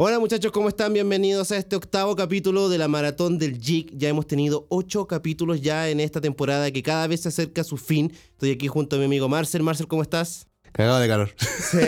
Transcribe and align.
Hola 0.00 0.20
muchachos, 0.20 0.52
¿cómo 0.52 0.68
están? 0.68 0.92
Bienvenidos 0.92 1.50
a 1.50 1.56
este 1.56 1.74
octavo 1.74 2.14
capítulo 2.14 2.68
de 2.68 2.78
la 2.78 2.86
Maratón 2.86 3.36
del 3.36 3.58
JIC. 3.60 3.90
Ya 3.96 4.08
hemos 4.08 4.28
tenido 4.28 4.64
ocho 4.68 5.08
capítulos 5.08 5.60
ya 5.60 5.88
en 5.90 5.98
esta 5.98 6.20
temporada 6.20 6.70
que 6.70 6.84
cada 6.84 7.08
vez 7.08 7.22
se 7.22 7.30
acerca 7.30 7.62
a 7.62 7.64
su 7.64 7.76
fin. 7.76 8.12
Estoy 8.30 8.52
aquí 8.52 8.68
junto 8.68 8.94
a 8.94 9.00
mi 9.00 9.06
amigo 9.06 9.28
Marcel. 9.28 9.64
Marcel, 9.64 9.88
¿cómo 9.88 10.02
estás? 10.02 10.46
Cagado 10.70 11.00
de 11.00 11.08
calor. 11.08 11.34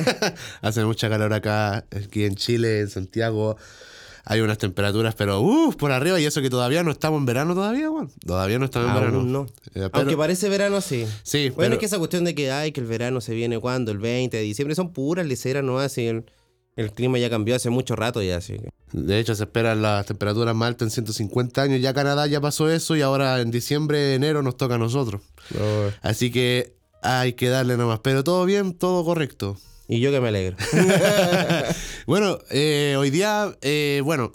Hace 0.61 0.85
mucha 0.85 1.09
calor 1.09 1.33
acá, 1.33 1.87
aquí 1.93 2.25
en 2.25 2.35
Chile, 2.35 2.81
en 2.81 2.89
Santiago. 2.89 3.57
Hay 4.25 4.41
unas 4.41 4.59
temperaturas, 4.59 5.15
pero 5.15 5.41
uff, 5.41 5.77
por 5.77 5.93
arriba, 5.93 6.19
y 6.21 6.25
eso 6.25 6.43
que 6.43 6.51
todavía 6.51 6.83
no 6.83 6.91
estamos 6.91 7.21
en 7.21 7.27
verano 7.27 7.55
todavía, 7.55 7.91
bueno. 7.91 8.11
Todavía 8.27 8.59
no 8.59 8.65
estamos 8.65 8.89
en 8.89 8.95
verano. 8.97 9.19
Aún 9.19 9.33
no. 9.33 9.43
Eh, 9.43 9.49
pero- 9.73 9.91
Aunque 9.93 10.17
parece 10.17 10.49
verano, 10.49 10.81
sí. 10.81 11.07
Sí, 11.23 11.51
Bueno, 11.51 11.55
pero- 11.59 11.73
es 11.75 11.79
que 11.79 11.87
esa 11.87 11.99
cuestión 11.99 12.25
de 12.25 12.35
que, 12.35 12.51
ay, 12.51 12.73
que 12.73 12.81
el 12.81 12.87
verano 12.87 13.21
se 13.21 13.35
viene 13.35 13.61
cuando, 13.61 13.93
el 13.93 13.99
20 13.99 14.37
de 14.37 14.43
diciembre, 14.43 14.75
son 14.75 14.93
puras 14.93 15.25
leceras, 15.27 15.63
¿no? 15.63 15.79
Así 15.79 16.07
el, 16.09 16.25
el 16.81 16.93
clima 16.93 17.19
ya 17.19 17.31
cambió 17.31 17.55
hace 17.57 17.71
mucho 17.71 17.95
rato 17.97 18.23
ya, 18.23 18.37
así 18.39 18.55
que- 18.55 18.71
De 18.93 19.19
hecho, 19.19 19.35
se 19.35 19.45
esperan 19.45 19.83
las 19.83 20.07
temperaturas 20.07 20.55
más 20.55 20.69
altas 20.69 20.87
en 20.87 20.91
150 20.91 21.63
años. 21.63 21.81
Ya 21.81 21.95
Canadá 21.95 22.27
ya 22.27 22.41
pasó 22.41 22.71
eso 22.71 22.97
y 22.97 23.03
ahora 23.03 23.41
en 23.41 23.51
diciembre, 23.51 24.15
enero 24.15 24.43
nos 24.43 24.57
toca 24.57 24.75
a 24.75 24.79
nosotros. 24.79 25.21
Así 26.03 26.31
que 26.31 26.75
hay 27.03 27.35
que 27.35 27.49
darle 27.49 27.77
nomás. 27.77 28.01
Pero 28.01 28.25
todo 28.25 28.45
bien, 28.45 28.75
todo 28.75 29.05
correcto. 29.05 29.57
Y 29.89 30.01
yo 30.01 30.11
que 30.11 30.21
me 30.21 30.29
alegro. 30.29 30.57
Bueno, 32.07 32.39
eh, 32.51 32.97
hoy 32.99 33.11
día, 33.11 33.55
eh, 33.63 34.01
bueno, 34.05 34.33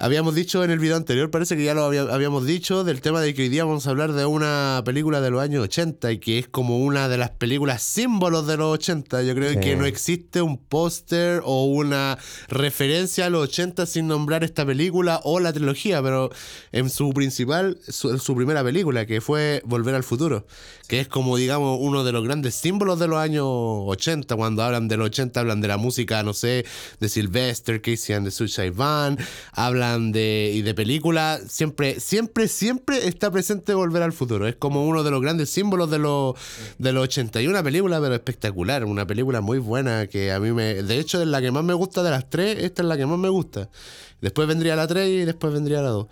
habíamos 0.00 0.34
dicho 0.34 0.64
en 0.64 0.70
el 0.70 0.78
video 0.78 0.96
anterior, 0.96 1.30
parece 1.30 1.56
que 1.56 1.64
ya 1.64 1.74
lo 1.74 1.84
había- 1.84 2.02
habíamos 2.02 2.46
dicho, 2.46 2.84
del 2.84 3.00
tema 3.00 3.20
de 3.20 3.34
que 3.34 3.42
hoy 3.42 3.48
día 3.50 3.64
vamos 3.64 3.86
a 3.86 3.90
hablar 3.90 4.12
de 4.12 4.24
una 4.26 4.82
película 4.84 5.20
de 5.20 5.30
los 5.30 5.42
años 5.42 5.62
80 5.62 6.10
y 6.12 6.18
que 6.18 6.38
es 6.38 6.48
como 6.48 6.78
una 6.78 7.08
de 7.08 7.18
las 7.18 7.30
películas 7.30 7.82
símbolos 7.82 8.46
de 8.46 8.56
los 8.56 8.72
80. 8.74 9.22
Yo 9.22 9.34
creo 9.34 9.50
Sí. 9.52 9.60
que 9.60 9.76
no 9.76 9.84
existe 9.84 10.40
un 10.42 10.56
póster 10.58 11.42
o 11.44 11.64
una 11.66 12.18
referencia 12.48 13.26
a 13.26 13.30
los 13.30 13.44
80 13.44 13.86
sin 13.86 14.06
nombrar 14.08 14.42
esta 14.42 14.64
película 14.64 15.20
o 15.24 15.38
la 15.38 15.52
trilogía, 15.52 16.02
pero 16.02 16.30
en 16.72 16.88
su 16.90 17.10
principal, 17.12 17.78
su, 17.88 18.18
su 18.18 18.34
primera 18.34 18.64
película, 18.64 19.06
que 19.06 19.20
fue 19.20 19.62
Volver 19.66 19.94
al 19.94 20.02
Futuro, 20.04 20.46
que 20.88 21.00
es 21.00 21.08
como, 21.08 21.36
digamos, 21.36 21.78
uno 21.80 22.04
de 22.04 22.12
los 22.12 22.24
grandes 22.24 22.54
símbolos 22.54 22.98
de 22.98 23.06
los 23.06 23.18
años 23.18 23.44
80. 23.46 24.34
Cuando 24.36 24.62
hablan 24.62 24.88
de 24.88 24.96
los 24.96 25.06
80, 25.06 25.40
hablan 25.40 25.60
de 25.60 25.68
la 25.68 25.76
música, 25.76 26.22
no 26.22 26.32
sé, 26.32 26.64
de 27.00 27.08
Sylvester, 27.08 27.80
Casey 27.82 28.14
and 28.14 28.26
the 28.26 28.30
Suicide 28.30 28.70
hablan 29.52 29.89
y 29.98 30.62
de 30.62 30.74
películas. 30.74 31.42
Siempre, 31.48 32.00
siempre, 32.00 32.48
siempre 32.48 33.06
está 33.06 33.30
presente 33.30 33.74
Volver 33.74 34.02
al 34.02 34.12
Futuro. 34.12 34.46
Es 34.46 34.56
como 34.56 34.86
uno 34.86 35.02
de 35.02 35.10
los 35.10 35.20
grandes 35.20 35.50
símbolos 35.50 35.90
de 35.90 35.98
los, 35.98 36.34
de 36.78 36.92
los 36.92 37.04
80. 37.04 37.42
Y 37.42 37.46
una 37.48 37.62
película, 37.62 38.00
pero 38.00 38.14
espectacular, 38.14 38.84
una 38.84 39.06
película 39.06 39.40
muy 39.40 39.58
buena 39.58 40.06
que 40.06 40.32
a 40.32 40.40
mí 40.40 40.52
me. 40.52 40.82
De 40.82 40.98
hecho, 40.98 41.20
es 41.20 41.28
la 41.28 41.40
que 41.40 41.50
más 41.50 41.64
me 41.64 41.74
gusta 41.74 42.02
de 42.02 42.10
las 42.10 42.28
tres. 42.28 42.62
Esta 42.62 42.82
es 42.82 42.88
la 42.88 42.96
que 42.96 43.06
más 43.06 43.18
me 43.18 43.28
gusta. 43.28 43.68
Después 44.20 44.46
vendría 44.46 44.76
la 44.76 44.86
3 44.86 45.08
y 45.08 45.24
después 45.24 45.52
vendría 45.52 45.80
la 45.80 45.88
2. 45.90 46.06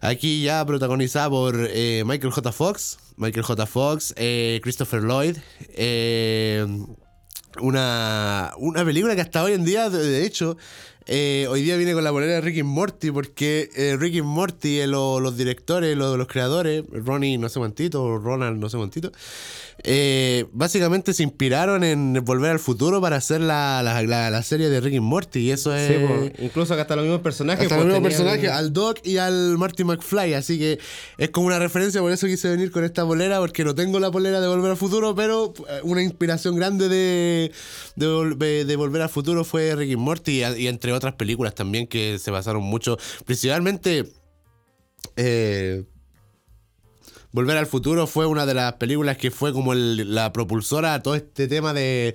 Aquí 0.00 0.42
ya 0.42 0.64
protagonizada 0.64 1.28
por 1.28 1.68
eh, 1.70 2.02
Michael 2.06 2.32
J. 2.32 2.52
Fox, 2.52 2.98
Michael 3.16 3.44
J. 3.44 3.66
Fox, 3.66 4.14
eh, 4.16 4.60
Christopher 4.62 5.02
Lloyd. 5.02 5.36
eh, 5.74 6.66
una, 7.60 8.52
una 8.56 8.82
película 8.84 9.14
que 9.14 9.20
hasta 9.20 9.42
hoy 9.42 9.52
en 9.52 9.64
día, 9.64 9.90
de 9.90 10.24
hecho, 10.24 10.56
eh, 11.06 11.46
hoy 11.50 11.62
día 11.62 11.76
viene 11.76 11.94
con 11.94 12.04
la 12.04 12.10
polera 12.12 12.34
de 12.34 12.40
Rick 12.40 12.56
y 12.58 12.62
Morty, 12.62 13.10
porque 13.10 13.68
eh, 13.74 13.96
Rick 13.98 14.14
y 14.14 14.22
Morty, 14.22 14.80
eh, 14.80 14.86
lo- 14.86 15.20
los 15.20 15.36
directores, 15.36 15.96
lo- 15.96 16.16
los 16.16 16.26
creadores, 16.28 16.84
Ronnie 16.90 17.38
no 17.38 17.48
sé 17.48 17.58
cuántito, 17.58 18.18
Ronald 18.18 18.58
no 18.58 18.68
sé 18.68 18.76
cuántito, 18.76 19.10
eh, 19.84 20.46
básicamente 20.52 21.12
se 21.12 21.22
inspiraron 21.24 21.82
en 21.84 22.20
Volver 22.24 22.52
al 22.52 22.58
Futuro 22.60 23.00
para 23.00 23.16
hacer 23.16 23.40
la, 23.40 23.82
la, 23.82 24.00
la- 24.02 24.30
la 24.30 24.42
serie 24.42 24.68
de 24.68 24.80
Rick 24.80 24.94
y 24.94 25.00
Morty, 25.00 25.40
y 25.40 25.50
eso 25.50 25.74
es... 25.74 25.88
Sí, 25.88 25.94
pues, 26.06 26.32
incluso 26.38 26.72
acá 26.74 26.82
hasta 26.82 26.94
los 26.96 27.04
mismos 27.04 27.20
personajes. 27.22 27.64
Hasta 27.64 27.74
pues, 27.76 27.86
el 27.86 27.92
mismo 28.00 28.08
tenían- 28.08 28.24
personaje, 28.32 28.48
al 28.48 28.72
Doc 28.72 28.98
y 29.04 29.16
al 29.18 29.58
Marty 29.58 29.84
McFly. 29.84 30.34
Así 30.34 30.58
que 30.58 30.78
es 31.18 31.30
como 31.30 31.48
una 31.48 31.58
referencia, 31.58 32.00
por 32.00 32.12
eso 32.12 32.26
quise 32.28 32.48
venir 32.48 32.70
con 32.70 32.84
esta 32.84 33.04
polera, 33.04 33.38
porque 33.40 33.64
no 33.64 33.74
tengo 33.74 33.98
la 33.98 34.10
polera 34.10 34.40
de 34.40 34.46
Volver 34.46 34.70
al 34.70 34.76
Futuro, 34.76 35.14
pero 35.14 35.52
eh, 35.68 35.80
una 35.82 36.02
inspiración 36.02 36.54
grande 36.56 36.88
de, 36.88 37.50
de, 37.96 38.06
vol- 38.06 38.36
de- 38.36 38.64
de 38.64 38.76
Volver 38.76 39.02
al 39.02 39.08
Futuro 39.08 39.44
fue 39.44 39.74
Rick 39.74 39.90
y 39.90 39.96
Morty, 39.96 40.44
y, 40.44 40.62
y 40.62 40.66
entre 40.68 40.92
otras 40.92 41.14
películas 41.14 41.54
también 41.54 41.86
que 41.88 42.18
se 42.18 42.30
basaron 42.30 42.62
mucho, 42.62 42.98
principalmente. 43.26 44.04
eh, 45.16 45.84
Volver 47.32 47.56
al 47.56 47.66
futuro 47.66 48.06
fue 48.06 48.26
una 48.26 48.44
de 48.46 48.54
las 48.54 48.74
películas 48.74 49.16
que 49.16 49.30
fue 49.30 49.52
como 49.52 49.72
el- 49.72 50.14
la 50.14 50.32
propulsora 50.32 50.94
a 50.94 51.02
todo 51.02 51.14
este 51.14 51.48
tema 51.48 51.72
de, 51.72 52.14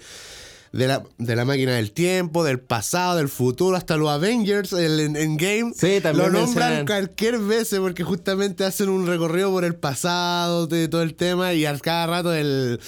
de, 0.74 0.88
la, 0.88 1.04
de 1.18 1.36
la 1.36 1.44
máquina 1.44 1.74
del 1.74 1.92
tiempo, 1.92 2.44
del 2.44 2.60
pasado, 2.60 3.18
del 3.18 3.28
futuro, 3.30 3.76
hasta 3.76 3.98
los 3.98 4.10
Avengers, 4.10 4.74
el 4.74 5.00
en- 5.00 5.16
Endgame. 5.16 5.74
Sí, 5.76 6.00
también 6.02 6.32
Lo 6.32 6.40
nombran 6.40 6.86
cualquier 6.86 7.40
vez 7.40 7.74
porque 7.80 8.04
justamente 8.04 8.64
hacen 8.64 8.90
un 8.90 9.08
recorrido 9.08 9.50
por 9.50 9.66
el 9.66 9.76
pasado 9.76 10.68
de 10.68 10.88
todo 10.88 11.02
el 11.02 11.16
tema 11.16 11.54
y 11.54 11.66
a 11.66 11.76
cada 11.80 12.06
rato 12.06 12.32
el, 12.34 12.80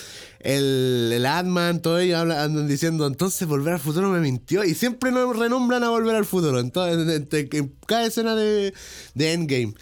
el, 0.41 1.11
el 1.13 1.25
Ant-Man, 1.25 1.81
todo 1.81 1.97
hablan- 1.97 2.37
andan 2.37 2.67
diciendo, 2.67 3.07
entonces 3.07 3.47
Volver 3.47 3.73
al 3.73 3.79
futuro 3.79 4.09
me 4.09 4.19
mintió 4.19 4.63
y 4.63 4.75
siempre 4.75 5.11
nos 5.11 5.35
renombran 5.35 5.83
a 5.83 5.89
Volver 5.89 6.15
al 6.15 6.25
futuro. 6.25 6.59
Entonces, 6.59 6.95
en, 6.99 7.27
en- 7.31 7.49
en 7.53 7.75
cada 7.87 8.05
escena 8.05 8.35
de, 8.35 8.73
de 9.15 9.33
Endgame. 9.33 9.73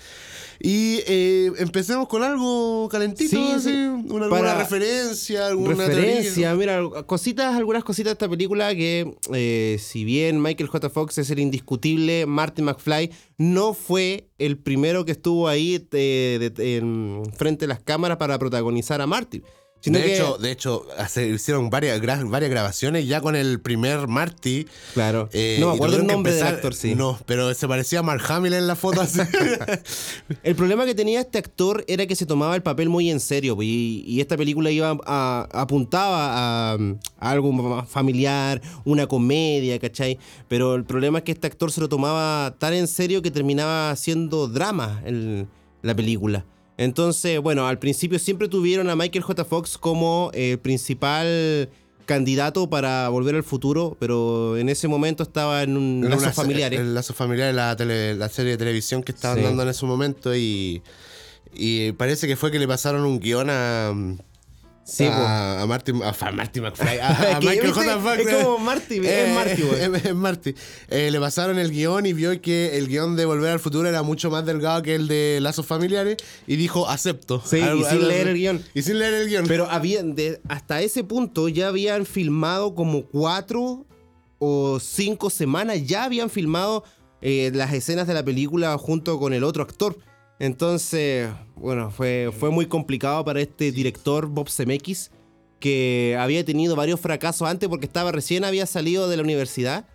Y 0.59 0.99
eh, 1.07 1.51
empecemos 1.57 2.07
con 2.07 2.23
algo 2.23 2.89
calentito, 2.89 3.29
Sí, 3.29 3.51
así, 3.53 3.69
sí. 3.69 3.75
una, 3.75 4.25
alguna 4.25 4.29
Para- 4.29 4.57
referencia, 4.59 5.47
alguna 5.47 5.75
referencia, 5.75 6.49
teoría. 6.51 6.55
mira, 6.55 7.03
cositas, 7.05 7.55
algunas 7.55 7.83
cositas 7.83 8.09
de 8.11 8.13
esta 8.13 8.29
película 8.29 8.73
que, 8.75 9.15
eh, 9.33 9.77
si 9.79 10.03
bien 10.03 10.41
Michael 10.41 10.69
J. 10.69 10.89
Fox 10.89 11.17
es 11.19 11.29
el 11.29 11.39
indiscutible, 11.39 12.25
Martin 12.25 12.65
McFly 12.65 13.11
no 13.37 13.73
fue 13.73 14.29
el 14.39 14.57
primero 14.57 15.05
que 15.05 15.11
estuvo 15.11 15.47
ahí 15.47 15.87
eh, 15.91 16.51
de- 16.55 16.77
en 16.77 17.21
frente 17.37 17.65
a 17.65 17.67
las 17.67 17.79
cámaras 17.81 18.17
para 18.17 18.37
protagonizar 18.39 19.01
a 19.01 19.07
Martin. 19.07 19.43
Sino 19.79 19.99
De 19.99 20.05
que- 20.05 20.15
hecho, 20.15 20.37
de 20.39 20.51
hecho, 20.51 20.85
se 21.07 21.27
hicieron 21.27 21.69
varias, 21.69 22.01
gra- 22.01 22.27
varias 22.29 22.49
grabaciones 22.51 23.07
ya 23.07 23.21
con 23.21 23.35
el 23.35 23.59
primer 23.61 24.07
Marty. 24.07 24.65
claro, 24.95 25.29
eh, 25.33 25.57
no 25.59 25.69
me 25.69 25.75
acuerdo 25.75 25.97
el 25.97 26.07
nombre 26.07 26.33
del 26.33 26.41
empezar- 26.41 26.55
actor, 26.55 26.73
sí. 26.73 26.95
No, 26.95 27.19
pero 27.27 27.53
se 27.53 27.67
parecía 27.67 27.99
a 27.99 28.03
Mark 28.03 28.23
Hamill 28.27 28.53
en 28.53 28.65
la 28.67 28.75
foto 28.75 29.01
así. 29.01 29.19
El 30.43 30.55
problema 30.55 30.85
que 30.85 30.95
tenía 30.95 31.21
este 31.21 31.37
actor 31.37 31.85
era 31.87 32.05
que 32.07 32.15
se 32.15 32.25
tomaba 32.25 32.55
el 32.55 32.63
papel 32.63 32.89
muy 32.89 33.09
en 33.11 33.19
serio 33.19 33.55
y, 33.61 34.03
y 34.07 34.19
esta 34.19 34.35
película 34.35 34.71
iba 34.71 34.97
a, 35.05 35.47
apuntaba 35.53 36.71
a, 36.71 36.73
a 36.73 37.31
algo 37.31 37.51
más 37.51 37.87
familiar, 37.87 38.61
una 38.83 39.07
comedia, 39.07 39.77
¿cachai? 39.79 40.17
Pero 40.47 40.75
el 40.75 40.85
problema 40.85 41.19
es 41.19 41.23
que 41.23 41.31
este 41.33 41.47
actor 41.47 41.71
se 41.71 41.81
lo 41.81 41.87
tomaba 41.89 42.55
tan 42.57 42.73
en 42.73 42.87
serio 42.87 43.21
que 43.21 43.31
terminaba 43.31 43.91
haciendo 43.91 44.47
drama 44.47 45.01
en 45.05 45.47
la 45.81 45.95
película. 45.95 46.45
Entonces, 46.77 47.39
bueno, 47.39 47.67
al 47.67 47.79
principio 47.79 48.19
siempre 48.19 48.47
tuvieron 48.47 48.89
a 48.89 48.95
Michael 48.95 49.23
J. 49.23 49.43
Fox 49.45 49.77
como 49.77 50.29
el 50.33 50.59
principal 50.59 51.69
candidato 52.05 52.69
para 52.69 53.09
volver 53.09 53.35
al 53.35 53.43
futuro, 53.43 53.97
pero 53.99 54.55
en 54.57 54.69
ese 54.69 54.87
momento 54.87 55.23
estaba 55.23 55.63
en 55.63 55.75
un 55.75 56.03
En 56.05 56.09
lazo 56.09 56.31
familiar. 56.31 56.73
El 56.73 56.93
lazo 56.93 57.13
familiar, 57.13 57.53
la, 57.53 57.75
tele- 57.75 58.15
la 58.15 58.29
serie 58.29 58.51
de 58.51 58.57
televisión 58.57 59.03
que 59.03 59.11
estaban 59.11 59.39
Sí. 59.39 59.43
dando 59.43 59.63
en 59.63 59.69
ese 59.69 59.85
momento 59.85 60.33
y, 60.35 60.81
y 61.53 61.91
parece 61.93 62.27
que 62.27 62.35
fue 62.37 62.51
que 62.51 62.59
le 62.59 62.67
pasaron 62.67 63.03
un 63.03 63.19
guion 63.19 63.49
a... 63.49 63.93
Sí, 64.89 65.03
a, 65.03 65.61
a 65.63 65.65
Martin, 65.67 66.01
a, 66.01 66.15
a 66.17 66.31
Marty 66.31 66.61
McFly, 66.61 66.99
a, 67.01 67.39
Michael. 67.43 67.73
J. 67.73 67.99
Fox. 67.99 68.19
Es 68.19 68.35
como 68.45 68.57
Marty, 68.59 68.95
es 68.99 69.05
Eh, 69.05 69.31
Marty, 69.35 69.61
güey. 69.61 69.81
es- 70.07 70.15
Marty. 70.15 70.55
Eh, 70.87 71.11
le 71.11 71.19
pasaron 71.19 71.59
el 71.59 71.71
guion 71.71 72.05
y 72.05 72.13
vio 72.13 72.39
que 72.41 72.77
el 72.77 72.87
guion 72.87 73.17
de 73.17 73.25
Volver 73.25 73.51
al 73.51 73.59
Futuro 73.59 73.89
era 73.89 74.01
mucho 74.01 74.31
más 74.31 74.45
delgado 74.45 74.81
que 74.83 74.95
el 74.95 75.09
de 75.09 75.39
Lazos 75.41 75.65
Familiares 75.65 76.15
y 76.47 76.55
dijo, 76.55 76.87
acepto. 76.87 77.43
Sí, 77.45 77.57
y 77.57 77.83
sin 77.83 78.07
leer 78.07 78.29
el 78.29 78.35
guion. 78.37 78.63
Y 78.73 78.81
sin 78.83 78.97
leer 78.99 79.13
el 79.15 79.27
guion. 79.27 79.45
Pero 79.47 79.69
habían 79.69 80.15
de, 80.15 80.39
hasta 80.47 80.81
ese 80.81 81.03
punto 81.03 81.49
ya 81.49 81.67
habían 81.67 82.05
filmado 82.05 82.73
como 82.73 83.03
cuatro 83.07 83.85
o 84.39 84.79
cinco 84.79 85.29
semanas, 85.29 85.85
ya 85.85 86.05
habían 86.05 86.29
filmado 86.29 86.85
eh, 87.21 87.51
las 87.53 87.73
escenas 87.73 88.07
de 88.07 88.13
la 88.13 88.23
película 88.23 88.77
junto 88.77 89.19
con 89.19 89.33
el 89.33 89.43
otro 89.43 89.63
actor. 89.63 89.97
Entonces, 90.39 91.29
bueno, 91.55 91.89
fue, 91.91 92.31
fue 92.37 92.51
muy 92.51 92.67
complicado 92.67 93.25
para 93.25 93.41
este 93.41 93.71
director, 93.71 94.27
Bob 94.27 94.49
Zemeckis, 94.49 95.11
que 95.59 96.15
había 96.19 96.45
tenido 96.45 96.75
varios 96.75 96.99
fracasos 96.99 97.47
antes 97.47 97.67
porque 97.69 97.87
estaba 97.87 98.11
recién 98.11 98.43
había 98.45 98.65
salido 98.65 99.09
de 99.09 99.17
la 99.17 99.23
universidad 99.23 99.87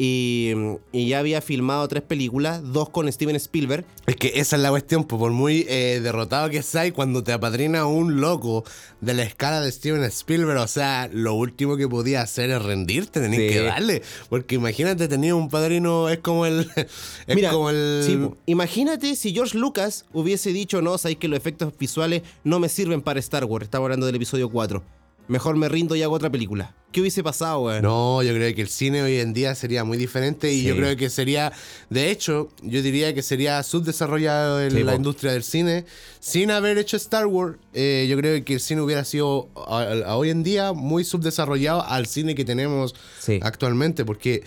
y, 0.00 0.52
y 0.92 1.08
ya 1.08 1.18
había 1.18 1.40
filmado 1.42 1.88
tres 1.88 2.04
películas, 2.04 2.60
dos 2.72 2.88
con 2.88 3.10
Steven 3.12 3.34
Spielberg. 3.34 3.84
Es 4.06 4.14
que 4.14 4.28
esa 4.36 4.54
es 4.54 4.62
la 4.62 4.70
cuestión, 4.70 5.02
por 5.04 5.32
muy 5.32 5.66
eh, 5.68 5.98
derrotado 6.00 6.48
que 6.50 6.62
seas, 6.62 6.92
cuando 6.92 7.24
te 7.24 7.32
apadrina 7.32 7.84
un 7.86 8.20
loco 8.20 8.62
de 9.00 9.14
la 9.14 9.24
escala 9.24 9.60
de 9.60 9.72
Steven 9.72 10.04
Spielberg, 10.04 10.60
o 10.60 10.68
sea, 10.68 11.10
lo 11.12 11.34
último 11.34 11.76
que 11.76 11.88
podía 11.88 12.22
hacer 12.22 12.50
es 12.50 12.62
rendirte, 12.62 13.20
tenés 13.20 13.40
Sí. 13.40 13.48
que 13.48 13.60
darle. 13.62 14.02
Porque 14.30 14.54
imagínate, 14.54 15.08
tenía 15.08 15.34
un 15.34 15.48
padrino, 15.48 16.08
es 16.08 16.18
como 16.20 16.46
el. 16.46 16.70
Es 17.26 17.34
Mira, 17.34 17.50
como 17.50 17.68
el. 17.70 18.02
sí, 18.06 18.18
imagínate 18.46 19.16
si 19.16 19.34
George 19.34 19.58
Lucas 19.58 20.04
hubiese 20.12 20.52
dicho, 20.52 20.80
no, 20.80 20.96
sabéis 20.96 21.18
que 21.18 21.26
los 21.26 21.36
efectos 21.36 21.72
visuales 21.76 22.22
no 22.44 22.60
me 22.60 22.68
sirven 22.68 23.02
para 23.02 23.18
Star 23.18 23.44
Wars. 23.44 23.64
Estaba 23.64 23.86
hablando 23.86 24.06
del 24.06 24.14
episodio 24.14 24.48
4. 24.48 24.80
Mejor 25.28 25.56
me 25.56 25.68
rindo 25.68 25.94
y 25.94 26.02
hago 26.02 26.14
otra 26.14 26.30
película. 26.30 26.74
¿qué 26.90 27.02
hubiese 27.02 27.22
pasado, 27.22 27.60
weón? 27.60 27.82
No, 27.82 28.22
yo 28.22 28.32
creo 28.32 28.54
que 28.54 28.62
el 28.62 28.68
cine 28.70 29.02
hoy 29.02 29.16
en 29.20 29.34
día 29.34 29.54
sería 29.54 29.84
muy 29.84 29.98
diferente 29.98 30.50
y 30.54 30.62
Sí. 30.62 30.66
yo 30.68 30.74
creo 30.74 30.96
que 30.96 31.10
sería, 31.10 31.52
de 31.90 32.10
hecho, 32.10 32.48
yo 32.62 32.80
diría 32.80 33.12
que 33.14 33.20
sería 33.22 33.62
subdesarrollado 33.62 34.62
en 34.62 34.70
Sí, 34.70 34.82
la 34.82 34.92
po. 34.92 34.96
industria 34.96 35.32
del 35.32 35.42
cine. 35.42 35.84
Sin 36.18 36.50
haber 36.50 36.78
hecho 36.78 36.96
Star 36.96 37.26
Wars, 37.26 37.58
eh, 37.74 38.06
yo 38.08 38.16
creo 38.16 38.42
que 38.42 38.54
el 38.54 38.60
cine 38.60 38.80
hubiera 38.80 39.04
sido 39.04 39.50
a, 39.54 39.82
a 40.06 40.16
hoy 40.16 40.30
en 40.30 40.42
día 40.42 40.72
muy 40.72 41.04
subdesarrollado 41.04 41.84
al 41.84 42.06
cine 42.06 42.34
que 42.34 42.46
tenemos 42.46 42.94
Sí. 43.20 43.38
actualmente, 43.42 44.06
porque... 44.06 44.42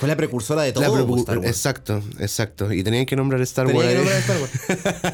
Fue 0.00 0.08
la 0.08 0.16
precursora 0.16 0.62
de 0.62 0.72
todo. 0.72 0.82
la 0.82 1.16
Star 1.20 1.38
Wars. 1.38 1.48
exacto, 1.48 2.02
exacto. 2.18 2.72
Y 2.72 2.82
tenían 2.82 3.04
que 3.06 3.14
nombrar 3.16 3.40
Star 3.42 3.66
Wars. 3.66 3.86
que 3.86 3.92
eh. 3.92 3.96
nombrar 3.96 4.18
Star 4.18 4.40
Wars. 4.40 4.52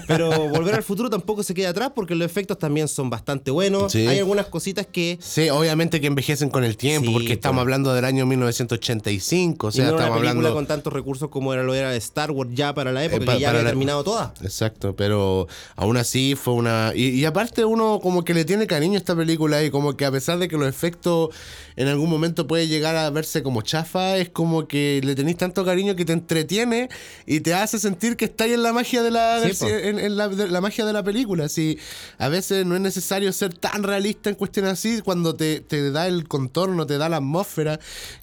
Pero 0.07 0.49
Volver 0.49 0.77
al 0.77 0.83
Futuro 0.85 1.11
tampoco 1.11 1.43
se 1.43 1.53
queda 1.55 1.71
atrás 1.71 1.91
porque 1.95 2.15
los 2.15 2.25
efectos 2.25 2.59
también 2.59 2.87
son 2.87 3.11
bastante 3.11 3.51
buenos. 3.51 3.91
Sí. 3.93 4.07
Hay 4.07 4.19
algunas 4.21 4.47
cositas 4.47 4.87
que. 4.87 5.19
Sí, 5.21 5.51
obviamente 5.51 6.01
que 6.01 6.07
envejecen 6.07 6.49
con 6.51 6.63
el 6.65 6.77
tiempo, 6.77 7.09
Sí, 7.09 7.13
porque 7.13 7.33
estamos 7.33 7.57
pero- 7.57 7.63
hablando 7.63 7.93
del 7.95 8.05
año 8.05 8.25
1985, 8.27 9.67
o 9.67 9.71
y 9.71 9.73
sea, 9.73 9.87
no 9.87 9.91
una 9.95 9.99
estamos 10.05 10.21
película 10.21 10.31
hablando... 10.49 10.55
con 10.55 10.67
tantos 10.67 10.93
recursos 10.93 11.29
como 11.31 11.53
era 11.53 11.63
lo 11.65 11.75
era 11.75 11.95
Star 11.97 12.31
Wars 12.31 12.51
ya 12.55 12.73
para 12.75 12.93
la 12.93 13.05
época, 13.05 13.25
pa- 13.25 13.35
que 13.35 13.41
ya 13.41 13.51
había 13.51 13.63
la- 13.63 13.69
terminado 13.71 14.05
toda. 14.05 14.35
Exacto, 14.43 14.95
pero 14.95 15.49
aún 15.75 15.97
así 15.97 16.37
fue 16.37 16.55
una... 16.55 16.93
Y, 16.95 17.09
y 17.09 17.25
aparte 17.25 17.65
uno 17.65 17.99
como 18.01 18.25
que 18.25 18.35
le 18.35 18.45
tiene 18.45 18.67
cariño 18.67 18.95
a 18.95 18.99
esta 18.99 19.17
película 19.17 19.63
y 19.65 19.71
como 19.71 19.97
que 19.97 20.05
a 20.05 20.13
pesar 20.13 20.39
de 20.39 20.49
que 20.49 20.57
los 20.57 20.69
efectos 20.69 21.31
en 21.77 21.89
algún 21.89 22.09
momento 22.09 22.47
puede 22.47 22.69
llegar 22.69 22.97
a 22.97 23.11
verse 23.11 23.43
como 23.43 23.63
chafa, 23.63 24.17
es 24.17 24.29
como 24.31 24.67
que 24.69 24.76
le 25.03 25.15
tenéis 25.15 25.37
tanto 25.37 25.65
cariño 25.65 25.97
que 25.97 26.05
te 26.05 26.13
entretiene 26.13 26.89
y 27.27 27.41
te 27.41 27.55
hace 27.55 27.79
sentir 27.79 28.17
que 28.17 28.27
estáis 28.27 28.55
en 28.55 28.63
la 28.63 28.73
magia 28.73 29.03
de 29.03 29.11
la, 29.11 29.41
Sí, 29.53 29.67
en, 29.69 29.99
en 29.99 30.17
la, 30.17 30.29
de 30.29 30.49
la 30.49 30.61
magia 30.61 30.85
de 30.85 30.93
la 30.93 31.03
película. 31.03 31.49
Si 31.49 31.79
a 32.19 32.29
veces 32.29 32.67
no 32.67 32.75
es 32.75 32.81
necesario 32.81 33.33
ser 33.33 33.55
tan 33.55 33.83
realista 33.83 34.31
en 34.31 34.37
cuestiones 34.37 34.73
así, 34.73 35.01
cuando 35.03 35.35
te, 35.35 35.61
te 35.61 35.91
da 35.91 36.07
el 36.07 36.29
contorno, 36.29 36.87
te 36.87 36.99
da 36.99 37.09
la 37.09 37.19
atmósfera 37.19 37.79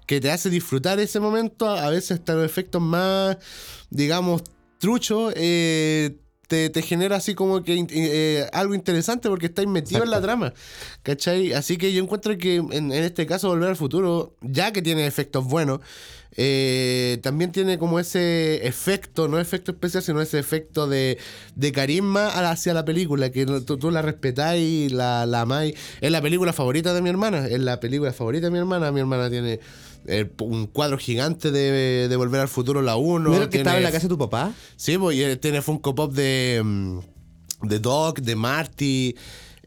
que 0.06 0.20
te 0.20 0.32
hace 0.32 0.50
disfrutar 0.50 1.00
ese 1.00 1.20
momento, 1.20 1.70
a 1.70 1.90
veces 1.90 2.12
hasta 2.12 2.34
los 2.34 2.46
efectos 2.46 2.82
más, 2.82 3.38
digamos, 3.90 4.44
truchos, 4.80 5.34
eh, 5.38 6.18
te, 6.48 6.70
te 6.70 6.82
genera 6.82 7.16
así 7.16 7.36
como 7.36 7.64
que 7.64 7.86
eh, 7.90 8.48
algo 8.52 8.76
interesante 8.76 9.30
porque 9.30 9.48
estáis 9.48 9.68
metido 9.68 10.04
en 10.04 10.12
la 10.12 10.22
trama. 10.22 10.54
¿Cachai? 11.02 11.54
Así 11.54 11.78
que 11.78 11.94
yo 11.94 12.04
encuentro 12.04 12.38
que 12.38 12.58
en, 12.58 12.72
en 12.72 12.92
este 12.92 13.26
caso 13.26 13.48
Volver 13.48 13.70
al 13.70 13.76
Futuro, 13.76 14.36
ya 14.42 14.72
que 14.72 14.82
tiene 14.82 15.08
efectos 15.08 15.46
buenos, 15.46 15.80
eh, 16.36 17.20
también 17.22 17.52
tiene 17.52 17.78
como 17.78 18.00
ese 18.00 18.66
efecto, 18.68 19.28
no 19.28 19.40
efecto 19.40 19.72
especial, 19.72 20.04
sino 20.04 20.22
ese 20.22 20.40
efecto 20.40 20.88
de, 20.88 21.18
de 21.56 21.72
carisma 21.72 22.28
hacia 22.50 22.74
la 22.74 22.86
película, 22.86 23.32
que 23.32 23.46
tú, 23.46 23.78
tú 23.78 23.92
la 23.92 24.02
respetáis, 24.02 24.92
la, 24.92 25.26
la 25.26 25.42
amáis. 25.42 25.76
Es 26.02 26.12
la 26.12 26.22
película 26.22 26.54
favorita 26.54 26.94
de 26.94 27.02
mi 27.02 27.10
hermana, 27.10 27.48
es 27.48 27.60
la 27.60 27.80
película 27.80 28.14
favorita 28.14 28.48
de 28.48 28.52
mi 28.52 28.58
hermana. 28.58 28.92
Mi 28.92 29.00
hermana 29.00 29.30
tiene 29.30 29.60
eh, 30.06 30.30
un 30.40 30.68
cuadro 30.68 30.98
gigante 30.98 31.52
de, 31.52 32.08
de 32.08 32.16
Volver 32.16 32.42
al 32.42 32.48
Futuro, 32.48 32.82
la 32.82 32.96
1. 32.96 33.20
¿No 33.20 33.36
era 33.36 33.44
el 33.46 33.50
que 33.50 33.58
estaba 33.58 33.78
en 33.78 33.84
la 33.84 33.92
casa 33.92 34.04
de 34.08 34.10
tu 34.10 34.18
papá? 34.18 34.54
Sí, 34.76 34.98
pues 34.98 35.18
y 35.18 35.24
él 35.24 35.40
tiene 35.40 35.62
Funko 35.62 35.96
Pop 35.96 36.14
de, 36.14 36.62
mm, 36.64 37.00
de 37.64 37.80
Doc, 37.80 38.20
de 38.20 38.36
Marty. 38.36 39.16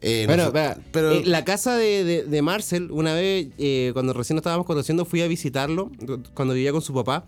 Eh, 0.01 0.25
no 0.27 0.33
Bueno, 0.35 0.51
sé, 0.51 0.81
pero 0.91 1.11
eh, 1.11 1.23
la 1.25 1.43
casa 1.45 1.75
de, 1.75 2.03
de- 2.03 2.23
de 2.23 2.41
Marcel, 2.41 2.91
una 2.91 3.13
vez, 3.13 3.47
eh, 3.57 3.91
cuando 3.93 4.13
recién 4.13 4.35
nos 4.35 4.41
estábamos 4.41 4.65
conociendo, 4.67 5.05
fui 5.05 5.21
a 5.21 5.27
visitarlo, 5.27 5.91
cuando 6.33 6.53
vivía 6.53 6.71
con 6.71 6.81
su 6.81 6.93
papá. 6.93 7.27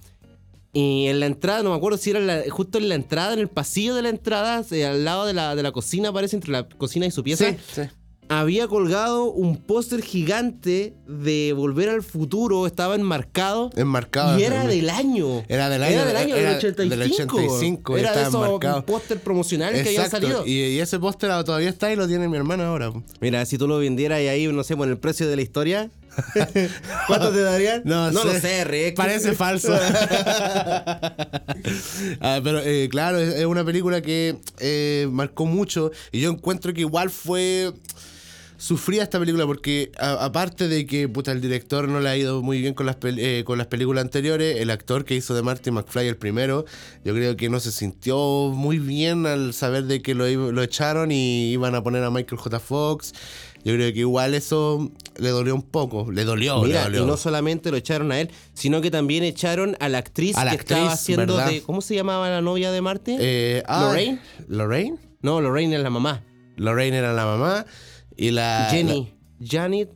Y 0.71 1.07
en 1.07 1.19
la 1.19 1.25
entrada, 1.25 1.63
no 1.63 1.71
me 1.71 1.75
acuerdo 1.77 1.97
si 1.97 2.11
era 2.11 2.19
la- 2.19 2.43
justo 2.49 2.77
en 2.77 2.89
la 2.89 2.95
entrada, 2.95 3.33
en 3.33 3.39
el 3.39 3.47
pasillo 3.47 3.95
de 3.95 4.03
la 4.03 4.09
entrada, 4.09 4.63
eh, 4.69 4.85
al 4.85 5.03
lado 5.03 5.25
de 5.25 5.33
la, 5.33 5.55
de 5.55 5.63
la 5.63 5.71
cocina, 5.71 6.13
parece, 6.13 6.35
entre 6.35 6.51
la 6.51 6.69
cocina 6.69 7.07
y 7.07 7.11
su 7.11 7.23
pieza, 7.23 7.49
sí, 7.49 7.57
sí. 7.73 7.81
Había 8.29 8.67
colgado 8.67 9.25
un 9.31 9.57
póster 9.57 10.01
gigante 10.03 10.93
de 11.07 11.51
Volver 11.53 11.89
al 11.89 12.03
Futuro, 12.03 12.67
estaba 12.67 12.93
enmarcado. 12.95 13.71
enmarcado. 13.75 14.37
Y 14.39 14.43
era 14.43 14.65
del 14.67 14.89
año. 14.89 15.43
Era 15.47 15.67
del 15.67 15.81
año- 15.83 15.93
Era 15.95 16.05
del 16.05 16.15
año, 16.15 16.35
era 16.35 16.49
del 16.49 16.57
85. 16.57 16.95
del 16.95 17.11
85, 17.11 17.97
Era 17.97 18.13
de 18.15 18.21
esos 18.21 18.35
enmarcado. 18.35 18.85
póster 18.85 19.19
promocionales 19.19 19.81
que 19.81 19.89
habían 19.89 20.05
Exacto. 20.05 20.27
salido. 20.27 20.45
Y, 20.45 20.51
y 20.75 20.79
ese 20.79 20.99
póster 20.99 21.29
todavía 21.43 21.69
está 21.69 21.91
y 21.91 21.95
lo 21.95 22.07
tiene 22.07 22.27
mi 22.29 22.37
hermana 22.37 22.67
ahora. 22.67 22.93
Mira, 23.19 23.43
si 23.45 23.57
tú 23.57 23.67
lo 23.67 23.79
vendieras 23.79 24.19
ahí, 24.19 24.47
no 24.47 24.63
sé, 24.63 24.77
por 24.77 24.87
el 24.87 24.97
precio 24.99 25.27
de 25.27 25.35
la 25.35 25.41
historia, 25.41 25.89
¿cuánto 27.07 27.31
te 27.31 27.41
darían? 27.41 27.81
No, 27.85 28.11
lo 28.11 28.21
sé. 28.23 28.41
sé, 28.41 28.63
Rick. 28.63 28.95
Parece 28.95 29.33
falso. 29.33 29.73
Ah, 32.21 32.39
pero 32.43 32.59
eh, 32.63 32.87
claro, 32.89 33.17
es, 33.19 33.35
es 33.35 33.45
una 33.45 33.63
película 33.65 34.01
que 34.01 34.37
eh, 34.59 35.07
marcó 35.11 35.45
mucho 35.45 35.91
y 36.11 36.19
yo 36.21 36.29
encuentro 36.31 36.73
que 36.73 36.81
igual 36.81 37.09
fue 37.09 37.73
sufría 38.59 39.01
esta 39.03 39.17
película 39.19 39.45
porque 39.47 39.91
a- 39.97 40.25
aparte 40.25 40.67
de 40.67 40.85
que 40.85 41.07
puta, 41.07 41.31
el 41.31 41.39
director 41.41 41.87
no 41.87 41.99
le 42.01 42.09
ha 42.09 42.17
ido 42.17 42.41
muy 42.43 42.59
bien 42.61 42.73
con 42.73 42.85
las, 42.85 42.97
eh, 43.03 43.43
con 43.45 43.57
las 43.57 43.67
películas 43.67 44.03
anteriores, 44.03 44.57
el 44.57 44.69
actor 44.69 45.05
que 45.05 45.15
hizo 45.15 45.33
de 45.33 45.41
Marty 45.41 45.71
McFly 45.71 46.07
el 46.09 46.17
primero, 46.17 46.65
yo 47.05 47.13
creo 47.13 47.35
que 47.37 47.49
no 47.49 47.59
se 47.61 47.71
sintió 47.71 48.17
muy 48.53 48.77
bien 48.77 49.25
al 49.25 49.53
saber 49.53 49.85
de 49.85 50.01
que 50.01 50.13
lo, 50.13 50.51
lo 50.51 50.61
echaron 50.61 51.11
y 51.11 51.51
iban 51.53 51.73
a 51.73 51.81
poner 51.81 52.03
a 52.03 52.11
Michael 52.11 52.39
J. 52.39 52.59
Fox. 52.59 53.13
Yo 53.63 53.73
creo 53.73 53.91
que 53.91 53.99
igual 53.99 54.35
eso 54.35 54.89
le 55.17 55.29
dolió 55.29 55.53
un 55.55 55.61
poco, 55.63 56.11
le 56.11 56.23
dolió. 56.23 56.61
Mira, 56.63 56.79
le 56.83 56.83
dolió. 56.85 57.03
y 57.03 57.05
no 57.07 57.17
solamente 57.17 57.71
lo 57.71 57.77
echaron 57.77 58.11
a 58.13 58.19
él, 58.21 58.29
sino 58.53 58.79
que 58.81 58.89
también 58.91 59.23
echaron 59.23 59.75
a 59.81 59.89
la 59.89 59.97
actriz 59.97 60.37
A 60.37 60.45
la 60.45 60.51
que 60.51 60.57
estaba 60.57 60.91
haciendo 60.93 61.35
¿verdad? 61.35 61.49
de. 61.51 61.61
¿Cómo 61.63 61.81
se 61.81 61.93
llamaba 61.95 62.29
la 62.29 62.41
novia 62.41 62.71
de 62.71 62.81
Marte? 62.81 63.17
Eh, 63.19 63.63
ah, 63.67 63.85
¿Lorraine? 63.87 64.19
¿Lorraine? 64.47 64.97
no, 65.21 65.41
Lorraine 65.41 65.75
es 65.75 65.81
la 65.83 65.89
mamá. 65.89 66.23
Lorraine 66.55 66.97
era 66.97 67.11
la 67.13 67.25
mamá 67.25 67.65
y 68.19 68.31
la... 68.31 68.67
Jenny. 68.71 69.11
Janet. 69.41 69.91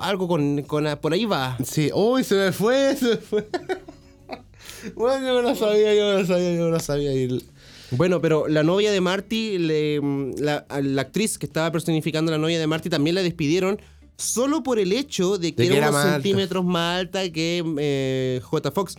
Algo 0.00 0.28
con, 0.28 0.62
con. 0.62 0.86
Por 1.00 1.12
ahí 1.12 1.24
va. 1.24 1.56
sí, 1.64 1.90
uy, 1.94 2.22
se 2.24 2.34
me 2.36 2.52
fue, 2.52 2.94
se 2.96 3.06
me 3.10 3.16
fue. 3.16 3.48
bueno, 4.94 5.26
yo 5.26 5.34
no 5.34 5.42
lo 5.42 5.54
sabía, 5.54 5.94
yo 5.94 6.12
no 6.12 6.18
lo 6.20 6.26
sabía, 6.26 6.54
yo 6.54 6.64
no 6.64 6.70
lo 6.70 6.80
sabía. 6.80 7.12
Y- 7.14 7.44
Bueno, 7.90 8.20
pero 8.20 8.48
la 8.48 8.62
novia 8.62 8.90
de 8.92 9.00
Marty, 9.00 9.58
le- 9.58 10.00
la, 10.38 10.64
actriz 11.00 11.38
que 11.38 11.46
estaba 11.46 11.70
personificando 11.72 12.30
a 12.32 12.36
la 12.36 12.38
novia 12.40 12.58
de 12.58 12.66
Marty, 12.66 12.88
también 12.88 13.14
la 13.16 13.22
despidieron 13.22 13.80
solo 14.16 14.62
por 14.62 14.78
el 14.78 14.92
hecho 14.92 15.38
de 15.38 15.54
que 15.54 15.62
De 15.64 15.68
que 15.70 15.76
era 15.76 15.88
unos 15.88 15.94
más 16.00 16.04
alta. 16.06 16.14
centímetros 16.22 16.64
más 16.64 17.00
alta 17.00 17.30
que 17.32 17.62
eh, 17.78 18.40
J. 18.42 18.70
Fox. 18.70 18.94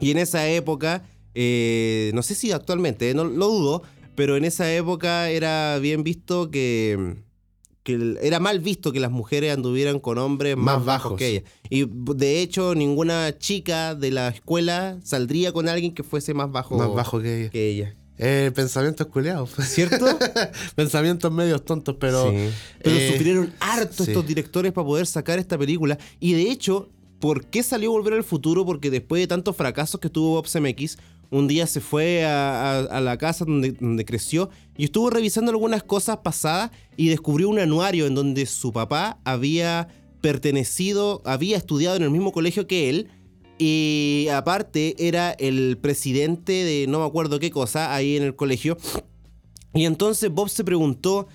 Y 0.00 0.10
en 0.10 0.18
esa 0.18 0.46
época, 0.48 1.02
eh, 1.34 2.10
no 2.14 2.22
sé 2.22 2.34
si 2.34 2.52
actualmente, 2.52 3.10
eh, 3.10 3.14
no 3.14 3.24
lo 3.24 3.48
dudo, 3.48 3.82
pero 4.14 4.36
en 4.36 4.44
esa 4.44 4.72
época 4.72 5.30
era 5.30 5.78
bien 5.78 6.02
visto 6.04 6.50
que, 6.50 7.16
que 7.84 8.16
era 8.22 8.40
mal 8.40 8.58
visto 8.58 8.90
que 8.90 8.98
las 8.98 9.12
mujeres 9.12 9.52
anduvieran 9.54 10.00
con 10.00 10.18
hombres 10.18 10.56
más, 10.56 10.64
Más 10.78 10.84
bajos 10.84 11.12
bajos. 11.12 11.18
que 11.18 11.28
ellas. 11.28 11.44
Y 11.70 11.84
de 11.86 12.40
hecho, 12.42 12.74
ninguna 12.74 13.38
chica 13.38 13.94
de 13.94 14.10
la 14.10 14.28
escuela 14.28 14.98
saldría 15.04 15.52
con 15.52 15.68
alguien 15.68 15.94
que 15.94 16.02
fuese 16.02 16.34
más 16.34 16.50
bajo, 16.50 16.76
Más 16.76 16.92
bajo 16.92 17.20
que 17.20 17.42
ella. 17.42 17.50
que 17.50 17.68
ella. 17.70 17.94
Eh, 18.16 18.50
pensamientos 18.54 19.06
culeados. 19.08 19.50
¿Cierto? 19.60 20.06
pensamientos 20.74 21.30
medios 21.32 21.64
tontos, 21.64 21.96
pero... 22.00 22.30
Sí. 22.30 22.48
Pero 22.82 22.96
eh, 22.96 23.12
sufrieron 23.12 23.52
harto 23.60 24.04
sí. 24.04 24.10
estos 24.10 24.26
directores 24.26 24.72
para 24.72 24.86
poder 24.86 25.06
sacar 25.06 25.38
esta 25.38 25.58
película. 25.58 25.98
Y 26.20 26.32
de 26.32 26.50
hecho, 26.50 26.88
¿por 27.20 27.44
qué 27.46 27.62
salió 27.62 27.90
Volver 27.90 28.14
al 28.14 28.24
Futuro? 28.24 28.64
Porque 28.64 28.90
después 28.90 29.20
de 29.20 29.26
tantos 29.26 29.56
fracasos 29.56 30.00
que 30.00 30.08
tuvo 30.10 30.30
Bob 30.36 30.46
Zemeckis, 30.48 30.96
un 31.34 31.48
día 31.48 31.66
se 31.66 31.80
fue 31.80 32.24
a, 32.24 33.00
la 33.02 33.18
casa 33.18 33.44
donde, 33.44 33.72
donde 33.72 34.04
creció 34.04 34.50
y 34.76 34.84
estuvo 34.84 35.10
revisando 35.10 35.50
algunas 35.50 35.82
cosas 35.82 36.18
pasadas 36.18 36.70
y 36.96 37.08
descubrió 37.08 37.48
un 37.48 37.58
anuario 37.58 38.06
en 38.06 38.14
donde 38.14 38.46
su 38.46 38.72
papá 38.72 39.18
había 39.24 39.88
pertenecido, 40.20 41.22
había 41.24 41.56
estudiado 41.56 41.96
en 41.96 42.04
el 42.04 42.10
mismo 42.10 42.32
colegio 42.32 42.66
que 42.66 42.88
él. 42.88 43.08
Y 43.58 44.28
aparte 44.32 44.94
era 44.98 45.32
el 45.32 45.78
presidente 45.80 46.52
de 46.52 46.86
no 46.88 47.00
me 47.00 47.06
acuerdo 47.06 47.38
qué 47.38 47.50
cosa 47.50 47.94
ahí 47.94 48.16
en 48.16 48.22
el 48.22 48.36
colegio. 48.36 48.76
Y 49.74 49.84
entonces 49.84 50.30
Bob 50.30 50.48
se 50.48 50.64
preguntó, 50.64 51.28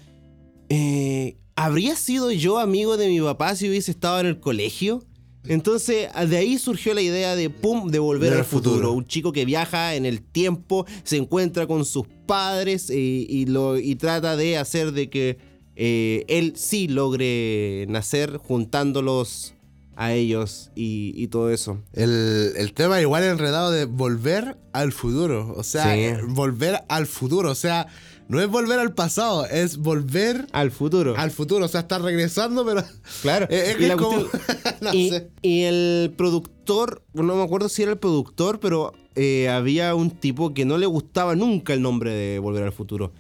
eh, 0.70 1.38
¿habría 1.56 1.96
sido 1.96 2.32
yo 2.32 2.58
amigo 2.58 2.98
de 2.98 3.10
mi 3.10 3.20
papá 3.20 3.56
si 3.56 3.70
hubiese 3.70 3.92
estado 3.92 4.22
en 4.22 4.26
el 4.28 4.40
colegio? 4.40 5.04
Entonces, 5.48 6.10
de 6.28 6.38
ahí 6.38 6.58
surgió 6.58 6.94
la 6.94 7.02
idea 7.02 7.36
de 7.36 7.50
pum, 7.50 7.90
de 7.90 8.00
volver 8.00 8.32
Ver 8.32 8.40
al 8.40 8.46
futuro. 8.46 8.72
futuro. 8.76 8.94
Un 8.94 9.08
chico 9.08 9.32
que 9.32 9.46
viaja 9.46 9.96
en 9.96 10.06
el 10.06 10.22
tiempo, 10.22 10.86
se 11.04 11.18
encuentra 11.18 11.66
con 11.66 11.86
sus 11.86 12.06
padres 12.28 12.90
eh, 12.90 12.96
y, 12.98 13.46
lo, 13.46 13.78
y 13.78 13.96
trata 13.96 14.36
de 14.36 14.58
hacer 14.58 14.92
de 14.92 15.10
que 15.10 15.38
eh, 15.76 16.26
él 16.28 16.54
sí 16.58 16.88
logre 16.90 17.86
nacer 17.90 18.38
juntándolos 18.38 19.54
a 19.96 20.14
ellos 20.14 20.72
y, 20.76 21.14
y 21.16 21.28
todo 21.28 21.50
eso. 21.52 21.80
El, 21.94 22.54
el 22.56 22.74
tema 22.74 23.02
igual 23.02 23.24
enredado 23.24 23.72
de 23.72 23.86
volver 23.86 24.58
al 24.72 24.92
futuro. 24.94 25.54
O 25.58 25.64
sea, 25.64 25.94
Sí. 25.94 26.00
eh, 26.02 26.20
volver 26.28 26.84
al 26.88 27.06
futuro. 27.06 27.52
O 27.52 27.56
sea, 27.56 27.88
no 28.30 28.40
es 28.40 28.48
volver 28.48 28.80
al 28.80 28.94
pasado, 28.94 29.46
es 29.48 29.78
volver 29.78 30.48
Al 30.54 30.72
futuro. 30.72 31.16
al 31.18 31.32
futuro. 31.32 31.66
O 31.66 31.68
sea, 31.68 31.82
está 31.82 31.98
regresando, 32.00 32.66
pero. 32.66 32.84
Claro. 33.22 33.48
Eh, 33.50 33.72
es 33.72 33.76
Y 33.76 33.80
que 33.80 33.88
la 33.88 33.94
es 33.96 34.00
como- 34.00 34.26
cuestión- 34.26 34.76
no 34.82 34.94
y, 34.94 35.10
sé. 35.10 35.30
y 35.42 35.64
el 35.64 36.14
productor, 36.16 37.04
no 37.14 37.24
me 37.36 37.44
acuerdo 37.44 37.68
si 37.68 37.82
era 37.84 37.92
el 37.92 37.98
productor, 37.98 38.60
pero 38.62 38.94
eh, 39.16 39.50
había 39.50 39.94
un 39.96 40.12
tipo 40.12 40.54
que 40.54 40.64
no 40.64 40.78
le 40.78 40.86
gustaba 40.86 41.36
nunca 41.36 41.74
el 41.74 41.82
nombre 41.82 42.14
de 42.14 42.40
Volver 42.40 42.64
al 42.64 42.72
Futuro. 42.72 43.12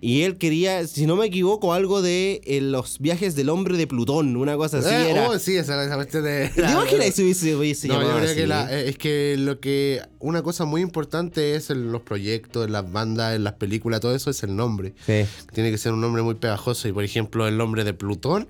Y 0.00 0.22
él 0.22 0.38
quería, 0.38 0.86
si 0.86 1.06
no 1.06 1.16
me 1.16 1.26
equivoco, 1.26 1.72
algo 1.72 2.02
de 2.02 2.40
eh, 2.44 2.60
los 2.60 3.00
viajes 3.00 3.34
del 3.34 3.48
hombre 3.48 3.76
de 3.76 3.88
Plutón, 3.88 4.36
una 4.36 4.56
cosa 4.56 4.78
así. 4.78 4.88
Eh, 4.94 5.10
era. 5.10 5.28
oh, 5.28 5.38
sí, 5.40 5.56
esa, 5.56 5.82
esa 5.84 5.96
cuestión 5.96 6.22
de. 6.22 6.50
¿Te 6.54 6.60
imaginas 6.60 7.14
si 7.14 7.54
hubiese, 7.54 7.88
No, 7.88 8.00
yo 8.00 8.08
creo 8.16 8.18
así? 8.18 8.34
que 8.36 8.46
la- 8.46 8.72
eh, 8.72 8.88
es 8.90 8.96
que 8.96 9.34
lo 9.36 9.58
que 9.58 10.00
una 10.20 10.42
cosa 10.42 10.64
muy 10.66 10.82
importante 10.82 11.56
es 11.56 11.70
en 11.70 11.90
los 11.90 12.02
proyectos, 12.02 12.66
en 12.66 12.72
las 12.72 12.90
bandas, 12.92 13.34
en 13.34 13.42
las 13.42 13.54
películas, 13.54 13.98
todo 14.00 14.14
eso 14.14 14.30
es 14.30 14.40
el 14.44 14.54
nombre. 14.54 14.94
Sí. 15.04 15.24
Tiene 15.52 15.72
que 15.72 15.78
ser 15.78 15.92
un 15.92 16.00
nombre 16.00 16.22
muy 16.22 16.36
pegajoso 16.36 16.86
y 16.86 16.92
por 16.92 17.02
ejemplo 17.02 17.48
el 17.48 17.56
nombre 17.56 17.82
de 17.82 17.92
Plutón 17.92 18.46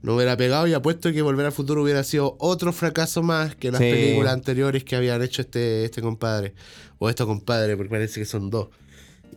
no 0.00 0.16
hubiera 0.16 0.36
pegado 0.38 0.66
y 0.66 0.72
apuesto 0.72 1.12
que 1.12 1.20
Volver 1.22 1.46
al 1.46 1.52
Futuro 1.52 1.82
hubiera 1.82 2.02
sido 2.02 2.34
otro 2.40 2.72
fracaso 2.72 3.22
más 3.22 3.54
que 3.54 3.70
las 3.70 3.80
Sí. 3.80 3.90
películas 3.90 4.32
anteriores 4.32 4.84
que 4.84 4.96
habían 4.96 5.22
hecho 5.22 5.42
este, 5.42 5.84
este 5.84 6.00
compadre 6.02 6.54
o 6.98 7.08
estos 7.10 7.26
compadres 7.26 7.76
porque 7.76 7.90
parece 7.90 8.18
que 8.20 8.26
son 8.26 8.48
dos. 8.50 8.68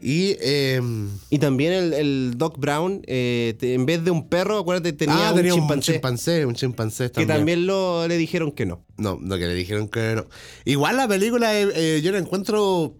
Y 0.02 0.36
eh, 0.42 0.82
Y 1.30 1.40
también 1.40 1.74
el, 1.74 1.94
el 1.94 2.34
Doc 2.38 2.58
Brown, 2.60 3.02
eh, 3.08 3.56
te- 3.60 3.74
en 3.74 3.86
vez 3.86 4.04
de 4.04 4.12
un 4.12 4.28
perro, 4.30 4.58
acuérdate, 4.60 4.94
tenía 4.94 5.30
ah, 5.30 5.32
un 5.32 5.38
tenía 5.38 5.54
chimpancé. 5.54 5.92
un 5.92 5.96
chimpancé, 5.96 6.46
un 6.46 6.54
chimpancé 6.56 7.12
que 7.12 7.26
también. 7.26 7.66
lo, 7.66 8.08
le 8.08 8.18
dijeron 8.18 8.52
que 8.52 8.66
no. 8.66 8.84
No, 8.98 9.18
no, 9.22 9.38
que 9.38 9.46
le 9.48 9.54
dijeron 9.56 9.88
que 9.88 10.16
no. 10.16 10.26
Igual 10.66 10.98
la 10.98 11.08
película 11.08 11.60
eh, 11.60 11.68
eh, 11.76 12.02
yo 12.04 12.12
la 12.12 12.20
encuentro. 12.20 12.96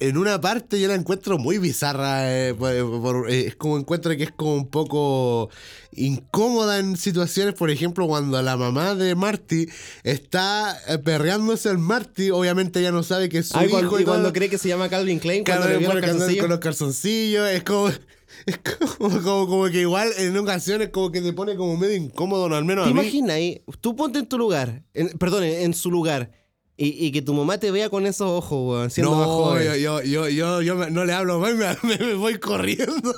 Eh, 0.00 0.08
en 0.08 0.16
una 0.18 0.40
parte 0.40 0.80
yo 0.80 0.88
la 0.88 0.94
encuentro 0.94 1.38
muy 1.38 1.58
bizarra. 1.58 2.32
eh, 2.32 2.54
por- 2.54 3.00
por- 3.02 3.30
eh, 3.30 3.46
es 3.48 3.56
como 3.56 3.78
encuentro 3.78 4.16
que 4.16 4.24
es 4.24 4.30
como 4.32 4.54
un 4.54 4.68
poco 4.68 5.50
incómoda 5.92 6.78
en 6.78 6.96
situaciones, 6.96 7.54
por 7.54 7.70
ejemplo, 7.70 8.06
cuando 8.06 8.40
la 8.42 8.56
mamá 8.56 8.94
de 8.94 9.14
Marty 9.14 9.66
está 10.04 10.76
eh, 10.88 10.98
perreándose 10.98 11.68
al 11.68 11.78
Marty, 11.78 12.30
obviamente 12.30 12.80
ella 12.80 12.92
no 12.92 13.02
sabe 13.02 13.28
que 13.28 13.38
es 13.38 13.48
su 13.48 13.56
Ah, 13.58 13.62
y 13.64 13.66
hijo. 13.68 13.78
cuando, 13.78 14.00
y 14.00 14.04
cuando 14.04 14.32
cree 14.32 14.48
que 14.50 14.58
se 14.58 14.68
llama 14.68 14.88
Calvin 14.88 15.18
Klein, 15.18 15.44
cuando 15.44 15.68
le 15.68 15.80
los 15.80 15.94
calzoncillos. 16.00 16.40
con 16.42 16.50
los 16.50 16.58
calzoncillos, 16.60 17.48
es 17.50 17.62
como. 17.62 17.90
Es 18.44 18.58
como, 18.58 19.22
como, 19.22 19.46
como 19.48 19.64
que 19.70 19.80
igual 19.80 20.10
en 20.18 20.36
ocasiones 20.36 20.90
como 20.90 21.10
que 21.10 21.20
te 21.22 21.32
pone 21.32 21.56
como 21.56 21.76
medio 21.76 21.94
incómodo, 21.96 22.48
no 22.48 22.56
al 22.56 22.64
menos 22.64 22.84
¿Te 22.84 22.90
a 22.90 22.94
mí. 22.94 23.00
imaginas 23.00 23.30
ahí? 23.36 23.62
Tú 23.80 23.96
ponte 23.96 24.18
en 24.18 24.26
tu 24.26 24.36
lugar, 24.36 24.82
en- 24.94 25.08
perdón, 25.16 25.44
en, 25.44 25.62
en 25.62 25.74
su 25.74 25.90
lugar, 25.90 26.32
y, 26.78 27.06
y 27.06 27.10
que 27.12 27.22
tu 27.22 27.32
mamá 27.32 27.58
te 27.58 27.70
vea 27.70 27.88
con 27.88 28.04
esos 28.06 28.28
ojos, 28.28 28.58
weón, 28.70 28.90
siendo 28.90 29.12
más 29.12 29.26
No, 29.26 29.32
joven. 29.34 29.64
yo, 29.80 30.02
yo, 30.02 30.28
yo, 30.28 30.60
yo, 30.62 30.74
me- 30.76 30.90
no 30.90 31.04
le 31.06 31.12
hablo 31.14 31.38
más, 31.40 31.54
me, 31.54 31.66
me- 31.88 31.98
me 32.06 32.14
voy 32.14 32.38
corriendo. 32.38 33.14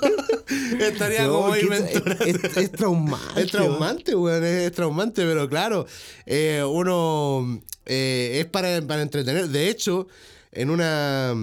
Estaría 0.79 1.23
No, 1.27 1.33
como 1.41 1.53
ahí 1.53 1.67
es, 1.71 2.35
es- 2.35 2.57
es 2.57 2.71
traumante. 2.71 3.25
Es 3.41 3.51
traumante, 3.51 4.15
weón, 4.15 4.43
es, 4.43 4.61
es 4.67 4.71
traumante, 4.71 5.23
pero 5.25 5.49
claro, 5.49 5.85
eh, 6.25 6.63
uno 6.67 7.61
eh, 7.85 8.37
es 8.39 8.45
para, 8.45 8.81
para 8.81 9.01
entretener. 9.01 9.49
De 9.49 9.69
hecho, 9.69 10.07
en 10.51 10.69
una. 10.69 11.35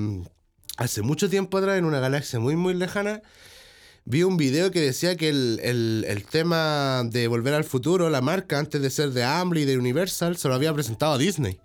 Hace 0.78 1.00
mucho 1.02 1.30
tiempo 1.30 1.56
atrás, 1.58 1.78
en 1.78 1.84
una 1.86 2.00
galaxia 2.00 2.38
muy, 2.38 2.54
muy 2.54 2.74
lejana, 2.74 3.22
vi 4.04 4.22
un 4.24 4.36
video 4.36 4.70
que 4.70 4.80
decía 4.80 5.16
que 5.16 5.28
el, 5.30 5.58
el- 5.62 6.04
el 6.08 6.24
tema 6.24 7.02
de 7.04 7.28
Volver 7.28 7.54
al 7.54 7.64
Futuro, 7.64 8.10
la 8.10 8.20
marca, 8.20 8.58
antes 8.58 8.80
de 8.82 8.90
ser 8.90 9.10
de 9.12 9.22
Amblin 9.24 9.62
y 9.62 9.66
de 9.66 9.78
Universal, 9.78 10.36
se 10.36 10.48
lo 10.48 10.54
había 10.54 10.72
presentado 10.74 11.12
a 11.14 11.18
Disney. 11.18 11.58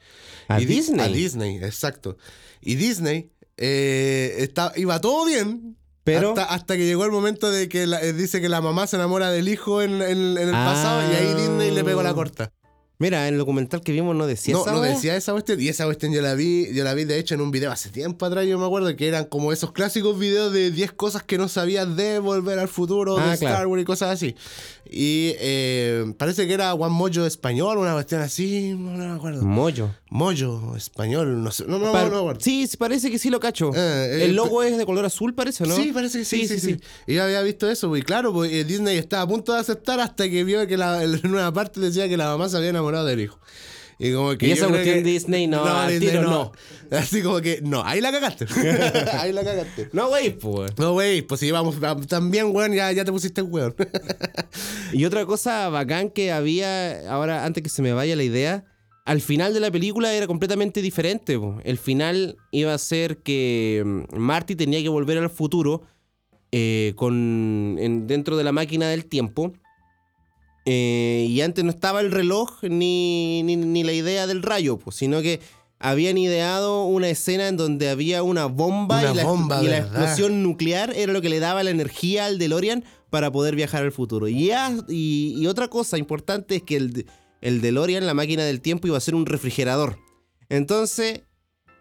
¿A 0.55 0.61
Y 0.61 0.65
di- 0.65 0.75
Disney? 0.75 0.99
A 1.05 1.07
Disney, 1.07 1.55
exacto. 1.57 2.17
Y 2.61 2.75
Disney 2.75 3.31
eh, 3.57 4.35
está- 4.39 4.73
iba 4.75 4.99
todo 5.01 5.25
bien. 5.25 5.77
Pero- 6.03 6.29
Hasta, 6.29 6.45
hasta 6.45 6.77
que 6.77 6.85
llegó 6.85 7.05
el 7.05 7.11
momento 7.11 7.51
de 7.51 7.69
que 7.69 7.85
la- 7.85 8.01
eh, 8.01 8.13
dice 8.13 8.41
que 8.41 8.49
la 8.49 8.59
mamá 8.59 8.87
se 8.87 8.95
enamora 8.95 9.29
del 9.29 9.47
hijo 9.47 9.81
en, 9.83 10.01
en- 10.01 10.37
en 10.37 10.47
el 10.47 10.51
pasado 10.51 11.01
y 11.11 11.15
ahí 11.15 11.33
Disney 11.35 11.69
le 11.71 11.83
pegó 11.83 12.01
la 12.01 12.13
corta. 12.13 12.51
Mira, 12.97 13.27
en 13.27 13.33
el 13.33 13.39
documental 13.39 13.81
que 13.81 13.91
vimos 13.91 14.15
no 14.15 14.27
decía 14.27 14.53
No, 14.53 14.61
esa 14.61 14.71
no 14.73 14.81
decía 14.81 15.15
esa 15.15 15.31
cuestión. 15.31 15.59
Y 15.59 15.67
esa 15.69 15.85
cuestión 15.85 16.11
yo 16.13 16.21
la 16.21 16.35
vi, 16.35 16.71
yo 16.71 16.83
la 16.83 16.93
vi 16.93 17.03
de 17.03 17.17
hecho 17.17 17.33
en 17.33 17.41
un 17.41 17.49
video 17.49 17.71
hace 17.71 17.89
tiempo 17.89 18.27
atrás, 18.27 18.45
yo 18.45 18.59
me 18.59 18.65
acuerdo 18.65 18.95
que 18.95 19.07
eran 19.07 19.25
como 19.25 19.51
esos 19.51 19.71
clásicos 19.71 20.19
videos 20.19 20.53
de 20.53 20.69
10 20.69 20.91
cosas 20.91 21.23
que 21.23 21.39
no 21.39 21.47
sabías 21.47 21.95
de 21.95 22.19
Volver 22.19 22.59
al 22.59 22.67
Futuro, 22.67 23.17
Ah, 23.17 23.29
de 23.29 23.33
Star 23.33 23.49
claro. 23.53 23.69
Wars 23.69 23.81
y 23.81 23.85
cosas 23.85 24.09
así. 24.11 24.35
Y 24.85 25.33
eh, 25.39 26.13
parece 26.19 26.45
que 26.47 26.53
era 26.53 26.73
One 26.75 26.93
Mojo 26.93 27.25
español, 27.25 27.79
una 27.79 27.93
cuestión 27.93 28.21
así, 28.21 28.75
no, 28.77 28.91
me 28.91 29.15
acuerdo. 29.15 29.43
Mollo. 29.45 29.95
Mojo 30.13 30.75
español, 30.75 31.41
no 31.41 31.51
sé, 31.51 31.63
no, 31.65 31.79
no, 31.79 31.93
Par- 31.93 32.07
no 32.07 32.11
me 32.11 32.17
acuerdo. 32.17 32.41
sí, 32.41 32.67
sí, 32.67 32.75
parece 32.75 33.09
que 33.09 33.17
sí 33.17 33.29
lo 33.29 33.39
cacho. 33.39 33.71
Eh, 33.73 33.77
eh, 34.19 34.25
el 34.25 34.35
logo 34.35 34.61
es 34.61 34.77
de 34.77 34.85
color 34.85 35.05
azul, 35.05 35.33
parece, 35.33 35.63
¿o 35.63 35.67
¿no? 35.67 35.75
Sí, 35.77 35.91
parece 35.93 36.19
que 36.19 36.25
sí, 36.25 36.49
sí, 36.49 36.59
sí. 36.59 36.77
Y 37.07 37.13
yo 37.15 37.23
había 37.23 37.41
visto 37.41 37.71
eso, 37.71 37.95
y 37.95 38.01
claro, 38.01 38.33
pues 38.33 38.51
eh, 38.51 38.65
Disney 38.65 38.97
estaba 38.97 39.23
a 39.23 39.27
punto 39.27 39.53
de 39.53 39.59
aceptar 39.59 40.01
hasta 40.01 40.29
que 40.29 40.43
vio 40.43 40.67
que 40.67 40.75
la, 40.75 41.01
en 41.01 41.25
una 41.27 41.53
parte 41.53 41.79
decía 41.79 42.09
que 42.09 42.17
la 42.17 42.25
mamá 42.25 42.49
se 42.49 42.57
había 42.57 42.71
enamorado 42.71 43.05
del 43.05 43.21
hijo. 43.21 43.39
Y 43.99 44.11
como 44.13 44.35
que 44.37 44.47
Y 44.47 44.51
esa 44.51 44.67
cuestión 44.67 44.95
que- 44.97 45.03
Disney, 45.03 45.47
no, 45.47 45.63
al 45.65 45.97
tiro 45.97 46.23
no. 46.23 46.51
Así 46.91 47.21
como 47.21 47.39
que, 47.39 47.61
no, 47.63 47.81
ahí 47.85 48.01
la 48.01 48.11
cagaste. 48.11 48.47
ahí 49.13 49.31
la 49.31 49.45
cagaste. 49.45 49.91
No, 49.93 50.09
güey, 50.09 50.37
pues. 50.37 50.77
No, 50.77 50.91
güey, 50.91 51.21
pues 51.21 51.39
si 51.39 51.51
vamos 51.51 51.77
también, 52.09 52.47
weón, 52.53 52.73
ya, 52.73 52.91
ya 52.91 53.05
te 53.05 53.13
pusiste 53.13 53.41
weón. 53.41 53.73
Y 54.91 55.05
otra 55.05 55.25
cosa 55.25 55.69
bacán 55.69 56.09
que 56.09 56.33
había, 56.33 57.09
ahora 57.09 57.45
antes 57.45 57.63
que 57.63 57.69
se 57.69 57.81
me 57.81 57.93
vaya 57.93 58.15
la 58.17 58.23
idea, 58.23 58.65
al 59.11 59.19
final 59.21 59.53
de 59.53 59.59
la 59.59 59.69
película 59.71 60.13
era 60.13 60.25
completamente 60.25 60.81
diferente. 60.81 61.37
po. 61.37 61.59
El 61.65 61.77
final 61.77 62.37
iba 62.51 62.73
a 62.73 62.77
ser 62.77 63.17
que 63.17 63.83
mm, 63.85 64.17
Marty 64.17 64.55
tenía 64.55 64.81
que 64.81 64.89
volver 64.89 65.17
al 65.17 65.29
futuro 65.29 65.81
eh, 66.53 66.93
con, 66.95 67.75
en- 67.79 68.07
dentro 68.07 68.37
de 68.37 68.43
la 68.45 68.51
máquina 68.53 68.87
del 68.89 69.05
tiempo. 69.05 69.51
Eh, 70.65 71.25
y 71.29 71.41
antes 71.41 71.63
no 71.63 71.71
estaba 71.71 71.99
el 72.01 72.11
reloj 72.11 72.63
ni, 72.63 73.41
ni, 73.43 73.55
ni 73.57 73.83
la 73.83 73.93
idea 73.93 74.27
del 74.27 74.43
rayo, 74.43 74.79
sino 74.91 75.21
que 75.21 75.39
habían 75.79 76.17
ideado 76.17 76.85
una 76.85 77.09
escena 77.09 77.47
en 77.47 77.57
donde 77.57 77.89
había 77.89 78.21
una 78.21 78.45
bomba 78.45 78.99
Una 79.01 79.11
y, 79.11 79.15
la, 79.15 79.23
bomba, 79.23 79.63
y 79.63 79.65
la 79.65 79.71
¿verdad? 79.81 80.03
explosión 80.03 80.43
nuclear 80.43 80.93
era 80.95 81.11
lo 81.11 81.21
que 81.21 81.29
le 81.29 81.39
daba 81.39 81.63
la 81.63 81.71
energía 81.71 82.27
al 82.27 82.37
DeLorean 82.37 82.83
para 83.09 83.31
poder 83.31 83.55
viajar 83.55 83.83
al 83.83 83.91
futuro. 83.91 84.27
Y, 84.27 84.51
y, 84.87 85.33
y 85.37 85.47
otra 85.47 85.67
cosa 85.67 85.97
importante 85.97 86.55
es 86.57 86.63
que 86.63 86.75
el, 86.77 87.05
el 87.41 87.61
DeLorean, 87.61 88.05
la 88.05 88.13
máquina 88.13 88.43
del 88.45 88.61
tiempo, 88.61 88.87
iba 88.87 88.97
a 88.97 89.01
ser 89.01 89.15
un 89.15 89.25
refrigerador. 89.25 89.97
Entonces, 90.49 91.21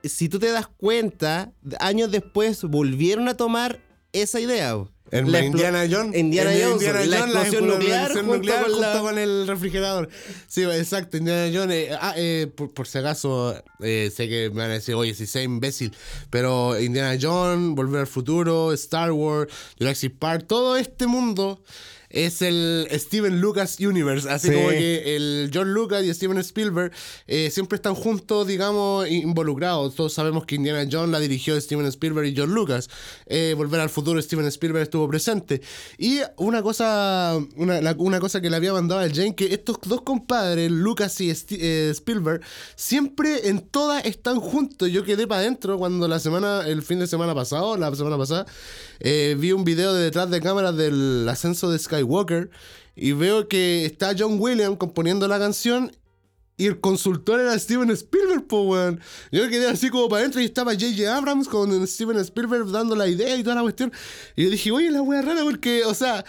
si 0.05 0.29
tú 0.29 0.39
te 0.39 0.51
das 0.51 0.67
cuenta, 0.69 1.53
años 1.79 2.11
después 2.11 2.63
volvieron 2.65 3.29
a 3.29 3.37
tomar 3.37 3.81
esa 4.13 4.41
idea. 4.41 4.77
En 5.13 5.33
La 5.33 5.41
la 5.41 5.45
Indiana 5.45 5.85
Jones. 5.91 6.17
Indiana 6.17 6.53
Jones, 6.53 6.83
la 7.09 7.19
explosión 7.19 7.67
nuclear 7.67 8.03
explosión 8.13 8.27
junto 8.27 8.37
nuclear 8.37 8.63
con 8.63 8.81
la- 8.81 8.87
junto 8.93 9.03
con 9.03 9.19
el 9.19 9.47
refrigerador. 9.49 10.09
Sí, 10.47 10.63
exacto. 10.63 11.17
Indiana 11.17 11.51
Jones. 11.53 11.77
eh, 11.77 11.97
ah, 12.01 12.15
eh, 12.17 12.47
por, 12.55 12.73
por 12.73 12.87
si 12.87 12.99
acaso, 12.99 13.61
eh, 13.81 14.13
sé 14.15 14.29
que 14.29 14.51
me 14.51 14.59
van 14.63 14.71
a 14.71 14.75
decir, 14.75 14.95
oye, 14.95 15.13
si 15.15 15.27
sé 15.27 15.43
imbécil. 15.43 15.93
Pero 16.31 16.79
Indiana 16.81 17.19
Jones, 17.21 17.75
Volver 17.75 18.03
al 18.03 18.07
Futuro, 18.07 18.73
Star 18.73 19.11
Wars, 19.11 19.53
Jurassic 19.81 20.17
Park, 20.17 20.45
todo 20.47 20.77
este 20.77 21.09
mundo. 21.09 21.61
Es 22.11 22.43
el 22.43 22.89
Steven 22.93 23.41
Lucas 23.41 23.79
Universe, 23.81 24.29
así 24.29 24.49
Sí. 24.49 24.55
como 24.55 24.69
que 24.71 25.17
el 25.17 25.49
George 25.53 25.71
Lucas 25.73 26.05
y 26.05 26.13
Steven 26.13 26.39
Spielberg 26.39 26.93
eh, 27.29 27.51
siempre 27.51 27.77
están 27.77 27.95
juntos, 27.95 28.47
digamos, 28.49 29.09
involucrados. 29.09 29.95
Todos 29.95 30.13
sabemos 30.13 30.45
que 30.45 30.57
Indiana 30.57 30.89
Jones 30.91 31.11
la 31.11 31.21
dirigió 31.21 31.59
Steven 31.61 31.87
Spielberg 31.87 32.27
y 32.27 32.35
George 32.35 32.53
Lucas. 32.53 32.91
Eh, 33.27 33.55
Volver 33.57 33.81
al 33.81 33.91
futuro, 33.91 34.21
Steven 34.21 34.47
Spielberg 34.47 34.83
estuvo 34.83 35.09
presente. 35.09 35.61
Y 35.99 36.19
una 36.37 36.63
cosa, 36.63 37.39
una, 37.57 37.81
la- 37.81 37.95
una 37.99 38.19
cosa 38.19 38.41
que 38.41 38.51
le 38.51 38.57
había 38.57 38.73
mandado 38.73 39.01
al 39.01 39.13
Jane, 39.13 39.35
que 39.37 39.55
estos 39.55 39.77
dos 39.87 40.03
compadres, 40.03 40.71
Lucas 40.71 41.21
y 41.21 41.31
eh, 41.31 41.91
Spielberg, 41.95 42.41
siempre 42.75 43.49
en 43.49 43.61
todas 43.61 44.05
están 44.05 44.41
juntos. 44.41 44.91
Yo 44.91 45.05
quedé 45.05 45.27
para 45.27 45.43
adentro 45.43 45.79
cuando 45.79 46.09
la 46.09 46.19
semana, 46.19 46.67
el 46.67 46.83
fin 46.83 46.99
de 46.99 47.07
semana 47.07 47.35
pasado, 47.35 47.77
la 47.77 47.95
semana 47.95 48.19
pasada, 48.19 48.47
eh, 49.01 49.37
vi 49.39 49.53
un 49.53 49.65
video 49.65 49.93
de 49.95 50.05
detrás 50.05 50.31
de 50.31 50.41
cámaras 50.41 50.77
del 50.77 51.27
ascenso 51.29 51.71
de 51.71 51.79
Skywalker 51.79 52.51
y 52.97 53.13
veo 53.13 53.49
que 53.49 53.85
está 53.87 54.15
John 54.19 54.37
Williams 54.39 54.77
componiendo 54.79 55.27
la 55.29 55.39
canción 55.39 55.91
y 56.57 56.67
el 56.67 56.79
consultor 56.81 57.41
era 57.41 57.59
Steven 57.59 57.91
Spielberg, 57.91 58.47
po, 58.47 58.63
weón. 58.63 59.01
Yo 59.33 59.49
quedé 59.49 59.67
así 59.67 59.89
como 59.89 60.11
para 60.11 60.21
adentro 60.21 60.43
y 60.43 60.45
estaba 60.45 60.73
J.J. 60.75 61.17
Abrams 61.17 61.49
con 61.49 61.87
Steven 61.87 62.19
Spielberg 62.19 62.71
dando 62.71 62.95
la 62.95 63.09
idea 63.09 63.35
y 63.37 63.43
toda 63.43 63.57
la 63.57 63.63
cuestión. 63.63 63.91
Y 64.37 64.45
yo 64.45 64.51
dije, 64.51 64.71
oye, 64.71 64.91
la 64.91 65.01
wea 65.01 65.23
rara 65.23 65.43
porque, 65.43 65.85
o 65.87 65.95
sea, 65.95 66.23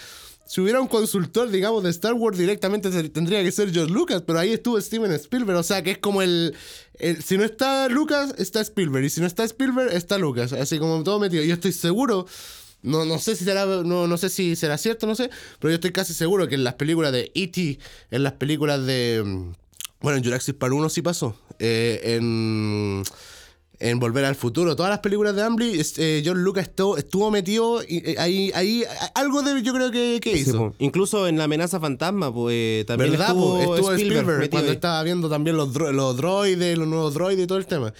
si 0.46 0.62
hubiera 0.62 0.80
un 0.80 0.88
consultor, 0.88 1.50
digamos, 1.50 1.84
de 1.84 1.90
Star 1.90 2.14
Wars 2.14 2.38
directamente 2.38 2.90
tendría 3.10 3.44
que 3.44 3.52
ser 3.52 3.74
George 3.74 3.92
Lucas, 3.94 4.24
pero 4.26 4.40
ahí 4.40 4.54
estuvo 4.54 4.80
Steven 4.80 5.12
Spielberg, 5.12 5.58
o 5.60 5.64
sea, 5.64 5.82
que 5.84 5.92
es 5.92 5.98
como 5.98 6.22
el, 6.22 6.56
el- 7.00 7.22
si 7.22 7.38
no 7.38 7.44
está 7.44 7.90
Lucas, 7.90 8.34
está 8.38 8.62
Spielberg, 8.62 9.04
y 9.06 9.10
si 9.10 9.20
no 9.20 9.28
está 9.28 9.44
Spielberg, 9.44 9.92
está 9.94 10.18
Lucas, 10.18 10.54
así 10.54 10.80
como 10.80 11.04
todo 11.04 11.20
metido. 11.20 11.44
Yo 11.44 11.54
estoy 11.56 11.74
seguro, 11.74 12.26
no, 12.84 13.06
no 13.06 13.20
sé 13.20 13.36
si 13.36 13.44
será, 13.46 13.66
no, 13.66 14.08
no 14.08 14.18
sé 14.18 14.30
si 14.30 14.56
será 14.56 14.78
cierto, 14.78 15.08
no 15.08 15.16
sé, 15.16 15.30
pero 15.60 15.70
yo 15.72 15.76
estoy 15.76 15.92
casi 15.92 16.14
seguro 16.14 16.48
que 16.48 16.56
en 16.56 16.64
las 16.64 16.74
películas 16.76 17.12
de 17.12 17.32
E.T., 17.36 17.80
en 18.12 18.24
las 18.24 18.34
películas 18.34 18.86
de, 18.86 19.22
mm, 19.26 19.52
bueno, 20.02 20.18
en 20.18 20.24
Jurassic 20.24 20.58
Park 20.58 20.74
1 20.74 20.90
sí 20.90 21.02
pasó, 21.02 21.36
eh, 21.60 22.02
en 22.16 23.04
en 23.84 23.98
Volver 24.00 24.26
al 24.26 24.36
Futuro. 24.36 24.76
Todas 24.76 24.92
las 24.92 25.00
películas 25.00 25.36
de 25.36 25.42
Amblin, 25.42 25.80
es- 25.80 25.98
eh, 25.98 26.22
George 26.24 26.44
Lucas 26.44 26.68
estuvo, 26.68 26.98
estuvo 26.98 27.32
metido 27.32 27.82
y, 27.82 28.12
eh, 28.12 28.16
ahí, 28.20 28.52
ahí 28.54 28.84
algo 29.16 29.42
de 29.42 29.64
yo 29.64 29.74
creo 29.74 29.90
que, 29.90 30.20
que 30.22 30.34
Sí, 30.36 30.42
hizo. 30.42 30.58
po. 30.60 30.76
Incluso 30.78 31.28
en 31.28 31.40
la 31.40 31.46
amenaza 31.46 31.80
fantasma, 31.80 32.32
pues 32.32 32.86
también 32.86 33.10
¿Verdad? 33.10 33.30
estuvo, 33.30 33.54
po? 33.56 33.76
Estuvo 33.76 33.92
Spielberg, 33.94 34.20
Spielberg, 34.22 34.50
cuando 34.52 34.70
ahí. 34.70 34.76
estaba 34.76 35.02
viendo 35.02 35.30
también 35.30 35.58
los, 35.58 35.74
dro- 35.74 35.92
los 35.92 36.16
droides, 36.16 36.78
los 36.78 36.88
nuevos 36.88 37.16
droides 37.16 37.44
y 37.44 37.48
todo 37.48 37.58
el 37.58 37.66
tema. 37.66 37.92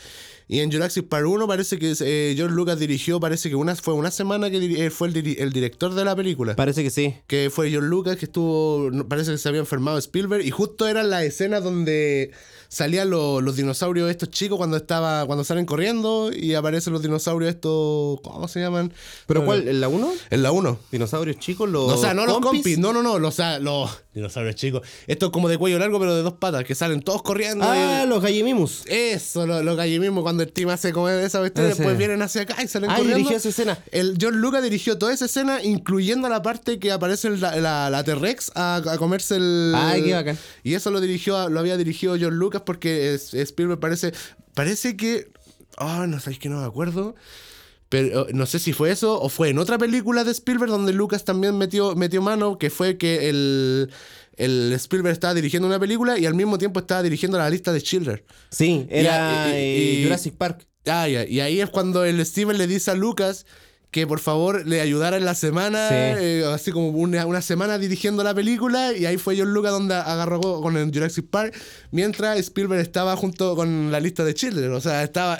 Y 0.54 0.60
en 0.60 0.70
Jurassic 0.70 1.08
Park 1.08 1.26
1 1.30 1.48
parece 1.48 1.80
que 1.80 1.94
eh, 2.02 2.34
George 2.36 2.54
Lucas 2.54 2.78
dirigió, 2.78 3.22
parece 3.22 3.48
que 3.50 3.56
una, 3.56 3.74
fue 3.74 3.94
una 3.94 4.12
semana 4.12 4.50
que 4.52 4.58
él 4.58 4.92
fue 4.92 5.08
el, 5.08 5.14
diri- 5.14 5.38
el 5.40 5.54
director 5.54 5.94
de 5.94 6.04
la 6.04 6.14
película. 6.14 6.58
Parece 6.58 6.84
que 6.84 6.90
sí. 6.90 7.16
que 7.26 7.50
fue 7.50 7.70
George 7.70 7.88
Lucas, 7.88 8.18
que 8.18 8.26
estuvo, 8.26 8.90
no- 8.92 9.08
parece 9.08 9.32
que 9.32 9.38
se 9.38 9.48
había 9.48 9.62
enfermado 9.62 9.98
Spielberg, 9.98 10.46
y 10.46 10.52
justo 10.52 10.90
eran 10.90 11.10
las 11.10 11.24
escenas 11.24 11.64
donde 11.64 12.32
salían 12.68 13.10
los, 13.10 13.42
los 13.44 13.56
dinosaurios 13.56 14.10
estos 14.10 14.30
chicos 14.30 14.58
cuando 14.58 14.78
estaba 14.78 15.26
cuando 15.26 15.44
salen 15.44 15.66
corriendo 15.66 16.32
y 16.34 16.54
aparecen 16.54 16.94
los 16.94 17.02
dinosaurios 17.02 17.50
estos, 17.56 18.20
¿cómo 18.22 18.48
se 18.50 18.60
llaman? 18.62 18.94
¿Pero 19.28 19.42
No, 19.42 19.46
cuál? 19.46 19.68
¿En 19.70 19.80
la 19.82 19.88
1? 19.90 20.12
En 20.32 20.44
la 20.44 20.52
1. 20.52 20.80
Dinosaurios 20.92 21.38
chicos, 21.40 21.70
los. 21.70 21.92
O 21.94 21.98
sea, 21.98 22.14
no 22.14 22.26
los 22.26 22.40
compis? 22.40 22.78
no, 22.78 22.92
no, 22.94 23.02
no, 23.04 23.20
los, 23.20 23.38
los 23.62 23.90
dinosaurios 24.14 24.56
chicos. 24.56 24.82
Esto 25.08 25.28
es 25.28 25.32
como 25.32 25.48
de 25.48 25.58
cuello 25.58 25.80
largo, 25.80 25.98
pero 26.00 26.14
de 26.16 26.24
dos 26.24 26.34
patas, 26.34 26.64
que 26.66 26.76
salen 26.76 27.02
todos 27.02 27.22
corriendo. 27.22 27.64
Ah, 27.66 28.04
y- 28.04 28.08
los 28.10 28.22
gallimimus. 28.22 28.84
Eso, 28.88 29.46
lo, 29.48 29.64
lo 29.64 29.76
que 29.78 30.00
mismo 30.02 30.24
cuando 30.42 30.50
el 30.50 30.54
team 30.54 30.70
hace 30.70 30.92
como 30.94 31.10
esa 31.10 31.40
cuestión, 31.40 31.68
Ese. 31.68 31.76
después 31.78 31.98
vienen 31.98 32.22
hacia 32.22 32.42
acá 32.42 32.62
y 32.64 32.68
salen 32.68 32.90
Ah, 32.90 32.96
corriendo. 32.96 33.18
dirigió 33.18 33.38
esa 33.38 33.50
escena. 33.50 33.78
El 33.92 34.18
George 34.20 34.40
Lucas 34.40 34.64
dirigió 34.64 34.98
toda 34.98 35.14
esa 35.14 35.26
escena, 35.26 35.64
incluyendo 35.64 36.28
la 36.30 36.42
parte 36.42 36.80
que 36.80 36.92
aparece 36.92 37.28
el- 37.28 37.40
la, 37.42 37.56
la, 37.58 37.90
la 37.90 38.04
T-Rex 38.04 38.52
a, 38.56 38.78
a 38.78 38.98
comerse 38.98 39.36
el. 39.36 39.74
Ay, 39.76 40.04
qué 40.04 40.14
bacán. 40.14 40.38
Y 40.64 40.74
eso 40.74 40.90
lo 40.92 41.00
dirigió, 41.02 41.50
lo 41.50 41.60
había 41.60 41.78
dirigido 41.78 42.18
George 42.18 42.36
Lucas 42.38 42.64
porque 42.66 43.14
es- 43.14 43.34
Spielberg 43.34 43.80
parece. 43.80 44.14
Parece 44.54 44.98
que. 44.98 45.32
Ah, 45.78 46.06
no 46.08 46.20
sabéis 46.20 46.40
que 46.40 46.50
no 46.50 46.60
me 46.60 46.66
acuerdo. 46.66 47.16
Pero 47.90 48.30
eh, 48.30 48.32
no 48.34 48.46
sé 48.46 48.60
si 48.60 48.72
fue 48.72 48.90
eso 48.92 49.20
o 49.22 49.28
fue 49.28 49.50
en 49.50 49.58
otra 49.60 49.78
película 49.78 50.24
de 50.24 50.32
Spielberg 50.32 50.72
donde 50.72 50.94
Lucas 50.94 51.26
también 51.26 51.58
metió, 51.58 51.94
metió 51.96 52.22
mano, 52.22 52.58
que 52.58 52.70
fue 52.70 52.98
que 52.98 53.30
el, 53.30 53.92
el 54.38 54.72
Spielberg 54.74 55.14
estaba 55.14 55.34
dirigiendo 55.34 55.68
una 55.68 55.80
película 55.80 56.18
y 56.18 56.26
al 56.26 56.34
mismo 56.34 56.58
tiempo 56.58 56.80
estaba 56.80 57.04
dirigiendo 57.04 57.38
la 57.38 57.50
lista 57.50 57.72
de 57.74 57.80
Schindler. 57.80 58.24
Sí, 58.50 58.88
era 58.90 59.50
Y- 59.50 59.52
y- 59.52 59.56
eh, 59.56 60.00
y- 60.00 60.04
Jurassic 60.04 60.36
Park. 60.36 60.68
Ah. 60.88 61.08
Y 61.08 61.40
ahí 61.40 61.62
es 61.62 61.70
cuando 61.70 62.04
el 62.06 62.26
Steven 62.26 62.58
le 62.58 62.66
dice 62.68 62.92
a 62.92 62.96
Lucas 62.96 63.46
que 63.92 64.08
por 64.08 64.20
favor 64.22 64.66
le 64.66 64.80
ayudara 64.80 65.18
en 65.18 65.26
la 65.26 65.36
semana, 65.36 65.90
Sí. 65.90 65.96
eh, 65.96 66.44
así 66.52 66.72
como 66.72 66.88
una, 66.90 67.26
una 67.26 67.42
semana 67.42 67.78
dirigiendo 67.78 68.24
la 68.24 68.34
película, 68.34 68.94
y 68.94 69.06
ahí 69.06 69.18
fue 69.18 69.38
John 69.38 69.54
Lucas 69.54 69.72
donde 69.74 69.96
agarró 69.96 70.40
con 70.62 70.78
el 70.78 70.92
Jurassic 70.94 71.28
Park, 71.30 71.54
mientras 71.92 72.40
Spielberg 72.40 72.80
estaba 72.82 73.18
junto 73.18 73.54
con 73.56 73.92
la 73.92 74.00
lista 74.00 74.24
de 74.24 74.34
Children, 74.34 74.72
o 74.72 74.80
sea, 74.80 75.04
estaba... 75.04 75.40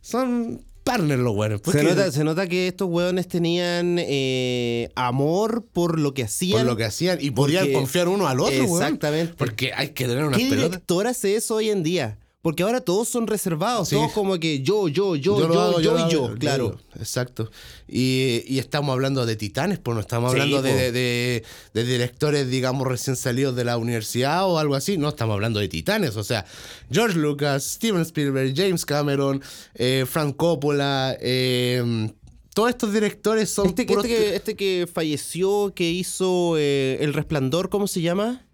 Son 0.00 0.64
partners 0.84 1.20
los 1.20 1.34
buenos. 1.34 1.60
Se 1.70 1.82
nota, 1.82 2.12
se 2.12 2.22
nota 2.24 2.46
que 2.46 2.68
estos 2.68 2.88
hueones 2.88 3.26
tenían 3.26 3.96
eh, 3.98 4.90
amor 4.94 5.64
por 5.72 5.98
lo 5.98 6.14
que 6.14 6.22
hacían. 6.24 6.58
por 6.60 6.66
lo 6.66 6.76
que 6.76 6.84
hacían 6.84 7.18
y 7.20 7.30
podían 7.30 7.64
Porque- 7.64 7.72
confiar 7.72 8.08
uno 8.08 8.28
al 8.28 8.38
otro, 8.40 8.64
weón. 8.64 8.82
Exactamente. 8.82 9.34
Porque 9.36 9.72
hay 9.74 9.88
que 9.88 10.06
tener 10.06 10.24
unas 10.24 10.38
¿Qué 10.38 10.48
pelotas. 10.48 10.70
director 10.70 11.06
hace 11.06 11.36
eso 11.36 11.56
hoy 11.56 11.70
en 11.70 11.82
día? 11.82 12.18
Porque 12.44 12.62
ahora 12.62 12.82
todos 12.82 13.08
son 13.08 13.26
reservados, 13.26 13.88
Sí. 13.88 13.94
todos 13.96 14.12
como 14.12 14.38
que 14.38 14.60
yo, 14.60 14.86
yo, 14.88 15.16
yo, 15.16 15.38
yo, 15.40 15.50
yo, 15.50 15.60
hago, 15.62 15.80
yo, 15.80 15.94
lo 15.94 16.06
y 16.06 16.12
yo, 16.12 16.34
claro. 16.38 16.78
Exacto. 16.98 17.50
Y, 17.88 18.42
y 18.46 18.58
estamos 18.58 18.92
hablando 18.92 19.24
de 19.24 19.34
titanes, 19.34 19.78
pues 19.78 19.94
no 19.94 20.02
estamos 20.02 20.30
hablando 20.30 20.60
de, 20.60 20.74
de- 20.74 20.92
de- 20.92 21.42
de 21.72 21.84
directores, 21.84 22.50
digamos, 22.50 22.86
recién 22.86 23.16
salidos 23.16 23.56
de 23.56 23.64
la 23.64 23.78
universidad 23.78 24.44
o 24.46 24.58
algo 24.58 24.74
así. 24.74 24.98
No, 24.98 25.08
estamos 25.08 25.32
hablando 25.32 25.58
de 25.58 25.68
titanes. 25.68 26.16
O 26.18 26.22
sea, 26.22 26.44
George 26.92 27.16
Lucas, 27.18 27.64
Steven 27.64 28.02
Spielberg, 28.02 28.52
James 28.54 28.84
Cameron, 28.84 29.42
eh, 29.74 30.04
Frank 30.06 30.36
Coppola, 30.36 31.16
eh, 31.22 32.12
todos 32.54 32.68
estos 32.68 32.92
directores 32.92 33.48
son 33.48 33.68
Este, 33.68 33.86
puros 33.86 34.04
este, 34.04 34.16
que, 34.18 34.36
este 34.36 34.54
que 34.54 34.86
falleció, 34.92 35.72
que 35.74 35.90
hizo 35.90 36.56
eh, 36.58 36.98
El 37.00 37.14
Resplandor, 37.14 37.70
¿cómo 37.70 37.86
se 37.88 38.02
llama? 38.02 38.44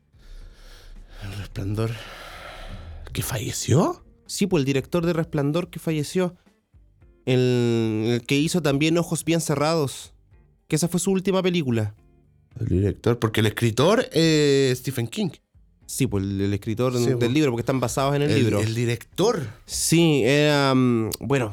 El 1.25 1.39
resplandor. 1.39 1.91
¿Que 3.13 3.23
falleció? 3.23 4.05
Sí, 4.27 4.47
pues 4.47 4.61
el 4.63 4.65
director 4.65 5.05
de 5.05 5.13
Resplandor 5.13 5.69
que 5.71 5.79
falleció. 5.79 6.37
El, 7.27 8.05
el 8.07 8.23
que 8.27 8.37
hizo 8.37 8.63
también 8.63 8.97
Ojos 8.99 9.25
Bien 9.25 9.41
Cerrados. 9.41 10.13
Que 10.69 10.77
esa 10.77 10.89
fue 10.89 11.01
su 11.01 11.11
última 11.11 11.43
película. 11.43 11.95
El 12.61 12.67
director, 12.69 13.19
porque 13.19 13.41
el 13.41 13.47
escritor 13.47 14.07
es 14.13 14.79
Stephen 14.79 15.07
King. 15.09 15.31
Sí, 15.87 16.07
pues 16.07 16.23
el, 16.25 16.41
el 16.41 16.55
escritor 16.55 16.97
Sí, 16.97 17.07
del 17.07 17.19
pues. 17.19 17.31
libro, 17.33 17.51
porque 17.51 17.63
están 17.63 17.81
basados 17.81 18.15
en 18.15 18.23
el, 18.23 18.35
libro. 18.35 18.61
el 18.61 18.75
director. 18.75 19.45
Sí, 19.67 20.23
era. 20.25 20.73
mm, 20.75 21.11
bueno, 21.21 21.53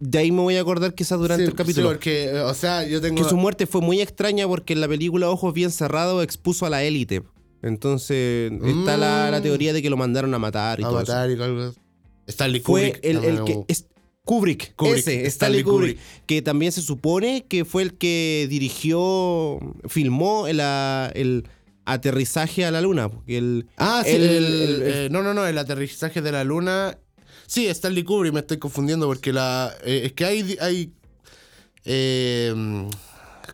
de 0.00 0.18
ahí 0.18 0.32
me 0.32 0.40
voy 0.40 0.56
a 0.56 0.60
acordar 0.62 0.94
quizás 0.94 1.18
durante 1.18 1.44
Sí, 1.44 1.50
el 1.50 1.56
capítulo. 1.56 1.88
sí, 1.88 1.94
porque, 1.94 2.32
o 2.40 2.54
sea, 2.54 2.86
yo 2.86 3.00
tengo. 3.02 3.22
Que 3.22 3.28
su 3.28 3.36
muerte 3.36 3.66
fue 3.66 3.82
muy 3.82 4.00
extraña 4.00 4.46
porque 4.48 4.72
en 4.72 4.80
la 4.80 4.88
película 4.88 5.28
Ojos 5.28 5.52
Bien 5.52 5.70
Cerrados 5.70 6.24
expuso 6.24 6.64
a 6.64 6.70
la 6.70 6.82
élite. 6.84 7.22
Entonces 7.62 8.52
está 8.64 8.96
la, 8.96 9.30
la 9.30 9.40
Mm. 9.40 9.42
teoría 9.42 9.72
de 9.72 9.82
que 9.82 9.90
lo 9.90 9.96
mandaron 9.96 10.32
a 10.34 10.38
matar 10.38 10.80
y 10.80 10.82
todo 10.82 11.00
eso. 11.00 11.12
Avatar 11.12 11.30
y 11.30 11.42
algo. 11.42 11.74
Stanley 12.26 12.60
Fue 12.60 12.92
Kubrick. 12.92 13.04
el, 13.04 13.44
que. 13.44 13.64
es- 13.68 13.86
Kubrick, 14.24 14.74
Kubrick, 14.76 14.98
ese, 14.98 15.10
Stanley 15.26 15.26
Stanley 15.28 15.62
Kubrick, 15.62 15.96
Kubrick. 15.96 16.26
que 16.26 16.42
también 16.42 16.70
se 16.70 16.82
supone 16.82 17.46
que 17.48 17.64
fue 17.64 17.82
el 17.82 17.94
que 17.94 18.46
dirigió, 18.50 19.58
filmó 19.88 20.46
el, 20.46 20.60
el 20.60 21.48
aterrizaje 21.86 22.66
a 22.66 22.70
la 22.70 22.82
luna. 22.82 23.08
porque 23.08 23.38
el- 23.38 23.66
Ah, 23.78 24.02
sí, 24.04 24.10
el- 24.12 24.82
eh, 24.84 25.08
no, 25.10 25.22
no, 25.22 25.32
no, 25.32 25.46
el 25.46 25.56
aterrizaje 25.56 26.20
de 26.20 26.30
la 26.32 26.44
luna. 26.44 26.98
Sí, 27.46 27.66
Stanley 27.68 28.04
Kubrick, 28.04 28.34
me 28.34 28.40
estoy 28.40 28.58
confundiendo 28.58 29.06
porque 29.06 29.32
la. 29.32 29.72
eh, 29.84 30.02
es 30.04 30.12
que 30.12 30.24
hay. 30.26 30.56
hay 30.60 30.92
eh, 31.86 32.54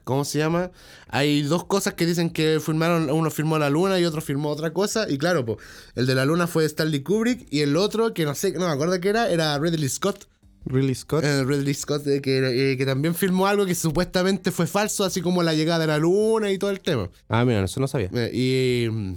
¿Cómo 0.04 0.24
se 0.26 0.38
llama? 0.38 0.70
Hay 1.08 1.42
dos 1.42 1.64
cosas 1.64 1.94
que 1.94 2.04
dicen 2.04 2.28
que 2.28 2.60
firmaron, 2.60 3.10
uno 3.10 3.30
firmó 3.30 3.58
la 3.58 3.70
luna 3.70 3.98
y 3.98 4.04
otro 4.04 4.20
firmó 4.20 4.50
otra 4.50 4.72
cosa. 4.72 5.06
Y 5.08 5.16
claro, 5.16 5.46
pues, 5.46 5.58
el 5.94 6.06
de 6.06 6.14
la 6.14 6.26
luna 6.26 6.46
fue 6.46 6.66
Stanley 6.66 7.02
Kubrick 7.02 7.46
y 7.50 7.60
el 7.60 7.76
otro, 7.76 8.12
que 8.12 8.24
no 8.24 8.34
sé, 8.34 8.52
no 8.52 8.66
me 8.66 8.72
acuerdo 8.72 9.00
qué 9.00 9.08
era, 9.08 9.30
era 9.30 9.58
Ridley 9.58 9.88
Scott. 9.88 10.26
Ridley 10.66 10.94
Scott. 10.94 11.24
Eh, 11.24 11.44
Ridley 11.44 11.74
Scott, 11.74 12.06
eh, 12.06 12.20
que, 12.20 12.72
eh, 12.72 12.76
que 12.76 12.86
también 12.86 13.14
filmó 13.14 13.46
algo 13.46 13.66
que 13.66 13.74
supuestamente 13.74 14.50
fue 14.50 14.66
falso, 14.66 15.04
así 15.04 15.20
como 15.20 15.42
la 15.42 15.54
llegada 15.54 15.80
de 15.80 15.86
la 15.86 15.98
luna 15.98 16.50
y 16.50 16.58
todo 16.58 16.70
el 16.70 16.80
tema. 16.80 17.10
Ah, 17.28 17.44
mira, 17.44 17.64
eso 17.64 17.80
no 17.80 17.88
sabía. 17.88 18.10
Y. 18.32 18.88
mm, 18.90 19.14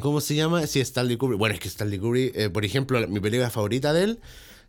¿Cómo 0.00 0.20
se 0.20 0.34
llama? 0.34 0.66
Sí, 0.66 0.80
Stanley 0.80 1.16
Kubrick. 1.16 1.38
Bueno, 1.38 1.54
es 1.54 1.60
que 1.60 1.68
Stanley 1.68 1.98
Kubrick, 1.98 2.52
por 2.52 2.64
ejemplo, 2.64 3.06
mi 3.08 3.18
película 3.18 3.50
favorita 3.50 3.92
de 3.92 4.04
él, 4.04 4.20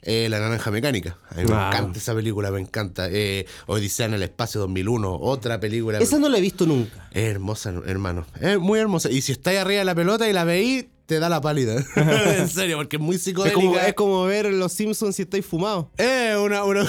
eh, 0.02 0.28
La 0.30 0.40
Naranja 0.40 0.72
Mecánica. 0.72 1.18
A 1.30 1.36
mí 1.36 1.44
me 1.46 1.52
encanta 1.54 2.00
esa 2.00 2.14
película, 2.14 2.52
me 2.52 2.60
encanta. 2.60 3.08
Eh, 3.10 3.46
Odisea 3.68 4.06
en 4.06 4.14
el 4.14 4.24
Espacio 4.24 4.62
2001, 4.62 5.20
otra 5.22 5.60
película. 5.60 6.00
Esa 6.00 6.20
no 6.20 6.30
la 6.30 6.38
he 6.38 6.42
visto 6.42 6.66
nunca. 6.66 7.10
Es 7.12 7.24
hermosa, 7.26 7.74
hermano. 7.86 8.26
Es 8.40 8.58
muy 8.60 8.80
hermosa. 8.80 9.10
Y 9.12 9.22
si 9.22 9.32
estáis 9.34 9.60
arriba 9.60 9.80
de 9.80 9.86
la 9.86 9.96
pelota 9.96 10.28
y 10.30 10.34
la 10.34 10.44
veís, 10.44 10.86
te 11.06 11.20
da 11.20 11.28
la 11.30 11.42
pálida. 11.42 11.84
en 11.96 12.48
serio, 12.50 12.78
porque 12.78 12.98
es 12.98 13.02
muy 13.02 13.16
Es 13.16 13.24
psicodélica. 13.24 13.60
como, 13.60 13.78
es 13.78 13.94
como 13.94 14.24
ver 14.26 14.46
Los 14.54 14.74
Simpsons 14.74 15.16
si 15.16 15.24
estáis 15.24 15.46
fumados. 15.46 15.88
Eh, 15.98 16.36
una, 16.44 16.64
una... 16.64 16.86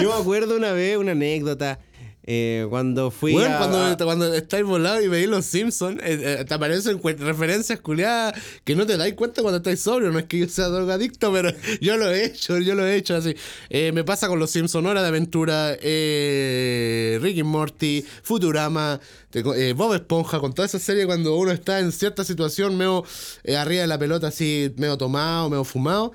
Yo 0.00 0.14
me 0.14 0.20
acuerdo 0.20 0.56
una 0.56 0.72
vez, 0.72 0.96
una 0.96 1.12
anécdota, 1.12 1.78
eh, 2.24 2.66
cuando 2.68 3.10
fui 3.10 3.32
Bueno, 3.32 3.54
a- 3.54 3.58
cuando, 3.58 3.78
a- 3.84 3.96
cuando 3.96 4.34
estáis 4.34 4.64
volados 4.64 5.02
y 5.02 5.08
veis 5.08 5.26
los 5.28 5.44
Simpsons, 5.46 6.00
eh, 6.02 6.38
eh, 6.40 6.44
te 6.44 6.54
aparecen 6.54 7.00
referencias 7.18 7.80
culiadas 7.80 8.34
que 8.64 8.76
no 8.76 8.86
te 8.86 8.96
dais 8.96 9.14
cuenta 9.14 9.42
cuando 9.42 9.56
estáis 9.58 9.80
sobrio. 9.80 10.10
No 10.12 10.18
es 10.18 10.26
que 10.26 10.38
yo 10.40 10.48
sea 10.48 10.68
drogadicto, 10.68 11.32
pero 11.32 11.50
yo 11.80 11.96
lo 11.96 12.10
he 12.10 12.24
hecho, 12.26 12.58
yo 12.58 12.74
lo 12.74 12.86
he 12.86 12.96
hecho 12.96 13.16
así. 13.16 13.34
Eh, 13.70 13.92
me 13.92 14.04
pasa 14.04 14.28
con 14.28 14.38
los 14.38 14.50
Simpsons, 14.50 14.86
Hora 14.86 15.02
de 15.02 15.08
Aventura, 15.08 15.76
eh, 15.80 17.18
Rick 17.22 17.38
y 17.38 17.42
Morty, 17.42 18.04
Futurama, 18.22 19.00
eh, 19.32 19.74
Bob 19.76 19.94
Esponja, 19.94 20.40
con 20.40 20.52
toda 20.52 20.66
esa 20.66 20.78
serie 20.78 21.06
cuando 21.06 21.36
uno 21.36 21.52
está 21.52 21.80
en 21.80 21.92
cierta 21.92 22.24
situación 22.24 22.76
medio 22.76 23.04
arriba 23.56 23.82
de 23.82 23.86
la 23.86 23.98
pelota, 23.98 24.28
así 24.28 24.72
medio 24.76 24.96
tomado, 24.98 25.48
medio 25.50 25.64
fumado. 25.64 26.12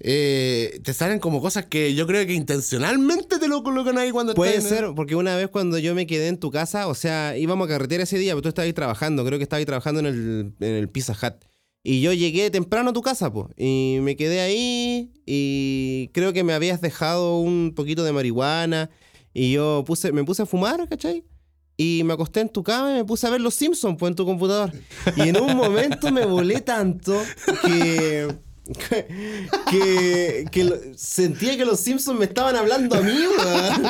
Eh, 0.00 0.80
te 0.84 0.94
salen 0.94 1.18
como 1.18 1.40
cosas 1.40 1.66
que 1.66 1.94
yo 1.94 2.06
creo 2.06 2.24
que 2.26 2.34
intencionalmente 2.34 3.38
te 3.38 3.48
lo 3.48 3.62
colocan 3.62 3.98
ahí 3.98 4.10
cuando 4.10 4.34
Puede 4.34 4.56
estás 4.56 4.72
en- 4.72 4.78
ser, 4.78 4.94
porque 4.94 5.16
una 5.16 5.36
vez 5.36 5.48
cuando 5.48 5.78
yo 5.78 5.94
me 5.94 6.06
quedé 6.06 6.28
en 6.28 6.38
tu 6.38 6.50
casa, 6.50 6.86
o 6.88 6.94
sea, 6.94 7.36
íbamos 7.36 7.66
a 7.66 7.68
carretera 7.72 8.04
ese 8.04 8.18
día, 8.18 8.32
pero 8.32 8.42
tú 8.42 8.48
estabas 8.48 8.66
ahí 8.66 8.72
trabajando, 8.72 9.24
creo 9.24 9.38
que 9.38 9.42
estabas 9.44 9.60
ahí 9.60 9.66
trabajando 9.66 10.00
en 10.00 10.06
el, 10.06 10.52
en 10.60 10.74
el 10.74 10.88
Pizza 10.88 11.12
Hut. 11.14 11.44
Y 11.84 12.00
yo 12.00 12.12
llegué 12.12 12.50
temprano 12.50 12.90
a 12.90 12.92
tu 12.92 13.02
casa, 13.02 13.32
pues, 13.32 13.46
y 13.56 13.98
me 14.02 14.14
quedé 14.16 14.40
ahí, 14.40 15.12
y 15.26 16.10
creo 16.12 16.32
que 16.32 16.44
me 16.44 16.52
habías 16.52 16.80
dejado 16.80 17.38
un 17.38 17.72
poquito 17.74 18.04
de 18.04 18.12
marihuana, 18.12 18.90
y 19.32 19.52
yo 19.52 19.84
puse, 19.86 20.12
me 20.12 20.24
puse 20.24 20.42
a 20.42 20.46
fumar, 20.46 20.88
¿cachai? 20.88 21.24
Y 21.76 22.02
me 22.04 22.14
acosté 22.14 22.40
en 22.40 22.48
tu 22.48 22.64
cama 22.64 22.90
y 22.90 22.94
me 22.94 23.04
puse 23.04 23.26
a 23.26 23.30
ver 23.30 23.40
Los 23.40 23.54
Simpsons, 23.54 23.96
pues, 23.98 24.10
en 24.10 24.16
tu 24.16 24.26
computador. 24.26 24.72
Y 25.16 25.28
en 25.28 25.40
un 25.40 25.56
momento 25.56 26.10
me 26.10 26.26
volé 26.26 26.60
tanto 26.60 27.22
que... 27.64 28.26
Que, 29.70 30.44
que 30.50 30.64
lo- 30.64 30.76
sentía 30.96 31.56
que 31.56 31.64
los 31.64 31.80
Simpsons 31.80 32.18
me 32.18 32.26
estaban 32.26 32.54
hablando 32.56 32.96
a 32.96 33.00
mí, 33.00 33.12
weón. 33.12 33.82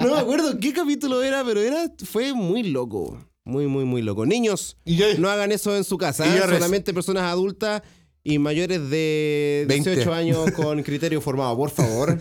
No 0.00 0.14
me 0.14 0.18
acuerdo 0.20 0.58
qué 0.58 0.72
capítulo 0.72 1.22
era, 1.22 1.44
pero 1.44 1.60
era, 1.60 1.90
fue 2.04 2.32
muy 2.32 2.62
loco. 2.62 3.18
Muy, 3.44 3.66
muy, 3.66 3.84
muy 3.84 4.00
loco. 4.02 4.24
Niños, 4.24 4.78
Y 4.86 4.96
yo- 4.96 5.06
no 5.18 5.28
hagan 5.30 5.52
eso 5.52 5.76
en 5.76 5.84
su 5.84 5.98
casa. 5.98 6.24
¿eh? 6.26 6.40
Solamente 6.40 6.94
personas 6.94 7.24
adultas 7.24 7.82
y 8.26 8.38
mayores 8.38 8.88
de 8.88 9.66
20. 9.68 9.90
18 9.96 10.14
años 10.14 10.50
con 10.52 10.82
criterio 10.82 11.20
formado, 11.20 11.54
por 11.58 11.68
favor. 11.70 12.18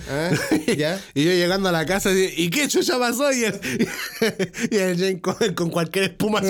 ¿Ya? 0.77 0.99
Y 1.13 1.23
yo 1.23 1.31
llegando 1.31 1.69
a 1.69 1.71
la 1.71 1.85
casa, 1.85 2.11
y, 2.11 2.25
¿y 2.35 2.49
qué 2.49 2.67
chucha 2.67 2.99
pasó? 2.99 3.31
Y 3.31 3.45
el, 3.45 3.53
y 4.71 4.75
el 4.75 4.97
Jane 4.97 5.21
con, 5.21 5.35
con 5.55 5.69
cualquier 5.69 6.03
espuma. 6.11 6.41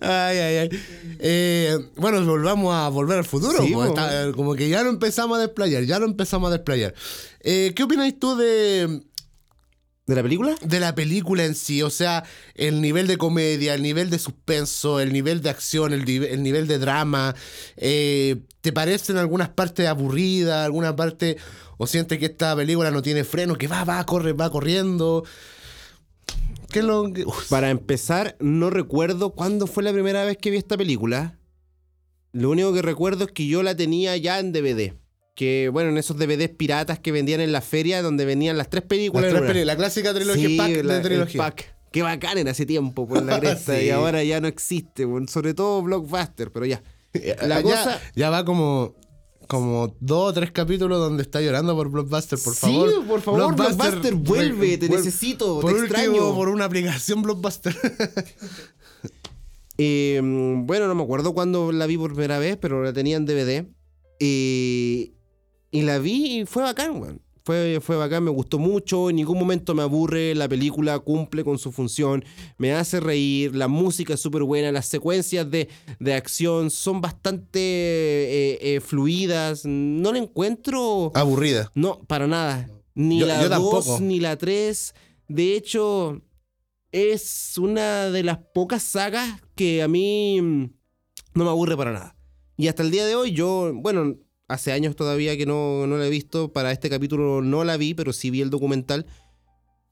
Ay, 0.00 0.38
ay, 0.38 0.56
ay. 0.56 0.70
Eh, 1.22 1.76
bueno, 1.96 2.24
volvamos 2.24 2.74
a 2.74 2.88
volver 2.88 3.18
al 3.18 3.24
futuro. 3.24 3.62
Sí, 3.62 3.72
pues, 3.74 3.88
po. 3.90 3.94
está- 3.94 4.32
como 4.32 4.54
que 4.54 4.68
ya 4.68 4.82
lo 4.82 4.90
empezamos 4.90 5.38
a 5.38 5.40
desplayar, 5.42 5.84
ya 5.84 5.98
lo 5.98 6.06
empezamos 6.06 6.48
a 6.48 6.52
desplayar. 6.52 6.94
Eh, 7.40 7.72
¿Qué 7.76 7.82
opináis 7.82 8.18
tú 8.18 8.36
de, 8.36 9.02
¿De 10.06 10.14
la 10.16 10.22
película? 10.22 10.56
de 10.62 10.80
la 10.80 10.94
película 10.94 11.44
en 11.44 11.54
sí? 11.54 11.82
O 11.82 11.90
sea, 11.90 12.24
el 12.54 12.80
nivel 12.80 13.06
de 13.06 13.16
comedia, 13.18 13.74
el 13.74 13.82
nivel 13.82 14.08
de 14.10 14.18
suspenso, 14.18 14.98
el 14.98 15.12
nivel 15.12 15.40
de 15.42 15.50
acción, 15.50 15.92
el, 15.92 16.08
el 16.08 16.42
nivel 16.42 16.66
de 16.66 16.78
drama. 16.78 17.34
eh, 17.76 18.36
¿Te 18.62 18.72
parece 18.72 19.12
en 19.12 19.18
algunas 19.18 19.48
partes 19.50 19.86
aburrida, 19.86 20.64
alguna 20.64 20.96
parte... 20.96 21.36
o 21.78 21.86
sientes 21.86 22.18
que 22.18 22.26
esta 22.26 22.54
película 22.56 22.90
no 22.90 23.02
tiene 23.02 23.24
freno, 23.24 23.56
que 23.56 23.68
va, 23.68 23.84
va, 23.84 24.04
corre, 24.04 24.32
va 24.32 24.50
corriendo? 24.50 25.24
Para 27.48 27.70
empezar, 27.70 28.36
no 28.40 28.70
recuerdo 28.70 29.30
cuándo 29.34 29.66
fue 29.66 29.82
la 29.82 29.92
primera 29.92 30.24
vez 30.24 30.36
que 30.38 30.50
vi 30.50 30.56
esta 30.56 30.76
película. 30.76 31.38
Lo 32.32 32.50
único 32.50 32.72
que 32.72 32.82
recuerdo 32.82 33.24
es 33.24 33.32
que 33.32 33.46
yo 33.46 33.62
la 33.62 33.74
tenía 33.76 34.16
ya 34.16 34.38
en 34.38 34.52
DVD. 34.52 34.94
Que, 35.34 35.68
bueno, 35.72 35.90
en 35.90 35.98
esos 35.98 36.16
DVDs 36.18 36.50
piratas 36.50 36.98
que 36.98 37.12
vendían 37.12 37.40
en 37.40 37.50
la 37.52 37.60
feria, 37.60 38.02
donde 38.02 38.24
venían 38.24 38.56
las 38.58 38.68
tres 38.70 38.84
películas. 38.84 39.32
las 39.32 39.46
tres 39.46 39.64
la 39.66 39.76
clásica 39.76 40.12
trilogía, 40.14 40.48
Sí, 40.48 40.56
pack 40.56 40.84
la- 40.84 40.92
de 40.94 40.98
el 40.98 41.02
trilogía. 41.04 41.38
pack. 41.42 41.74
Qué 41.92 42.02
bacán 42.02 42.38
en 42.38 42.46
ese 42.48 42.66
tiempo, 42.66 43.08
por 43.08 43.22
la 43.22 43.40
cresta. 43.40 43.76
Sí. 43.78 43.86
Y 43.86 43.90
ahora 43.90 44.22
ya 44.22 44.40
no 44.40 44.48
existe, 44.48 45.04
weón. 45.06 45.26
sobre 45.28 45.54
todo 45.54 45.82
Blockbuster, 45.82 46.52
pero 46.52 46.66
ya. 46.66 46.82
La 47.42 47.56
ya, 47.56 47.62
cosa. 47.62 48.00
ya 48.14 48.30
va 48.30 48.44
como... 48.44 48.94
Como 49.50 49.96
dos 49.98 50.30
o 50.30 50.32
tres 50.32 50.52
capítulos 50.52 51.00
donde 51.00 51.24
está 51.24 51.40
llorando 51.40 51.74
por 51.74 51.88
Blockbuster, 51.90 52.38
por 52.38 52.54
Sí, 52.54 52.60
favor. 52.60 53.04
por 53.04 53.20
favor, 53.20 53.56
Blockbuster, 53.56 54.14
vuelve, 54.14 54.78
te 54.78 54.88
necesito, 54.88 55.56
te 55.56 55.62
por 55.62 55.72
último, 55.72 55.86
extraño. 55.86 56.34
por 56.36 56.48
una 56.48 56.66
aplicación 56.66 57.20
Blockbuster. 57.22 57.74
Eh, 59.82 60.20
bueno, 60.22 60.88
no 60.88 60.94
me 60.94 61.02
acuerdo 61.02 61.32
cuándo 61.32 61.72
la 61.72 61.86
vi 61.86 61.96
por 61.96 62.12
primera 62.12 62.38
vez, 62.38 62.58
pero 62.60 62.82
la 62.84 62.92
tenía 62.92 63.16
en 63.16 63.24
DVD. 63.24 63.64
Eh, 64.18 65.12
y 65.70 65.82
la 65.82 65.98
vi 65.98 66.40
y 66.40 66.44
fue 66.44 66.62
bacán, 66.62 67.00
weón. 67.00 67.22
Fue, 67.50 67.80
fue 67.82 67.96
bacán, 67.96 68.22
me 68.22 68.30
gustó 68.30 68.60
mucho, 68.60 69.10
en 69.10 69.16
ningún 69.16 69.36
momento 69.36 69.74
me 69.74 69.82
aburre, 69.82 70.36
la 70.36 70.48
película 70.48 71.00
cumple 71.00 71.42
con 71.42 71.58
su 71.58 71.72
función, 71.72 72.24
me 72.58 72.72
hace 72.74 73.00
reír, 73.00 73.56
la 73.56 73.66
música 73.66 74.14
es 74.14 74.20
súper 74.20 74.44
buena, 74.44 74.70
las 74.70 74.86
secuencias 74.86 75.50
de, 75.50 75.68
de 75.98 76.14
acción 76.14 76.70
son 76.70 77.00
bastante 77.00 77.58
eh, 77.58 78.58
eh, 78.76 78.80
fluidas, 78.80 79.62
no 79.64 80.12
la 80.12 80.20
encuentro... 80.20 81.10
Aburrida. 81.16 81.72
No, 81.74 81.98
para 82.04 82.28
nada. 82.28 82.70
Ni 82.94 83.18
Yo- 83.18 83.26
la 83.26 83.42
yo 83.42 83.48
2 83.48 83.50
tampoco. 83.50 83.98
ni 84.00 84.20
la 84.20 84.36
3. 84.38 84.94
De 85.26 85.56
hecho, 85.56 86.22
es 86.92 87.58
una 87.58 88.10
de 88.10 88.22
las 88.22 88.38
pocas 88.54 88.84
sagas 88.84 89.40
que 89.56 89.82
a 89.82 89.88
mí 89.88 90.40
mm, 90.40 90.64
no 91.34 91.42
me 91.44 91.50
aburre 91.50 91.76
para 91.76 91.90
nada. 91.92 92.16
Y 92.56 92.68
hasta 92.68 92.84
el 92.84 92.92
día 92.92 93.04
de 93.06 93.16
hoy, 93.16 93.32
yo, 93.32 93.72
bueno, 93.74 94.14
hace 94.50 94.72
años 94.72 94.96
todavía 94.96 95.36
que 95.36 95.46
no, 95.46 95.86
no 95.86 95.96
la 95.96 96.06
he 96.06 96.10
visto. 96.10 96.52
Para 96.52 96.72
este 96.72 96.90
capítulo 96.90 97.40
no 97.42 97.64
la 97.64 97.76
vi, 97.76 97.94
pero 97.94 98.12
sí 98.12 98.30
vi 98.30 98.40
el 98.42 98.50
documental. 98.50 99.06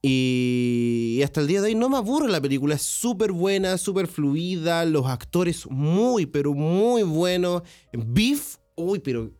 Y, 0.01 1.21
hasta 1.23 1.41
el 1.41 1.47
día 1.47 1.61
de 1.61 1.67
hoy 1.67 1.75
no 1.75 1.89
me 1.89 1.97
aburre 1.97 2.29
la 2.31 2.39
película. 2.41 2.75
Es 2.75 2.81
súper 2.83 3.31
buena, 3.31 3.77
súper 3.77 4.07
fluida. 4.07 4.85
Los 4.85 5.05
actores 5.07 5.65
muy, 5.69 6.25
pero 6.25 6.53
muy 6.53 7.03
buenos. 7.03 7.63
Beef, 7.93 8.57
uy, 8.75 8.99
pero 8.99 9.31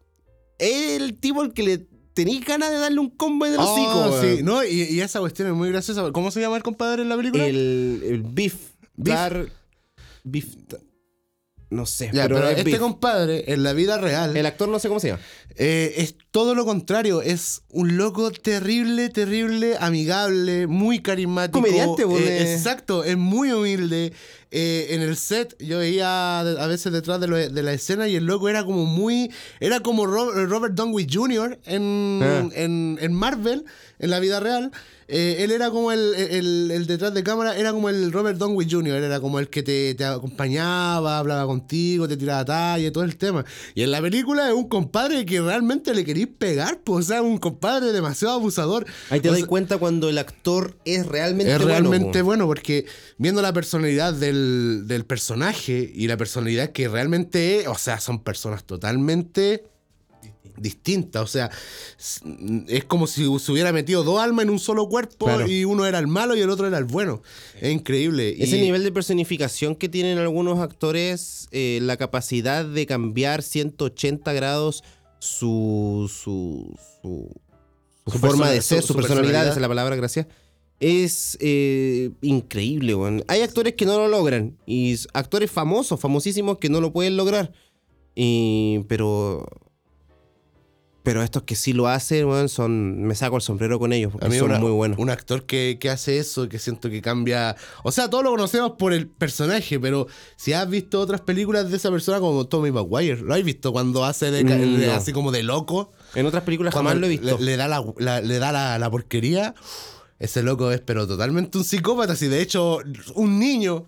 es 0.57 1.01
el 1.01 1.17
tipo 1.19 1.41
al 1.41 1.53
que 1.53 1.63
le 1.63 1.87
tenéis 2.13 2.43
ganas 2.45 2.71
de 2.71 2.77
darle 2.77 2.99
un 2.99 3.09
combo 3.09 3.45
de 3.45 3.55
los 3.55 3.65
Oh, 3.69 4.21
sí, 4.21 4.43
no, 4.43 4.63
y, 4.65 4.81
y 4.83 4.99
esa 4.99 5.21
cuestión 5.21 5.47
es 5.47 5.53
muy 5.53 5.69
graciosa. 5.69 6.11
¿Cómo 6.11 6.31
se 6.31 6.41
llama 6.41 6.57
el 6.57 6.63
compadre 6.63 7.03
en 7.03 7.09
la 7.09 7.15
película? 7.15 7.45
El, 7.45 8.01
el 8.05 8.23
Beef. 8.23 8.55
Beef. 8.97 9.15
Tar- 9.15 9.49
Beef. 10.25 10.55
No 11.71 11.85
sé, 11.85 12.09
Ya, 12.11 12.23
pero, 12.23 12.37
pero 12.37 12.49
es 12.49 12.57
este 12.57 12.71
Beef. 12.71 12.79
compadre, 12.79 13.43
en 13.53 13.61
la 13.61 13.73
vida 13.73 13.99
real, 13.99 14.35
El 14.35 14.45
actor 14.47 14.67
no 14.69 14.79
sé 14.79 14.87
cómo 14.87 14.99
se 14.99 15.09
llama. 15.09 15.21
eh, 15.55 15.93
es 15.97 16.15
todo 16.31 16.55
lo 16.55 16.65
contrario. 16.65 17.21
Es 17.21 17.61
un 17.69 17.95
loco 17.95 18.31
terrible, 18.31 19.09
terrible, 19.09 19.77
amigable, 19.79 20.65
muy 20.65 20.99
carismático. 20.99 21.59
Comediante, 21.61 22.07
pues, 22.07 22.23
eh, 22.23 22.29
de- 22.31 22.53
Exacto, 22.55 23.03
es 23.03 23.17
muy 23.17 23.51
humilde. 23.51 24.13
Eh, 24.51 24.87
en 24.95 25.01
el 25.03 25.15
set, 25.15 25.55
yo 25.59 25.77
veía 25.77 26.39
a 26.39 26.65
veces 26.67 26.91
detrás 26.91 27.19
de, 27.21 27.27
lo- 27.27 27.37
de 27.37 27.61
la 27.63 27.73
escena 27.73 28.07
y 28.07 28.15
el 28.15 28.25
loco 28.25 28.49
era 28.49 28.63
como 28.63 28.85
muy. 28.85 29.31
Era 29.59 29.79
como 29.81 30.07
Ro- 30.07 30.31
Robert 30.47 30.73
Downey 30.73 31.05
Jr. 31.11 31.59
En, 31.65 32.19
Ah. 32.23 32.49
en, 32.55 32.97
en 32.99 33.13
Marvel, 33.13 33.65
en 33.99 34.09
la 34.09 34.19
vida 34.19 34.39
real. 34.39 34.71
Eh, 35.11 35.37
él 35.43 35.51
era 35.51 35.71
como 35.71 35.91
el, 35.91 36.13
el- 36.13 36.69
el 36.71 36.85
detrás 36.85 37.13
de 37.13 37.23
cámara, 37.23 37.57
era 37.57 37.71
como 37.71 37.89
el 37.89 38.11
Robert 38.11 38.37
Downey 38.37 38.67
Jr., 38.69 39.03
era 39.03 39.19
como 39.19 39.39
el 39.39 39.49
que 39.49 39.63
te, 39.63 39.95
te 39.95 40.05
acompañaba, 40.05 41.17
hablaba 41.17 41.45
contigo, 41.47 42.07
te 42.07 42.15
tiraba 42.15 42.45
talla, 42.45 42.91
todo 42.91 43.03
el 43.03 43.17
tema. 43.17 43.43
Y 43.73 43.81
en 43.81 43.91
la 43.91 44.01
película 44.01 44.47
es 44.47 44.53
un 44.53 44.69
compadre 44.69 45.25
que 45.25 45.41
realmente 45.41 45.93
le 45.95 46.05
queréis 46.05 46.27
pegar, 46.37 46.81
pues, 46.83 47.05
o 47.05 47.07
sea, 47.07 47.21
un 47.21 47.37
compadre 47.39 47.91
demasiado 47.91 48.35
abusador. 48.35 48.85
Ahí 49.09 49.19
te 49.19 49.29
O 49.29 49.35
sea, 49.35 49.45
cuenta 49.47 49.77
cuando 49.77 50.09
el 50.09 50.17
actor 50.19 50.77
es 50.85 51.05
realmente 51.07 51.51
es 51.53 51.57
bueno, 51.57 51.71
realmente 51.71 52.19
po. 52.19 52.25
bueno 52.25 52.45
porque 52.45 52.85
viendo 53.17 53.41
la 53.41 53.51
personalidad 53.51 54.13
del, 54.13 54.83
del 54.85 55.05
personaje 55.05 55.91
y 55.93 56.07
la 56.07 56.17
personalidad 56.17 56.69
que 56.71 56.87
realmente 56.87 57.61
es, 57.61 57.67
o 57.67 57.75
sea, 57.75 57.99
son 57.99 58.23
personas 58.23 58.63
totalmente 58.63 59.63
distintas. 60.61 61.21
O 61.23 61.27
sea, 61.27 61.49
es 62.67 62.83
como 62.85 63.07
si 63.07 63.23
se 63.39 63.51
hubiera 63.51 63.71
metido 63.71 64.03
dos 64.03 64.19
almas 64.21 64.43
en 64.43 64.49
un 64.51 64.59
solo 64.59 64.87
cuerpo 64.89 65.25
Claro. 65.25 65.47
y 65.47 65.65
uno 65.65 65.85
era 65.85 65.99
el 65.99 66.07
malo 66.07 66.35
y 66.35 66.41
el 66.41 66.49
otro 66.49 66.67
era 66.67 66.77
el 66.77 66.85
bueno. 66.85 67.21
Es 67.59 67.71
increíble. 67.71 68.35
Ese 68.43 68.57
Y- 68.57 68.61
nivel 68.61 68.83
de 68.83 68.91
personificación 68.91 69.75
que 69.75 69.89
tienen 69.89 70.17
algunos 70.17 70.59
actores, 70.59 71.47
eh, 71.51 71.79
la 71.81 71.97
capacidad 71.97 72.65
de 72.65 72.85
cambiar 72.85 73.41
180 73.43 74.33
grados 74.33 74.83
su, 75.19 76.09
su, 76.13 76.73
su, 77.01 77.29
su 78.05 78.11
Su 78.11 78.19
forma 78.19 78.49
de 78.49 78.61
ser, 78.61 78.81
su- 78.83 78.95
personalidad, 78.95 79.43
esa 79.43 79.55
es 79.55 79.61
la 79.61 79.67
palabra, 79.67 79.95
gracias. 79.95 80.27
Es 80.79 81.37
eh, 81.41 82.11
increíble, 82.21 82.95
weón. 82.95 83.25
Hay 83.27 83.41
actores 83.41 83.73
que 83.73 83.85
no 83.85 83.97
lo 83.97 84.07
logran 84.07 84.57
y 84.65 84.95
actores 85.13 85.51
famosos, 85.51 85.99
famosísimos 85.99 86.57
que 86.57 86.69
no 86.69 86.79
lo 86.79 86.93
pueden 86.93 87.17
lograr. 87.17 87.51
Y, 88.15 88.79
pero 88.87 89.45
pero 91.09 91.23
estos 91.23 91.41
que 91.41 91.55
sí 91.55 91.73
lo 91.73 91.87
hacen, 91.87 92.25
weón, 92.27 92.49
son 92.49 93.01
me 93.01 93.15
saco 93.15 93.35
el 93.37 93.41
sombrero 93.41 93.79
con 93.79 93.93
ellos 93.93 94.11
porque 94.11 94.27
A 94.27 94.29
mí 94.29 94.37
son 94.37 94.51
una- 94.51 94.59
muy 94.59 94.69
buenos. 94.69 94.99
Un 94.99 95.09
actor 95.09 95.43
que, 95.43 95.77
que 95.79 95.89
hace 95.89 96.19
eso, 96.19 96.47
que 96.47 96.59
siento 96.59 96.87
que 96.91 97.01
cambia. 97.01 97.55
O 97.83 97.91
sea, 97.91 98.11
todos 98.11 98.23
lo 98.23 98.29
conocemos 98.29 98.73
por 98.77 98.93
el 98.93 99.07
personaje, 99.07 99.79
pero 99.79 100.05
si 100.35 100.53
has 100.53 100.69
visto 100.69 100.99
otras 101.01 101.21
películas 101.21 101.71
de 101.71 101.77
esa 101.77 101.89
persona 101.89 102.19
como 102.19 102.45
Tommy 102.45 102.71
Maguire, 102.71 103.21
¿lo 103.21 103.33
has 103.33 103.43
visto 103.43 103.71
cuando 103.71 104.05
hace 104.05 104.29
de- 104.29 104.43
Mm, 104.43 104.85
no. 104.85 104.91
así 104.93 105.11
como 105.11 105.31
de 105.31 105.41
loco? 105.41 105.91
En 106.13 106.27
otras 106.27 106.43
películas 106.43 106.73
Cuando 106.75 106.89
jamás 106.91 107.01
lo 107.01 107.07
he 107.07 107.09
visto. 107.09 107.37
Le, 107.39 107.43
le 107.43 107.57
da, 107.57 107.67
la, 107.67 107.83
la- 107.97 108.21
le 108.21 108.37
da 108.37 108.51
la, 108.51 108.77
la 108.77 108.91
porquería. 108.91 109.55
Ese 110.19 110.43
loco 110.43 110.71
es, 110.71 110.79
pero 110.79 111.07
totalmente 111.07 111.57
un 111.57 111.63
psicópata. 111.63 112.15
Si 112.15 112.27
de 112.27 112.39
hecho, 112.41 112.81
un 113.15 113.39
niño 113.39 113.87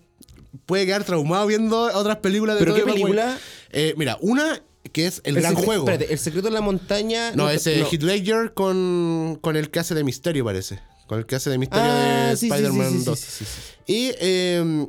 puede 0.66 0.86
quedar 0.86 1.04
traumado 1.04 1.46
viendo 1.46 1.82
otras 1.82 2.16
películas 2.16 2.56
de 2.58 2.64
¿Pero 2.64 2.74
qué 2.74 2.82
película? 2.82 3.38
Eh, 3.70 3.94
mira, 3.96 4.18
una 4.22 4.60
que 4.92 5.06
es 5.06 5.20
El, 5.24 5.36
Gran 5.36 5.54
Juego. 5.54 5.84
Espérate, 5.88 6.12
el 6.12 6.18
secreto 6.18 6.48
de 6.48 6.54
la 6.54 6.60
montaña. 6.60 7.32
No, 7.34 7.48
te- 7.48 7.54
ese 7.54 7.76
no. 7.80 7.86
Heath 7.90 8.02
Ledger 8.02 8.52
con, 8.54 9.38
con 9.40 9.56
el 9.56 9.70
que 9.70 9.78
hace 9.80 9.94
de 9.94 10.04
Misterio, 10.04 10.44
parece. 10.44 10.80
Con 11.06 11.18
el 11.18 11.26
que 11.26 11.36
hace 11.36 11.50
de 11.50 11.58
Misterio 11.58 11.84
Ah, 11.90 12.26
de 12.30 12.36
sí, 12.36 12.48
Spider-Man 12.48 12.90
sí, 12.92 12.98
sí, 12.98 13.04
2. 13.04 13.18
sí, 13.18 13.26
sí, 13.30 13.44
sí. 13.44 13.92
Y 13.92 14.10
eh, 14.20 14.88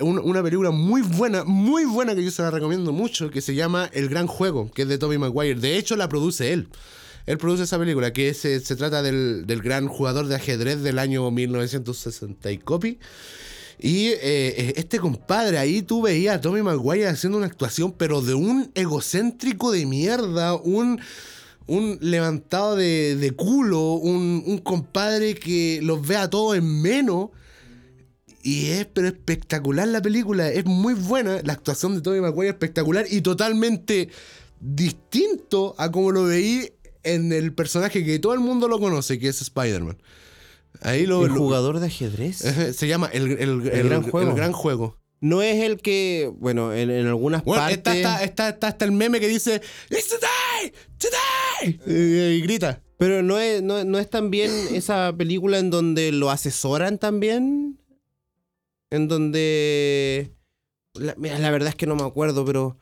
un- 0.00 0.18
una 0.18 0.42
película 0.42 0.70
muy 0.70 1.02
buena, 1.02 1.44
muy 1.44 1.84
buena 1.84 2.14
que 2.14 2.22
yo 2.24 2.30
se 2.30 2.42
la 2.42 2.50
recomiendo 2.50 2.92
mucho, 2.92 3.30
que 3.30 3.40
se 3.40 3.54
llama 3.54 3.88
El 3.92 4.08
Gran 4.08 4.26
Juego, 4.26 4.70
que 4.72 4.82
es 4.82 4.88
de 4.88 4.98
Tobey 4.98 5.18
Maguire. 5.18 5.58
De 5.60 5.76
hecho, 5.76 5.96
la 5.96 6.08
produce 6.08 6.52
él. 6.52 6.68
Él 7.26 7.36
produce 7.38 7.64
esa 7.64 7.78
película, 7.78 8.12
que 8.12 8.32
se, 8.34 8.60
se 8.60 8.74
trata 8.76 9.02
del, 9.02 9.46
del 9.46 9.60
gran 9.62 9.86
jugador 9.88 10.26
de 10.26 10.34
ajedrez 10.36 10.82
del 10.82 10.98
año 10.98 11.30
1960 11.30 12.50
y 12.50 12.58
copy. 12.58 12.98
Y 13.82 14.08
eh, 14.08 14.74
este 14.76 14.98
compadre, 14.98 15.56
ahí 15.56 15.80
tú 15.80 16.02
veías 16.02 16.36
a 16.36 16.40
Tommy 16.40 16.62
Maguire 16.62 17.08
haciendo 17.08 17.38
una 17.38 17.46
actuación, 17.46 17.92
pero 17.92 18.20
de 18.20 18.34
un 18.34 18.70
egocéntrico 18.74 19.72
de 19.72 19.86
mierda, 19.86 20.54
un, 20.54 21.00
un 21.66 21.98
levantado 22.02 22.76
de, 22.76 23.16
de 23.16 23.30
culo, 23.32 23.94
un, 23.94 24.42
un 24.46 24.58
compadre 24.58 25.34
que 25.34 25.80
los 25.82 26.06
ve 26.06 26.16
a 26.16 26.28
todos 26.28 26.58
en 26.58 26.82
menos. 26.82 27.30
Y 28.42 28.66
es 28.66 28.86
pero 28.86 29.08
espectacular 29.08 29.88
la 29.88 30.02
película, 30.02 30.48
es 30.50 30.64
muy 30.64 30.94
buena, 30.94 31.40
la 31.42 31.52
actuación 31.54 31.94
de 31.94 32.00
Tommy 32.00 32.20
Maguire 32.20 32.48
es 32.48 32.54
espectacular 32.54 33.06
y 33.10 33.20
totalmente 33.20 34.08
distinto 34.60 35.74
a 35.78 35.90
como 35.90 36.10
lo 36.10 36.24
veí 36.24 36.72
en 37.02 37.32
el 37.32 37.54
personaje 37.54 38.04
que 38.04 38.18
todo 38.18 38.34
el 38.34 38.40
mundo 38.40 38.68
lo 38.68 38.78
conoce, 38.78 39.18
que 39.18 39.28
es 39.28 39.40
Spider-Man. 39.40 39.98
Ahí 40.82 41.06
lo, 41.06 41.24
El 41.26 41.32
lo- 41.32 41.38
jugador 41.38 41.78
de 41.80 41.86
ajedrez. 41.86 42.36
Se 42.38 42.88
llama 42.88 43.08
El, 43.12 43.32
el- 43.32 43.68
el- 43.68 43.84
Gran 43.88 44.02
Juego. 44.02 44.30
el 44.30 44.36
Gran 44.36 44.52
Juego. 44.52 44.96
no 45.20 45.42
es 45.42 45.62
el 45.62 45.78
que, 45.82 46.32
bueno, 46.38 46.72
en, 46.72 46.90
en 46.90 47.06
algunas 47.06 47.44
Bueno, 47.44 47.60
partes... 47.62 47.76
está, 47.78 47.92
está, 47.94 48.24
está, 48.24 48.48
está, 48.48 48.68
está 48.68 48.84
el 48.86 48.92
meme 48.92 49.20
que 49.20 49.28
dice 49.28 49.60
It's 49.90 50.08
today, 50.08 50.72
today 50.98 51.80
y, 51.86 52.36
y 52.36 52.40
grita. 52.42 52.82
Pero 52.98 53.22
no 53.22 53.38
es, 53.38 53.62
no, 53.62 53.84
no 53.84 53.98
es 53.98 54.08
también 54.10 54.50
esa 54.74 55.12
película 55.16 55.58
en 55.58 55.70
donde 55.70 56.12
lo 56.12 56.30
asesoran 56.30 56.98
también. 56.98 57.78
En 58.90 59.08
donde. 59.08 60.32
La, 60.94 61.14
mira, 61.16 61.38
la 61.38 61.50
verdad 61.50 61.68
es 61.70 61.76
que 61.76 61.86
no 61.86 61.96
me 61.96 62.02
acuerdo, 62.02 62.44
pero. 62.44 62.76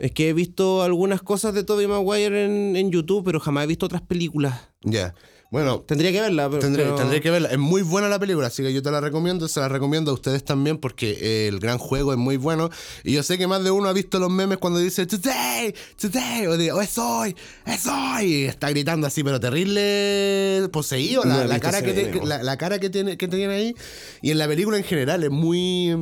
Es 0.00 0.10
que 0.10 0.28
he 0.28 0.32
visto 0.32 0.82
algunas 0.82 1.22
cosas 1.22 1.54
de 1.54 1.62
Tobey 1.64 1.86
Maguire 1.86 2.44
en, 2.44 2.74
en 2.76 2.90
YouTube, 2.90 3.24
pero 3.24 3.38
jamás 3.40 3.64
he 3.64 3.68
visto 3.68 3.86
otras 3.86 4.02
películas. 4.02 4.68
Ya. 4.82 5.14
Bueno, 5.54 5.84
Tendría 5.86 6.10
que 6.10 6.20
verla, 6.20 6.50
pero. 6.50 6.60
Tendré, 6.60 6.82
pero- 6.82 7.20
que 7.22 7.30
verla. 7.30 7.48
Es 7.48 7.58
muy 7.58 7.82
buena 7.82 8.08
la 8.08 8.18
película, 8.18 8.48
así 8.48 8.64
que 8.64 8.72
yo 8.72 8.82
te 8.82 8.90
la 8.90 9.00
recomiendo. 9.00 9.46
Se 9.46 9.60
la 9.60 9.68
recomiendo 9.68 10.10
a 10.10 10.14
ustedes 10.14 10.44
también 10.44 10.78
porque 10.78 11.16
eh, 11.20 11.46
el 11.46 11.60
gran 11.60 11.78
juego 11.78 12.10
es 12.10 12.18
muy 12.18 12.36
bueno. 12.38 12.70
Y 13.04 13.12
yo 13.12 13.22
sé 13.22 13.38
que 13.38 13.46
más 13.46 13.62
de 13.62 13.70
uno 13.70 13.88
ha 13.88 13.92
visto 13.92 14.18
los 14.18 14.32
memes 14.32 14.58
cuando 14.58 14.80
dice 14.80 15.06
Today, 15.06 15.72
Today, 15.96 16.48
o 16.48 16.56
de 16.56 16.72
oh, 16.72 16.80
es 16.80 16.98
hoy, 16.98 17.36
es 17.66 17.86
hoy. 17.86 18.24
Y 18.24 18.44
está 18.46 18.68
gritando 18.70 19.06
así, 19.06 19.22
pero 19.22 19.38
terrible 19.38 20.68
poseído. 20.72 21.24
No 21.24 21.44
La, 21.44 21.60
cara, 21.60 21.82
que, 21.82 21.92
te- 21.92 22.26
la, 22.26 22.42
la 22.42 22.56
cara 22.58 22.80
que 22.80 22.90
tiene, 22.90 23.16
que 23.16 23.28
tiene 23.28 23.54
ahí. 23.54 23.76
Y 24.22 24.32
en 24.32 24.38
la 24.38 24.48
película 24.48 24.76
en 24.76 24.82
general 24.82 25.22
es 25.22 25.30
muy 25.30 25.94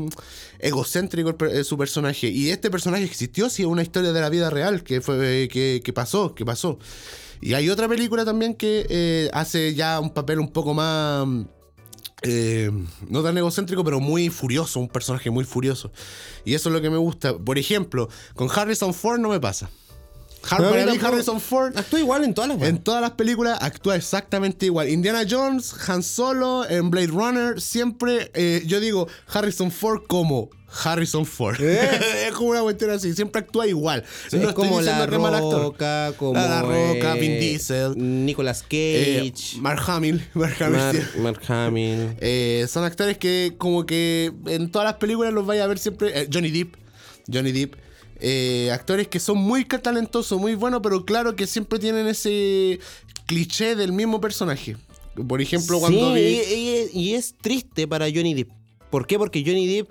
egocéntrico 0.61 1.37
el 1.39 1.57
eh, 1.59 1.65
su 1.65 1.77
personaje. 1.77 2.29
Y 2.29 2.49
este 2.49 2.71
personaje 2.71 3.05
existió, 3.05 3.51
sí, 3.51 3.61
es 3.65 3.69
una 3.69 3.83
historia 3.83 4.15
de 4.15 4.21
la 4.23 4.31
vida 4.31 4.49
real 4.49 4.83
que, 4.83 5.03
fue, 5.03 5.47
que, 5.53 5.83
que 5.85 5.93
pasó, 5.93 6.35
que 6.35 6.47
pasó. 6.47 6.79
Y 7.43 7.55
hay 7.55 7.69
otra 7.71 7.89
película 7.89 8.25
también 8.25 8.55
que 8.55 8.87
eh, 8.89 9.29
hace 9.33 9.75
ya 9.75 9.99
un 9.99 10.11
papel 10.15 10.39
un 10.39 10.53
poco 10.53 10.75
más. 10.75 11.27
eh, 12.23 12.71
no 13.09 13.23
tan 13.23 13.37
egocéntrico, 13.37 13.83
pero 13.83 13.99
muy 13.99 14.29
furioso, 14.31 14.79
un 14.79 14.89
personaje 14.89 15.29
muy 15.29 15.45
furioso. 15.45 15.91
Y 16.45 16.55
eso 16.55 16.69
es 16.69 16.73
lo 16.73 16.81
que 16.81 16.89
me 16.89 16.99
gusta. 16.99 17.37
Por 17.37 17.59
ejemplo, 17.59 18.09
con 18.35 18.49
Harrison 18.49 18.95
Ford 18.95 19.19
no 19.19 19.29
me 19.29 19.41
pasa. 19.41 19.71
Har- 20.51 20.61
No. 20.61 21.07
Harrison 21.09 21.41
Ford 21.41 21.77
Actúa 21.77 22.01
igual 22.01 22.25
en 22.25 22.35
todas 22.35 22.49
las 22.57 22.69
en 22.69 22.79
todas 22.79 23.01
las 23.01 23.13
películas 23.13 23.59
actúa 23.61 23.97
exactamente 23.97 24.67
igual. 24.67 24.89
Indiana 24.89 25.23
Jones, 25.29 25.75
Han 25.89 26.03
Solo, 26.03 26.69
en 26.69 26.91
Blade 26.91 27.07
Runner, 27.09 27.61
siempre 27.61 28.31
eh, 28.35 28.63
yo 28.67 28.81
digo 28.81 29.07
Harrison 29.29 29.71
Ford 29.71 30.03
como 30.07 30.51
Harrison 30.85 31.27
Ford. 31.27 31.61
es 31.61 32.33
como 32.33 32.51
una 32.51 32.63
cuestión 32.63 32.91
así, 32.91 33.13
siempre 33.15 33.43
actúa 33.43 33.67
igual. 33.67 34.05
Sí, 34.31 34.39
No 34.39 34.49
es 34.49 34.55
como 34.55 34.81
La 34.81 35.07
mal 35.07 35.35
actor. 35.35 35.63
Roca, 35.63 36.13
como. 36.17 36.33
La 36.33 36.63
Roca, 36.63 37.15
eh, 37.17 37.21
Vin 37.21 37.39
Diesel. 37.41 37.95
Nicolas 38.25 38.65
Eh, 38.71 39.31
Cage. 39.35 39.57
Mark 39.61 39.83
Hamill. 39.87 40.27
Mark 40.33 40.55
Hamill, 40.61 40.81
sí. 40.93 40.99
Mark, 41.19 41.19
Mark 41.19 41.43
Hamill. 41.49 42.17
Eh, 42.21 42.67
son 42.69 42.85
actores 42.85 43.19
que 43.19 43.55
como 43.59 43.85
que 43.85 44.33
en 44.47 44.71
todas 44.71 44.87
las 44.87 44.95
películas 44.95 45.33
los 45.35 45.45
vaya 45.47 45.65
a 45.65 45.67
ver 45.67 45.79
siempre. 45.79 46.23
eh, 46.23 46.29
Johnny 46.33 46.51
Depp. 46.51 46.75
Johnny 47.31 47.53
Depp. 47.53 47.75
Eh, 48.25 48.71
actores 48.71 49.09
que 49.09 49.19
son 49.19 49.39
muy 49.39 49.65
talentosos, 49.65 50.41
muy 50.41 50.55
buenos, 50.55 50.81
pero 50.81 51.05
claro 51.05 51.35
que 51.35 51.47
siempre 51.49 51.81
tienen 51.81 52.07
ese 52.07 52.79
cliché 53.27 53.75
del 53.75 53.91
mismo 53.93 54.21
personaje. 54.21 54.77
Por 55.27 55.43
ejemplo, 55.43 55.81
cuando 55.81 56.15
sí, 56.15 56.21
vi- 56.21 56.41
y, 56.55 56.99
y- 56.99 57.01
y 57.11 57.15
es 57.15 57.35
triste 57.35 57.89
para 57.89 58.07
Johnny 58.07 58.33
Depp. 58.35 58.51
¿Por 58.91 59.07
qué? 59.09 59.19
Porque 59.19 59.43
Johnny 59.45 59.67
Depp, 59.67 59.91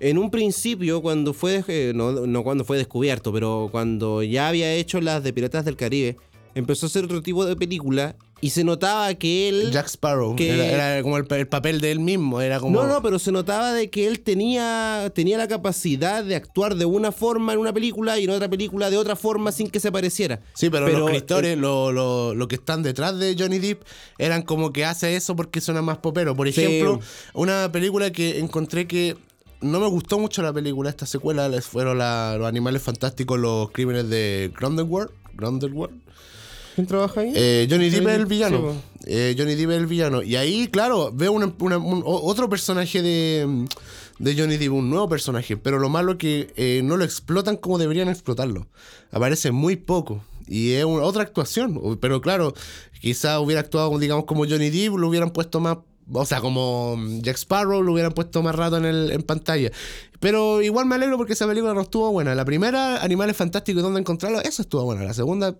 en 0.00 0.18
un 0.18 0.30
principio, 0.30 1.00
cuando 1.02 1.32
fue, 1.32 1.62
eh, 1.68 1.92
no, 1.94 2.10
no 2.26 2.42
cuando 2.42 2.64
fue 2.64 2.78
descubierto, 2.78 3.32
pero 3.32 3.68
cuando 3.70 4.22
ya 4.24 4.48
había 4.48 4.74
hecho 4.74 5.00
las 5.00 5.22
de 5.22 5.32
Piratas 5.32 5.64
del 5.64 5.76
Caribe, 5.76 6.16
empezó 6.56 6.86
a 6.86 6.88
hacer 6.88 7.04
otro 7.04 7.22
tipo 7.22 7.46
de 7.46 7.54
película 7.54 8.16
y 8.40 8.50
se 8.50 8.62
notaba 8.62 9.12
que 9.14 9.48
él... 9.48 9.70
Jack 9.72 9.86
Sparrow. 9.88 10.36
que- 10.36 10.48
Era, 10.54 10.92
era 10.96 11.02
como 11.02 11.16
el, 11.16 11.26
el 11.30 11.48
papel 11.48 11.80
de 11.80 11.90
él 11.90 12.00
mismo. 12.00 12.40
Era 12.40 12.60
como. 12.60 12.80
No, 12.80 12.86
no, 12.86 13.02
pero 13.02 13.18
se 13.18 13.32
notaba 13.32 13.72
de 13.72 13.90
que 13.90 14.06
él 14.06 14.20
tenía, 14.20 15.10
tenía 15.14 15.36
la 15.38 15.48
capacidad 15.48 16.22
de 16.22 16.36
actuar 16.36 16.76
de 16.76 16.84
una 16.84 17.10
forma 17.12 17.52
en 17.52 17.58
una 17.58 17.72
película 17.72 18.18
y 18.18 18.24
en 18.24 18.30
otra 18.30 18.48
película 18.48 18.90
de 18.90 18.96
otra 18.96 19.16
forma 19.16 19.50
sin 19.52 19.68
que 19.70 19.80
se 19.80 19.90
pareciera. 19.90 20.40
Sí, 20.54 20.70
pero, 20.70 20.86
Pero, 20.86 20.98
los 21.00 21.08
escritores, 21.10 21.58
lo, 21.58 21.90
lo- 21.92 22.34
lo 22.34 22.48
que 22.48 22.54
están 22.56 22.82
detrás 22.82 23.18
de 23.18 23.34
Johnny 23.38 23.58
Depp, 23.58 23.82
eran 24.18 24.42
como 24.42 24.72
que 24.72 24.84
hace 24.84 25.16
eso 25.16 25.34
porque 25.34 25.60
suena 25.60 25.82
más 25.82 25.98
popero. 25.98 26.36
Por 26.36 26.52
Sí. 26.52 26.60
ejemplo, 26.62 27.00
una 27.34 27.70
película 27.72 28.10
que 28.12 28.38
encontré 28.38 28.86
que 28.86 29.16
no 29.60 29.80
me 29.80 29.88
gustó 29.88 30.20
mucho 30.20 30.40
la 30.42 30.52
película, 30.52 30.88
esta 30.90 31.06
secuela, 31.06 31.48
les 31.48 31.64
fueron 31.66 31.98
la- 31.98 32.36
los 32.38 32.46
animales 32.46 32.82
fantásticos, 32.82 33.36
los 33.38 33.72
crímenes 33.72 34.08
de. 34.08 34.52
Grindelwald. 34.56 35.10
¿Quién 36.78 36.86
trabaja 36.86 37.22
ahí? 37.22 37.32
Eh, 37.34 37.66
Johnny 37.68 37.90
Depp 37.90 38.06
es 38.06 38.14
el 38.14 38.26
villano. 38.26 38.72
sí. 38.72 38.78
Eh, 39.10 39.34
Johnny 39.36 39.56
Depp 39.56 39.70
es 39.70 39.76
el 39.78 39.86
villano. 39.88 40.22
Y 40.22 40.36
ahí, 40.36 40.68
claro, 40.68 41.10
veo 41.12 41.32
una- 41.32 41.52
una- 41.58 41.78
un- 41.78 42.04
otro 42.06 42.48
personaje 42.48 43.02
de, 43.02 43.66
de 44.20 44.36
Johnny 44.40 44.56
Depp, 44.58 44.72
un 44.72 44.88
nuevo 44.88 45.08
personaje. 45.08 45.56
Pero 45.56 45.80
lo 45.80 45.88
malo 45.88 46.12
es 46.12 46.18
que 46.18 46.52
eh, 46.54 46.82
no 46.84 46.96
lo 46.96 47.02
explotan 47.02 47.56
como 47.56 47.78
deberían 47.78 48.08
explotarlo. 48.08 48.68
Aparece 49.10 49.50
muy 49.50 49.74
poco. 49.74 50.22
Y 50.46 50.70
es 50.74 50.84
una- 50.84 51.02
otra 51.02 51.22
actuación. 51.24 51.98
Pero 52.00 52.20
claro, 52.20 52.54
quizá 53.00 53.40
hubiera 53.40 53.60
actuado, 53.62 53.98
digamos, 53.98 54.24
como 54.26 54.44
Johnny 54.46 54.70
Depp, 54.70 54.94
lo 54.98 55.08
hubieran 55.08 55.30
puesto 55.30 55.58
más. 55.58 55.78
O 56.12 56.24
sea, 56.24 56.40
como 56.40 56.96
Jack 57.22 57.38
Sparrow 57.38 57.82
lo 57.82 57.92
hubieran 57.94 58.12
puesto 58.12 58.40
más 58.40 58.54
rato 58.54 58.76
en, 58.76 58.84
el, 58.84 59.10
en 59.10 59.22
pantalla. 59.22 59.72
Pero 60.20 60.62
igual 60.62 60.86
me 60.86 60.94
alegro 60.94 61.16
porque 61.16 61.32
esa 61.32 61.48
película 61.48 61.74
no 61.74 61.80
estuvo 61.80 62.12
buena. 62.12 62.36
La 62.36 62.44
primera, 62.44 63.02
Animales 63.02 63.36
Fantásticos 63.36 63.80
y 63.80 63.82
dónde 63.82 63.98
encontrarlo, 63.98 64.40
eso 64.42 64.62
estuvo 64.62 64.84
buena. 64.84 65.02
La 65.02 65.12
segunda, 65.12 65.56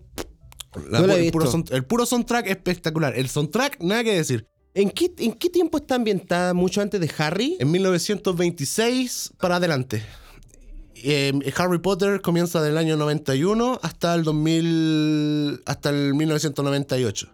la- 0.89 0.99
No 1.01 1.13
el, 1.13 1.31
puro 1.31 1.51
sound- 1.51 1.71
el 1.73 1.83
puro 1.85 2.05
soundtrack 2.05 2.47
espectacular. 2.47 3.17
El 3.17 3.29
soundtrack, 3.29 3.81
nada 3.81 4.03
que 4.03 4.13
decir. 4.15 4.45
¿En 4.75 4.91
qué, 4.91 5.11
¿En 5.17 5.33
qué 5.33 5.49
tiempo 5.49 5.77
está 5.79 5.95
ambientada? 5.95 6.53
¿Mucho 6.53 6.81
antes 6.81 7.01
de 7.01 7.11
Harry? 7.17 7.57
En 7.59 7.71
1926 7.71 9.33
para 9.39 9.55
adelante. 9.57 10.03
Eh, 10.95 11.33
Harry 11.57 11.79
Potter 11.79 12.21
comienza 12.21 12.61
del 12.61 12.77
año 12.77 12.97
91 12.97 13.79
hasta 13.81 14.13
el 14.15 14.23
2000. 14.23 15.61
hasta 15.65 15.89
el 15.89 16.13
1998. 16.13 17.29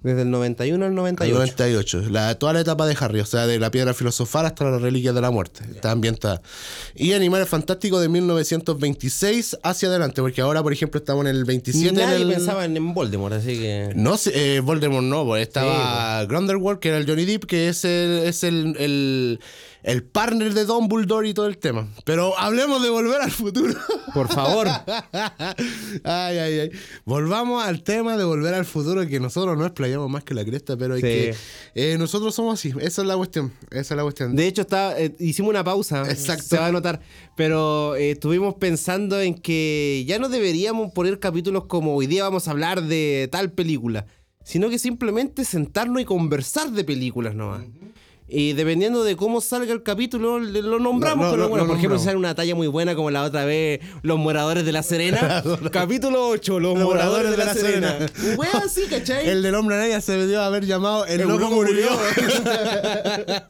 Desde 0.00 0.22
el 0.22 0.30
91 0.30 0.84
al 0.84 0.90
El 0.92 0.94
98. 0.94 1.34
98. 1.34 2.02
La, 2.10 2.34
toda 2.36 2.52
la 2.52 2.60
etapa 2.60 2.86
de 2.86 2.96
Harry, 3.00 3.18
o 3.18 3.26
sea, 3.26 3.48
de 3.48 3.58
la 3.58 3.70
piedra 3.72 3.92
filosofal 3.94 4.46
hasta 4.46 4.64
las 4.70 4.80
reliquias 4.80 5.12
de 5.12 5.20
la 5.20 5.32
muerte. 5.32 5.62
Está 5.74 5.90
ambientada. 5.90 6.40
Y 6.94 7.14
Animales 7.14 7.48
Fantásticos 7.48 8.00
de 8.00 8.08
1926 8.08 9.58
hacia 9.62 9.88
adelante, 9.88 10.20
porque 10.22 10.40
ahora, 10.40 10.62
por 10.62 10.72
ejemplo, 10.72 10.98
estamos 10.98 11.22
en 11.26 11.34
el 11.34 11.44
27. 11.44 11.92
Nadie 11.94 12.16
en 12.16 12.22
el- 12.22 12.34
pensaba 12.34 12.64
en 12.64 12.94
Voldemort, 12.94 13.34
así 13.34 13.58
que. 13.58 13.92
No, 13.96 14.16
eh, 14.32 14.60
Voldemort 14.62 15.04
no, 15.04 15.36
estaba 15.36 16.24
Grindelwald, 16.26 16.78
que 16.78 16.88
era 16.90 16.98
el 16.98 17.06
Johnny 17.06 17.24
Depp, 17.24 17.44
que 17.46 17.68
es 17.68 17.84
el, 17.84 18.20
es 18.24 18.44
el, 18.44 18.76
el, 18.78 19.40
el 19.82 20.02
partner 20.02 20.54
de 20.54 20.64
Dumbledore 20.64 21.28
y 21.28 21.34
todo 21.34 21.46
el 21.46 21.58
tema. 21.58 21.88
Pero 22.04 22.38
hablemos 22.38 22.82
de 22.82 22.90
volver 22.90 23.20
al 23.20 23.30
futuro. 23.30 23.74
Por 24.14 24.28
favor. 24.28 24.66
ay, 26.04 26.38
ay, 26.38 26.58
ay. 26.60 26.70
Volvamos 27.04 27.62
al 27.64 27.82
tema 27.82 28.16
de 28.16 28.24
volver 28.24 28.54
al 28.54 28.64
futuro, 28.64 29.06
que 29.06 29.20
nosotros 29.20 29.56
no 29.56 29.64
explayamos 29.64 30.10
más 30.10 30.24
que 30.24 30.34
la 30.34 30.44
cresta, 30.44 30.76
pero 30.76 30.94
hay 30.94 31.00
Sí. 31.00 31.06
que. 31.06 31.34
eh, 31.74 31.96
nosotros 31.98 32.34
somos 32.34 32.54
así, 32.58 32.72
esa 32.80 33.02
es 33.02 33.08
la 33.08 33.16
cuestión. 33.16 33.52
Esa 33.70 33.94
es 33.94 33.96
la 33.96 34.02
cuestión. 34.02 34.34
De 34.36 34.46
hecho, 34.46 34.62
está, 34.62 34.98
eh, 34.98 35.14
hicimos 35.18 35.50
una 35.50 35.64
pausa. 35.64 36.02
Exacto. 36.10 36.44
Se 36.44 36.58
va 36.58 36.66
a 36.66 36.72
notar. 36.72 37.00
Pero 37.36 37.94
eh, 37.96 38.12
estuvimos 38.12 38.54
pensando 38.54 39.20
en 39.20 39.34
que 39.34 40.04
ya 40.06 40.18
no 40.18 40.28
deberíamos 40.28 40.92
poner 40.92 41.18
capítulos 41.18 41.64
como 41.66 41.94
hoy 41.94 42.06
día 42.06 42.24
vamos 42.24 42.48
a 42.48 42.50
hablar 42.50 42.82
de 42.82 43.28
tal 43.30 43.52
película. 43.52 44.06
Sino 44.44 44.70
que 44.70 44.78
simplemente 44.78 45.44
sentarnos 45.44 46.00
y 46.00 46.06
conversar 46.06 46.70
de 46.70 46.82
películas 46.82 47.34
nomás. 47.34 47.64
Y 48.30 48.52
dependiendo 48.52 49.04
de 49.04 49.16
cómo 49.16 49.40
salga 49.40 49.72
el 49.72 49.82
capítulo, 49.82 50.38
lo 50.38 50.78
nombramos. 50.78 51.24
No, 51.24 51.24
no, 51.24 51.30
pero 51.32 51.42
no, 51.44 51.48
bueno, 51.48 51.66
por 51.66 51.76
ejemplo, 51.78 51.98
si 51.98 52.04
sale 52.04 52.18
una 52.18 52.34
talla 52.34 52.54
muy 52.54 52.66
buena 52.66 52.94
como 52.94 53.10
la 53.10 53.22
otra 53.24 53.46
vez, 53.46 53.80
Los 54.02 54.18
Moradores 54.18 54.66
de 54.66 54.72
la 54.72 54.82
Serena. 54.82 55.42
capítulo 55.72 56.28
8, 56.28 56.60
Los, 56.60 56.74
Los 56.78 56.84
Moradores 56.84 57.30
de 57.30 57.36
la, 57.38 57.54
Serena. 57.54 57.96
Wea 58.36 58.50
así, 58.64 58.82
¿cachai? 58.82 59.26
El 59.28 59.42
del 59.42 59.54
hombre 59.54 59.76
araña 59.76 60.00
se 60.02 60.12
debió 60.12 60.42
haber 60.42 60.66
llamado 60.66 61.06
El, 61.06 61.22
El 61.22 61.28
loco, 61.28 61.50
murió. 61.50 61.88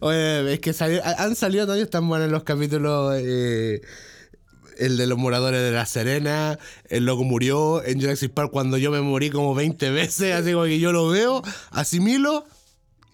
Oye, 0.00 0.54
es 0.54 0.60
que 0.60 0.72
salió- 0.72 1.02
han 1.04 1.36
salido 1.36 1.66
también 1.66 1.88
tan 1.88 2.08
buenos 2.08 2.30
los 2.30 2.42
capítulos. 2.42 3.14
eh, 3.18 3.80
el 4.78 4.96
de 4.96 5.06
los 5.06 5.18
moradores 5.18 5.60
de 5.62 5.70
La 5.70 5.86
Serena, 5.86 6.58
El 6.88 7.04
loco 7.04 7.22
murió, 7.24 7.84
en 7.84 8.00
Jurassic 8.00 8.32
Park 8.32 8.50
cuando 8.50 8.78
yo 8.78 8.90
me 8.90 9.00
morí 9.00 9.30
como 9.30 9.54
20 9.54 9.90
veces, 9.90 10.34
así 10.34 10.52
como 10.52 10.64
que 10.64 10.80
yo 10.80 10.92
lo 10.92 11.08
veo, 11.08 11.42
asimilo. 11.70 12.44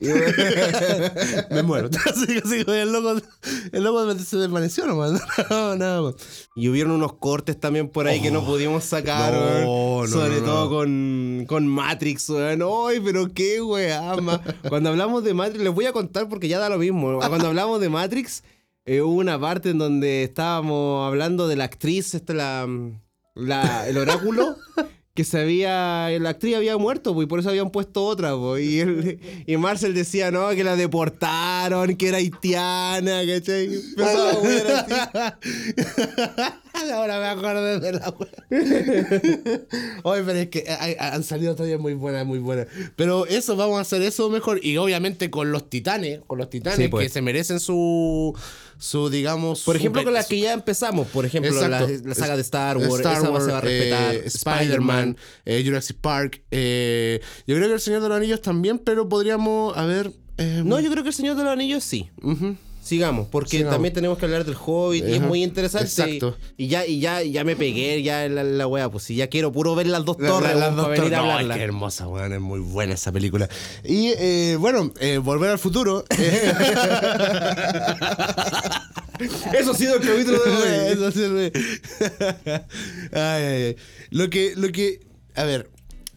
me 1.50 1.62
muero. 1.62 1.88
Así 2.06 2.38
así 2.44 2.64
el 2.66 2.92
loco, 2.92 3.20
el 3.72 3.82
loco 3.82 4.14
se 4.18 4.36
desvaneció 4.36 4.86
nomás. 4.86 5.20
No, 5.50 5.76
nada 5.76 6.02
más. 6.02 6.14
Y 6.54 6.68
hubieron 6.68 6.92
unos 6.92 7.14
cortes 7.14 7.58
también 7.58 7.88
por 7.88 8.06
ahí 8.06 8.20
que 8.20 8.30
no 8.30 8.44
pudimos 8.44 8.84
sacar, 8.84 9.32
no, 9.32 10.02
no, 10.02 10.06
Sobre 10.08 10.40
no, 10.40 10.44
todo 10.44 10.68
con, 10.68 11.44
con 11.48 11.66
Matrix, 11.66 12.28
weón. 12.30 12.62
Ay, 12.88 13.00
pero 13.04 13.32
qué 13.32 13.60
weá. 13.62 14.14
Cuando 14.68 14.90
hablamos 14.90 15.24
de 15.24 15.34
Matrix, 15.34 15.62
les 15.64 15.74
voy 15.74 15.86
a 15.86 15.92
contar 15.92 16.28
porque 16.28 16.48
ya 16.48 16.58
da 16.58 16.68
lo 16.68 16.78
mismo. 16.78 17.18
Cuando 17.18 17.48
hablamos 17.48 17.80
de 17.80 17.88
Matrix, 17.88 18.42
eh, 18.84 19.00
hubo 19.00 19.14
una 19.14 19.38
parte 19.40 19.70
en 19.70 19.78
donde 19.78 20.22
estábamos 20.24 21.06
hablando 21.06 21.48
de 21.48 21.56
la 21.56 21.64
actriz, 21.64 22.14
esta, 22.14 22.34
la, 22.34 22.68
la- 23.34 23.88
el 23.88 23.98
oráculo. 23.98 24.56
Que 25.18 25.24
se 25.24 25.40
había, 25.40 26.08
la 26.20 26.30
actriz 26.30 26.54
había 26.54 26.76
muerto, 26.76 27.12
pues, 27.12 27.24
y 27.24 27.28
por 27.28 27.40
eso 27.40 27.48
habían 27.48 27.70
puesto 27.70 28.04
otra, 28.04 28.36
pues, 28.36 28.64
y, 28.64 28.78
él, 28.78 29.18
y 29.48 29.56
Marcel 29.56 29.92
decía, 29.92 30.30
no, 30.30 30.50
que 30.50 30.62
la 30.62 30.76
deportaron, 30.76 31.96
que 31.96 32.06
era 32.06 32.18
haitiana, 32.18 33.22
¿cachai? 33.26 33.64
Empezaba 33.64 34.30
a 34.30 35.38
así. 35.40 36.58
Ahora 36.94 37.18
me 37.20 37.26
acuerdo 37.26 37.80
de 37.80 37.92
la 37.92 38.08
wea. 38.10 38.28
Oye, 40.04 40.22
pero 40.24 40.38
es 40.38 40.48
que 40.48 40.64
hay- 40.68 40.96
han 40.98 41.22
salido 41.24 41.54
todavía 41.54 41.78
muy 41.78 41.94
buenas, 41.94 42.24
muy 42.26 42.38
buenas. 42.38 42.66
Pero 42.96 43.26
eso, 43.26 43.56
vamos 43.56 43.78
a 43.78 43.82
hacer 43.82 44.02
eso 44.02 44.28
mejor. 44.30 44.64
Y 44.64 44.76
obviamente 44.76 45.30
con 45.30 45.52
los 45.52 45.68
titanes, 45.70 46.20
con 46.26 46.38
los 46.38 46.50
titanes 46.50 46.76
Sí, 46.76 46.82
que 46.84 46.88
pues. 46.88 47.12
se 47.12 47.22
merecen 47.22 47.60
su, 47.60 48.36
su 48.78 49.10
digamos... 49.10 49.62
Por 49.64 49.74
su 49.76 49.80
ejemplo, 49.80 50.04
con 50.04 50.12
las 50.14 50.26
que 50.26 50.38
ya 50.40 50.52
empezamos, 50.52 51.06
por 51.08 51.24
ejemplo, 51.26 51.52
la, 51.68 51.80
la 51.80 52.14
saga 52.14 52.36
de 52.36 52.42
Star 52.42 52.76
Star 52.76 52.90
Wars, 52.90 53.00
esa 53.00 53.30
Wars, 53.30 53.44
se 53.44 53.50
va 53.52 53.58
a 53.58 53.60
respetar. 53.60 54.14
eh, 54.14 54.22
Spider-Man, 54.26 55.16
eh, 55.44 55.62
Jurassic 55.64 55.96
Park. 55.98 56.42
eh, 56.50 57.20
yo 57.46 57.56
creo 57.56 57.68
que 57.68 57.74
El 57.74 57.80
Señor 57.80 58.02
de 58.02 58.08
los 58.08 58.16
Anillos 58.16 58.42
también, 58.42 58.78
pero 58.78 59.08
podríamos, 59.08 59.76
a 59.76 59.84
ver... 59.86 60.12
eh, 60.38 60.62
No, 60.64 60.80
yo 60.80 60.90
creo 60.90 61.02
que 61.02 61.10
el 61.10 61.14
Señor 61.14 61.36
de 61.36 61.42
los 61.44 61.52
Anillos 61.52 61.84
sí. 61.84 62.10
ujú. 62.22 62.56
Sigamos, 62.88 63.28
porque 63.28 63.50
Sigamos. 63.58 63.74
también 63.74 63.92
tenemos 63.92 64.16
que 64.16 64.24
hablar 64.24 64.44
del 64.46 64.56
Hobbit 64.58 65.04
y 65.06 65.12
es 65.12 65.18
Ajá, 65.18 65.26
muy 65.26 65.42
interesante. 65.42 65.86
exacto. 65.88 66.36
Y, 66.56 66.64
y 66.64 66.68
ya, 66.68 66.86
y 66.86 67.00
ya, 67.00 67.22
ya 67.22 67.44
me 67.44 67.54
pegué 67.54 68.02
ya 68.02 68.24
en 68.24 68.34
la, 68.34 68.42
la 68.42 68.66
wea, 68.66 68.88
pues 68.90 69.04
si 69.04 69.14
ya 69.14 69.26
quiero 69.26 69.52
puro 69.52 69.74
ver 69.74 69.88
las 69.88 70.04
dos 70.06 70.16
torres 70.16 70.54
la- 70.54 70.68
las 70.68 70.76
dos 70.76 70.86
torres. 70.94 71.10
Qué 71.54 71.62
hermosa, 71.62 72.08
weón. 72.08 72.32
Es 72.32 72.40
muy 72.40 72.60
buena 72.60 72.94
esa 72.94 73.12
película. 73.12 73.46
Y 73.84 74.14
eh, 74.18 74.56
bueno, 74.58 74.90
eh, 75.00 75.18
Volver 75.18 75.50
al 75.50 75.58
Futuro. 75.58 76.04
Eso 79.52 79.72
ha 79.72 79.74
sido 79.74 79.96
el 79.96 80.00
capítulo 80.06 80.38
de 80.44 80.50
hoy. 80.50 80.92
Eso 80.92 81.10
sirve. 81.12 81.52
Ay, 83.12 83.42
ay, 83.44 83.62
ay. 83.64 83.76
Lo 84.10 84.30
que, 84.30 84.52
lo 84.56 84.70
que. 84.70 85.00
A 85.34 85.44
ver. 85.44 85.70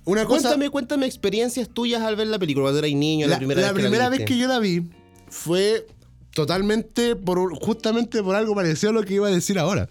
Una 0.06 0.26
cosa. 0.26 0.42
Cuéntame, 0.50 0.70
cuéntame 0.70 1.06
experiencias 1.06 1.70
tuyas 1.70 2.02
al 2.02 2.16
ver 2.16 2.28
la 2.28 2.40
película, 2.40 2.64
cuando 2.66 2.80
eras 2.80 2.92
niño, 2.92 3.28
la, 3.28 3.34
la 3.34 3.38
primera 3.38 3.62
la 3.62 3.68
vez 3.68 3.76
que 3.76 3.82
primera 3.82 4.04
la 4.06 4.10
vez 4.10 4.26
que 4.26 4.38
yo 4.38 4.48
la 4.48 4.60
vi 4.60 4.84
fue 5.30 5.86
totalmente 6.34 7.16
por 7.16 7.54
justamente 7.56 8.22
por 8.24 8.36
algo 8.36 8.56
parecido 8.56 8.92
a 8.92 8.94
lo 8.94 9.04
que 9.04 9.16
iba 9.16 9.28
a 9.28 9.32
decir 9.32 9.60
ahora. 9.60 9.90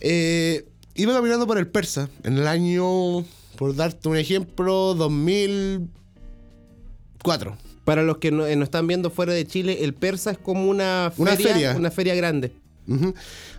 Eh, 0.00 0.66
iba 0.94 1.14
caminando 1.14 1.46
por 1.46 1.56
el 1.58 1.66
Persa 1.68 2.08
en 2.24 2.36
el 2.38 2.46
año, 2.46 3.24
por 3.56 3.74
darte 3.74 4.08
un 4.08 4.16
ejemplo, 4.16 4.94
2004. 4.94 7.56
Para 7.84 8.02
los 8.02 8.18
que 8.18 8.30
no, 8.32 8.46
eh, 8.46 8.56
nos 8.56 8.66
están 8.66 8.86
viendo 8.86 9.10
fuera 9.10 9.32
de 9.32 9.46
Chile, 9.46 9.84
el 9.84 9.94
Persa 9.94 10.32
es 10.32 10.38
como 10.38 10.68
una 10.68 11.10
feria, 11.16 11.22
Una 11.22 11.36
feria. 11.36 11.74
una 11.76 11.90
feria 11.90 12.14
grande. 12.14 12.52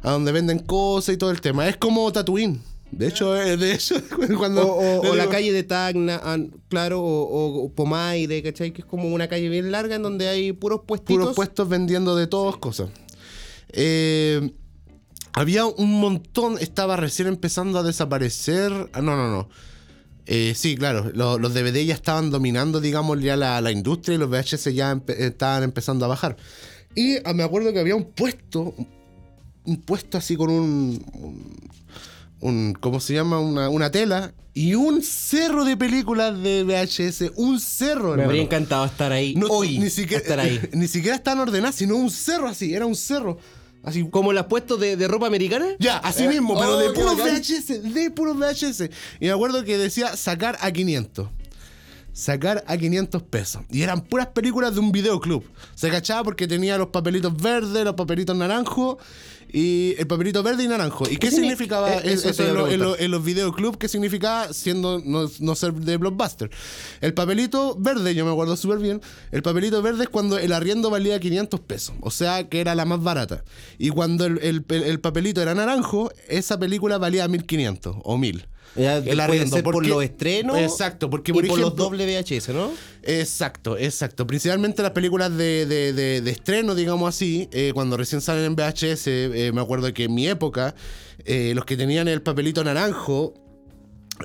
A 0.03 0.11
donde 0.11 0.31
venden 0.31 0.59
cosas 0.59 1.15
y 1.15 1.17
todo 1.17 1.31
el 1.31 1.41
tema. 1.41 1.67
Es 1.67 1.77
como 1.77 2.11
Tatooine. 2.11 2.61
De 2.91 3.07
hecho, 3.07 3.35
eh, 3.39 3.57
de 3.57 3.73
hecho 3.73 3.95
cuando... 4.37 4.65
O, 4.67 4.99
o- 5.01 5.11
o 5.11 5.15
la 5.15 5.27
calle 5.29 5.51
de 5.51 5.63
Tacna, 5.63 6.19
ah, 6.23 6.37
claro, 6.69 7.01
o, 7.01 7.63
o- 7.65 7.69
Pomaire, 7.73 8.41
¿cachai? 8.41 8.71
Que 8.71 8.81
es 8.81 8.87
como 8.87 9.09
una 9.09 9.27
calle 9.27 9.49
bien 9.49 9.71
larga 9.71 9.95
en 9.95 10.03
donde 10.03 10.27
hay 10.29 10.51
puros 10.53 10.81
puestitos. 10.87 11.17
puros 11.17 11.35
puestos 11.35 11.67
vendiendo 11.69 12.15
de 12.15 12.27
todas 12.27 12.57
cosas. 12.57 12.89
Eh, 13.69 14.51
había 15.33 15.65
un 15.65 15.99
montón, 15.99 16.57
estaba 16.59 16.95
recién 16.95 17.27
empezando 17.27 17.77
a 17.79 17.83
desaparecer. 17.83 18.71
Ah, 18.93 19.01
no, 19.01 19.15
no, 19.15 19.29
no. 19.31 19.49
Eh, 20.25 20.53
sí, 20.55 20.75
claro, 20.75 21.11
lo- 21.13 21.37
los 21.39 21.53
DVD 21.53 21.85
ya 21.85 21.93
estaban 21.93 22.31
dominando, 22.31 22.81
digamos, 22.81 23.21
ya 23.21 23.35
la, 23.37 23.61
la 23.61 23.71
industria 23.71 24.15
y 24.15 24.17
los 24.17 24.29
VHS 24.29 24.73
ya 24.73 24.93
empe- 24.93 25.15
estaban 25.17 25.63
empezando 25.63 26.05
a 26.05 26.07
bajar. 26.09 26.35
Y 26.95 27.17
ah, 27.25 27.33
me 27.33 27.43
acuerdo 27.43 27.71
que 27.71 27.79
había 27.79 27.95
un 27.95 28.05
puesto, 28.05 28.73
un 29.65 29.81
puesto 29.81 30.17
así 30.17 30.35
con 30.35 30.49
un, 30.49 31.05
un, 31.13 31.69
un- 32.39 32.73
¿cómo 32.79 32.99
se 32.99 33.13
llama? 33.13 33.39
Una, 33.39 33.69
una 33.69 33.91
tela 33.91 34.33
y 34.53 34.73
un 34.75 35.01
cerro 35.03 35.65
de 35.65 35.77
películas 35.77 36.41
de 36.41 36.63
VHS, 36.63 37.31
un 37.35 37.59
cerro, 37.59 38.05
Me 38.05 38.11
hermano. 38.11 38.23
habría 38.29 38.41
encantado 38.43 38.85
estar 38.85 39.11
ahí 39.11 39.35
No, 39.35 39.47
hoy. 39.47 39.77
ni 39.79 39.89
siquiera, 39.89 40.21
estar 40.21 40.39
ahí. 40.39 40.59
ni 40.73 40.87
siquiera 40.87 41.15
estaban 41.15 41.39
ordenadas, 41.39 41.75
sino 41.75 41.95
un 41.95 42.09
cerro 42.09 42.47
así, 42.47 42.73
era 42.73 42.85
un 42.85 42.95
cerro. 42.95 43.37
Así, 43.83 44.05
¿Como 44.09 44.33
las 44.33 44.45
puestos 44.47 44.79
de, 44.79 44.97
de 44.97 45.07
ropa 45.07 45.27
americana? 45.27 45.67
ya, 45.79 45.97
así 45.99 46.23
Eh, 46.23 46.27
mismo, 46.29 46.57
pero 46.59 46.75
oh, 46.75 46.77
de 46.79 46.89
puros. 46.89 47.15
VHS, 47.15 47.93
de 47.93 48.11
puros 48.11 48.35
VHS. 48.37 48.89
Y 49.21 49.25
me 49.27 49.31
acuerdo 49.31 49.63
que 49.63 49.77
decía 49.77 50.17
sacar 50.17 50.57
a 50.59 50.71
500. 50.71 51.29
Sacar 52.11 52.63
a 52.67 52.75
500 52.77 53.21
pesos. 53.23 53.61
Y 53.69 53.83
eran 53.83 54.01
puras 54.01 54.27
películas 54.27 54.73
de 54.73 54.79
un 54.79 54.91
videoclub. 54.91 55.43
Se 55.75 55.89
cachaba 55.89 56.23
porque 56.23 56.47
tenía 56.47 56.77
los 56.77 56.87
papelitos 56.87 57.39
verdes, 57.39 57.85
los 57.85 57.93
papelitos 57.93 58.35
naranjos. 58.35 58.97
Y 59.59 59.95
el 59.97 60.05
papelito 60.05 60.43
verde 60.43 60.65
y 60.65 60.67
naranjo. 60.67 61.05
¿Y 61.05 61.17
qué, 61.17 61.17
¿Qué 61.17 61.27
signi- 61.29 61.35
significaba 61.39 61.91
eh, 61.95 62.01
eso, 62.13 62.29
en, 62.43 62.53
lo- 62.53 62.67
en 62.69 62.79
lo- 62.79 62.95
en 62.99 63.09
los 63.09 63.23
videoclubs? 63.23 63.77
¿Qué 63.77 63.87
significaba 63.87 64.53
siendo 64.53 65.01
no, 65.03 65.27
no 65.39 65.55
ser 65.55 65.73
de 65.73 65.97
blockbuster? 65.97 66.51
El 67.01 67.15
papelito 67.15 67.75
verde, 67.79 68.13
yo 68.13 68.23
me 68.23 68.31
acuerdo 68.31 68.55
súper 68.55 68.77
bien. 68.77 69.01
El 69.31 69.41
papelito 69.41 69.81
verde 69.81 70.03
es 70.03 70.09
cuando 70.09 70.37
el 70.37 70.51
arriendo 70.53 70.91
valía 70.91 71.19
500 71.19 71.59
pesos. 71.61 71.95
O 72.01 72.11
sea 72.11 72.47
que 72.49 72.59
era 72.61 72.75
la 72.75 72.85
más 72.85 73.01
barata. 73.01 73.43
Y 73.79 73.89
cuando 73.89 74.25
el, 74.25 74.37
el- 74.43 74.63
el 74.83 74.99
papelito 74.99 75.41
era 75.41 75.55
naranjo, 75.55 76.11
esa 76.27 76.59
película 76.59 76.99
valía 76.99 77.27
1500 77.27 77.95
o 78.03 78.17
1000. 78.19 78.45
Ya, 78.75 78.97
El 78.97 79.03
puede 79.05 79.21
arriendo, 79.23 79.55
ser 79.55 79.63
por 79.63 79.73
porque- 79.73 79.89
los 79.89 80.03
estrenos. 80.03 80.57
Exacto, 80.57 81.09
porque 81.09 81.31
y 81.31 81.33
por 81.33 81.47
por 81.47 81.59
los 81.59 81.75
doble 81.75 82.05
VHS, 82.05 82.49
¿no? 82.53 82.71
Exacto, 83.03 83.77
exacto. 83.77 84.27
Principalmente 84.27 84.81
las 84.83 84.91
películas 84.91 85.35
de, 85.35 85.65
de- 85.65 85.93
de- 85.93 86.21
de 86.21 86.31
estreno, 86.31 86.75
digamos 86.75 87.09
así, 87.09 87.47
eh, 87.51 87.71
cuando 87.73 87.97
recién 87.97 88.21
salen 88.21 88.43
en 88.45 88.55
VHS, 88.55 89.07
eh, 89.07 89.51
me 89.53 89.61
acuerdo 89.61 89.91
que 89.93 90.03
en 90.03 90.13
mi 90.13 90.27
época, 90.27 90.75
eh, 91.25 91.53
los 91.55 91.65
que 91.65 91.75
tenían 91.77 92.07
el 92.07 92.21
papelito 92.21 92.63
naranjo, 92.63 93.33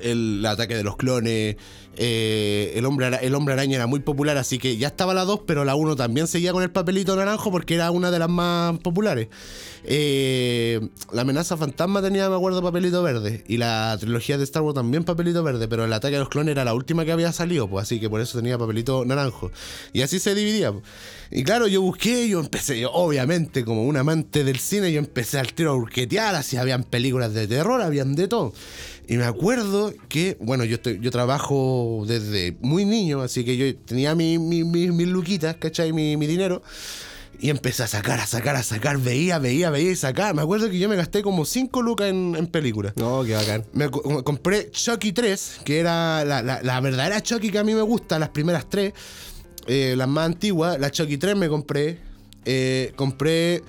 el 0.01 0.45
ataque 0.45 0.75
de 0.75 0.83
los 0.83 0.97
clones, 0.97 1.57
eh, 1.95 2.73
el, 2.75 2.85
hombre, 2.85 3.07
el 3.21 3.35
hombre 3.35 3.53
araña 3.53 3.75
era 3.75 3.87
muy 3.87 3.99
popular, 3.99 4.37
así 4.37 4.57
que 4.57 4.77
ya 4.77 4.87
estaba 4.87 5.13
la 5.13 5.25
2, 5.25 5.41
pero 5.45 5.63
la 5.63 5.75
1 5.75 5.95
también 5.95 6.27
seguía 6.27 6.51
con 6.51 6.63
el 6.63 6.71
papelito 6.71 7.15
naranjo 7.15 7.51
porque 7.51 7.75
era 7.75 7.91
una 7.91 8.09
de 8.09 8.19
las 8.19 8.29
más 8.29 8.79
populares. 8.79 9.27
Eh, 9.85 10.79
la 11.11 11.21
amenaza 11.21 11.55
fantasma 11.57 12.01
tenía, 12.01 12.29
me 12.29 12.35
acuerdo, 12.35 12.63
papelito 12.63 13.03
verde. 13.03 13.43
Y 13.47 13.57
la 13.57 13.95
trilogía 13.99 14.37
de 14.37 14.43
Star 14.43 14.63
Wars 14.63 14.75
también 14.75 15.03
papelito 15.03 15.43
verde, 15.43 15.67
pero 15.67 15.85
el 15.85 15.93
ataque 15.93 16.13
de 16.13 16.19
los 16.19 16.29
clones 16.29 16.53
era 16.53 16.65
la 16.65 16.73
última 16.73 17.05
que 17.05 17.11
había 17.11 17.31
salido, 17.31 17.69
pues 17.69 17.83
así 17.83 17.99
que 17.99 18.09
por 18.09 18.21
eso 18.21 18.39
tenía 18.39 18.57
papelito 18.57 19.05
naranjo. 19.05 19.51
Y 19.91 20.01
así 20.01 20.19
se 20.19 20.33
dividía. 20.33 20.71
pues. 20.71 20.83
Y 21.29 21.43
claro, 21.43 21.67
yo 21.67 21.81
busqué, 21.81 22.27
yo 22.29 22.39
empecé, 22.39 22.79
yo, 22.79 22.91
obviamente, 22.91 23.65
como 23.65 23.85
un 23.85 23.97
amante 23.97 24.43
del 24.43 24.59
cine, 24.59 24.91
yo 24.91 24.99
empecé 24.99 25.39
al 25.39 25.53
tiro 25.53 25.71
a 25.71 25.75
urquetear, 25.75 26.35
así 26.35 26.57
habían 26.57 26.83
películas 26.83 27.33
de 27.33 27.47
terror, 27.47 27.81
habían 27.81 28.15
de 28.15 28.27
todo. 28.27 28.53
Y 29.07 29.17
me 29.17 29.25
acuerdo 29.25 29.82
que, 30.09 30.37
bueno, 30.39 30.63
yo, 30.63 30.75
estoy, 30.75 30.99
yo 31.01 31.11
trabajo 31.11 32.03
desde 32.07 32.55
muy 32.61 32.85
niño, 32.85 33.21
así 33.21 33.43
que 33.43 33.57
yo 33.57 33.75
tenía 33.75 34.15
mi- 34.15 34.37
mi- 34.39 34.63
mi- 34.63 34.91
mis 34.91 35.07
luquitas, 35.07 35.55
¿cachai? 35.57 35.91
Mi, 35.93 36.17
mi 36.17 36.27
dinero. 36.27 36.61
Y 37.39 37.49
empecé 37.49 37.83
a 37.83 37.87
sacar, 37.87 38.19
a 38.19 38.27
sacar, 38.27 38.55
a 38.55 38.63
sacar, 38.63 38.97
veía, 38.99 39.37
veía, 39.39 39.69
veía 39.69 39.91
y 39.91 39.95
sacaba. 39.95 40.33
Me 40.33 40.41
acuerdo 40.43 40.69
que 40.69 40.79
yo 40.79 40.87
me 40.87 40.95
gasté 40.95 41.21
como 41.23 41.43
5 41.45 41.81
lucas 41.81 42.07
en, 42.09 42.35
en 42.37 42.47
películas. 42.47 42.93
No, 42.95 43.23
qué 43.25 43.33
bacán. 43.33 43.65
Me 43.73 43.89
co- 43.89 44.23
compré 44.23 44.69
Chucky 44.71 45.11
3, 45.11 45.59
que 45.65 45.79
era 45.79 46.23
la, 46.23 46.41
la- 46.41 46.61
la 46.61 46.79
verdadera 46.79 47.21
Chucky 47.21 47.49
que 47.49 47.59
a 47.59 47.63
mí 47.63 47.73
me 47.73 47.81
gusta, 47.81 48.17
las 48.19 48.29
primeras 48.29 48.69
tres, 48.69 48.93
eh, 49.67 49.95
las 49.97 50.07
más 50.07 50.27
antiguas. 50.27 50.79
La 50.79 50.89
Chucky 50.91 51.17
3 51.17 51.35
me 51.35 51.49
compré. 51.49 51.97
Eh, 52.45 52.93
compré 52.95 53.61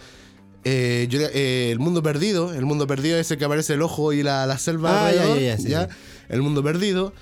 eh, 0.64 1.06
yo- 1.10 1.20
eh, 1.32 1.70
El 1.70 1.78
Mundo 1.78 2.02
Perdido. 2.02 2.52
El 2.54 2.64
Mundo 2.66 2.86
Perdido 2.86 3.18
ese 3.18 3.36
que 3.38 3.44
aparece 3.44 3.74
el 3.74 3.82
ojo 3.82 4.12
y 4.12 4.22
la, 4.22 4.46
la 4.46 4.58
selva. 4.58 5.06
Ah, 5.08 5.12
ya, 5.12 5.36
ya, 5.36 5.58
sí. 5.58 5.72
El 6.28 6.42
Mundo 6.42 6.62
Perdido. 6.62 7.12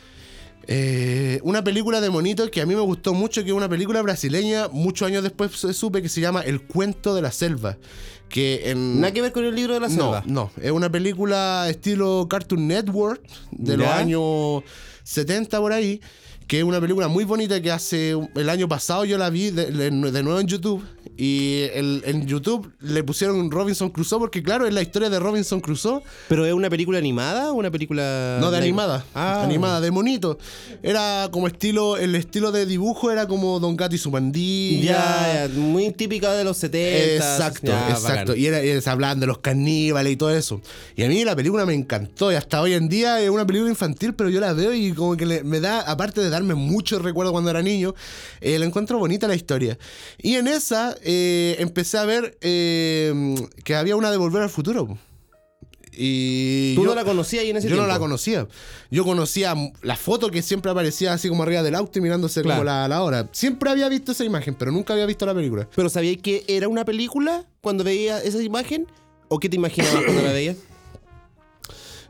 Eh, 0.69 1.41
una 1.43 1.65
película 1.65 2.01
de 2.01 2.09
monitos 2.09 2.49
que 2.51 2.61
a 2.61 2.67
mí 2.67 2.75
me 2.75 2.81
gustó 2.83 3.15
mucho, 3.15 3.43
que 3.43 3.51
es 3.51 3.55
una 3.57 3.69
película 3.69 4.01
brasileña, 4.01 4.69
muchos 4.69 5.09
años 5.09 5.25
después 5.25 5.51
se- 5.53 5.73
supe 5.75 6.03
que 6.03 6.09
se 6.09 6.21
llama 6.21 6.41
El 6.43 6.63
Cuento 6.63 7.15
de 7.15 7.23
la 7.23 7.33
Selva. 7.33 7.77
Que 8.29 8.71
en, 8.71 9.01
Nada 9.01 9.13
que 9.13 9.21
ver 9.23 9.33
con 9.33 9.45
el 9.45 9.55
libro 9.55 9.75
de 9.75 9.81
la 9.81 9.89
no, 9.89 9.95
selva. 9.95 10.23
no. 10.27 10.51
Es 10.63 10.71
una 10.71 10.91
película 10.91 11.67
estilo 11.69 12.27
Cartoon 12.31 12.67
Network 12.69 13.21
de 13.51 13.77
los 13.77 13.89
años 13.89 14.63
70 15.03 15.59
por 15.59 15.73
ahí. 15.73 16.01
Que 16.47 16.59
es 16.59 16.65
una 16.65 16.81
película 16.81 17.09
muy 17.09 17.25
bonita 17.25 17.61
que 17.63 17.71
hace 17.71 18.15
el 18.35 18.49
año 18.51 18.69
pasado 18.69 19.05
yo 19.05 19.17
la 19.19 19.31
vi 19.31 19.51
de, 19.51 19.67
de- 19.71 19.91
de 20.11 20.23
nuevo 20.23 20.39
en 20.41 20.47
YouTube. 20.47 20.83
Y 21.17 21.65
el- 21.75 22.03
en 22.07 22.27
YouTube 22.27 22.73
le 22.81 23.03
pusieron 23.05 23.51
Robinson 23.51 23.91
Crusoe 23.91 24.19
porque 24.19 24.43
claro, 24.43 24.67
es 24.67 24.73
la 24.73 24.81
historia 24.83 25.11
de 25.11 25.19
Robinson 25.19 25.61
Crusoe. 25.61 26.03
¿Pero 26.29 26.47
es 26.47 26.53
una 26.55 26.71
película 26.71 26.99
animada 26.99 27.53
o 27.53 27.55
una 27.55 27.71
película.? 27.71 28.39
No, 28.41 28.51
de 28.51 28.59
animada. 28.59 29.05
Ah. 29.15 29.43
Animada, 29.45 29.81
de 29.81 29.91
monito. 29.91 30.39
Era 30.83 31.29
como 31.31 31.47
estilo, 31.47 31.97
el 31.97 32.15
estilo 32.15 32.51
de 32.51 32.67
dibujo 32.67 33.11
era 33.11 33.27
como 33.27 33.61
Don 33.61 33.77
Gato 33.77 33.95
y 33.95 33.99
su 33.99 34.11
pandilla. 34.11 34.83
Ya, 34.83 35.49
ya, 35.49 35.59
muy 35.59 35.91
típica 35.93 36.33
de 36.33 36.45
los 36.45 36.57
70. 36.57 37.15
Exacto, 37.15 37.67
Ya, 37.67 37.91
exacto. 37.91 38.33
bacán. 38.33 38.39
Y 38.39 38.47
era, 38.47 38.65
y 38.65 38.81
se 38.81 38.91
hablaban 38.91 39.21
de 39.21 39.27
los 39.27 39.39
caníbales 39.39 40.13
y 40.13 40.17
todo 40.17 40.31
eso. 40.31 40.61
Y 40.97 41.05
a 41.05 41.09
mí 41.09 41.25
la 41.25 41.37
película 41.37 41.67
me 41.67 41.75
encantó. 41.75 42.33
Y 42.33 42.37
hasta 42.37 42.61
hoy 42.63 42.73
en 42.73 42.89
día 42.89 43.21
es 43.21 43.29
una 43.31 43.47
película 43.47 43.71
infantil, 43.71 44.15
pero 44.15 44.31
yo 44.31 44.41
la 44.41 44.53
veo 44.55 44.73
y 44.73 44.93
como 44.93 45.17
que 45.17 45.27
le- 45.27 45.43
me 45.45 45.61
da, 45.61 45.81
aparte 45.83 46.21
de 46.23 46.31
darme 46.33 46.55
mucho 46.55 46.99
recuerdo 46.99 47.31
cuando 47.33 47.51
era 47.51 47.63
niño, 47.63 47.95
eh, 48.41 48.59
la 48.59 48.67
encuentro 48.67 48.99
bonita 48.99 49.29
la 49.29 49.35
historia. 49.37 49.79
Y 50.19 50.35
en 50.35 50.49
esa 50.49 50.97
eh, 51.03 51.57
empecé 51.61 51.99
a 51.99 52.05
ver 52.05 52.37
eh, 52.41 53.35
que 53.65 53.75
había 53.77 53.95
una 53.97 54.11
de 54.11 54.17
Volver 54.17 54.43
al 54.43 54.51
Futuro. 54.51 54.99
Y 55.95 56.75
Tú 56.75 56.83
yo- 56.85 56.89
no 56.89 56.95
la 56.95 57.05
conocías 57.05 57.43
ahí 57.43 57.51
en 57.51 57.59
ese 57.59 57.69
yo 57.69 57.75
tiempo. 57.75 57.87
no 57.87 57.93
la 57.93 57.99
conocía. 57.99 58.49
Yo 58.91 59.05
conocía 59.05 59.55
la 59.83 59.95
foto 59.97 60.31
que 60.31 60.41
siempre 60.41 60.71
aparecía 60.71 61.13
así 61.13 61.29
como 61.29 61.43
arriba 61.43 61.63
del 61.63 61.75
auto 61.75 61.99
y 61.99 62.03
mirándose 62.03 62.41
Claro. 62.41 62.61
como 62.61 62.65
la, 62.65 62.89
la 62.89 63.03
hora. 63.03 63.29
Siempre 63.33 63.69
había 63.71 63.91
visto 63.91 64.13
esa 64.13 64.25
imagen, 64.25 64.55
pero 64.55 64.73
nunca 64.73 64.95
había 64.95 65.05
visto 65.05 65.27
la 65.27 65.35
película. 65.35 65.69
¿Pero 65.77 65.91
sabías 65.91 66.17
que 66.23 66.45
era 66.49 66.67
una 66.67 66.87
película 66.87 67.45
cuando 67.61 67.85
veías 67.85 68.25
esa 68.25 68.43
imagen? 68.43 68.87
¿O 69.29 69.39
qué 69.39 69.51
te 69.51 69.57
imaginabas 69.57 70.03
cuando 70.05 70.23
la 70.23 70.33
veías? 70.33 70.57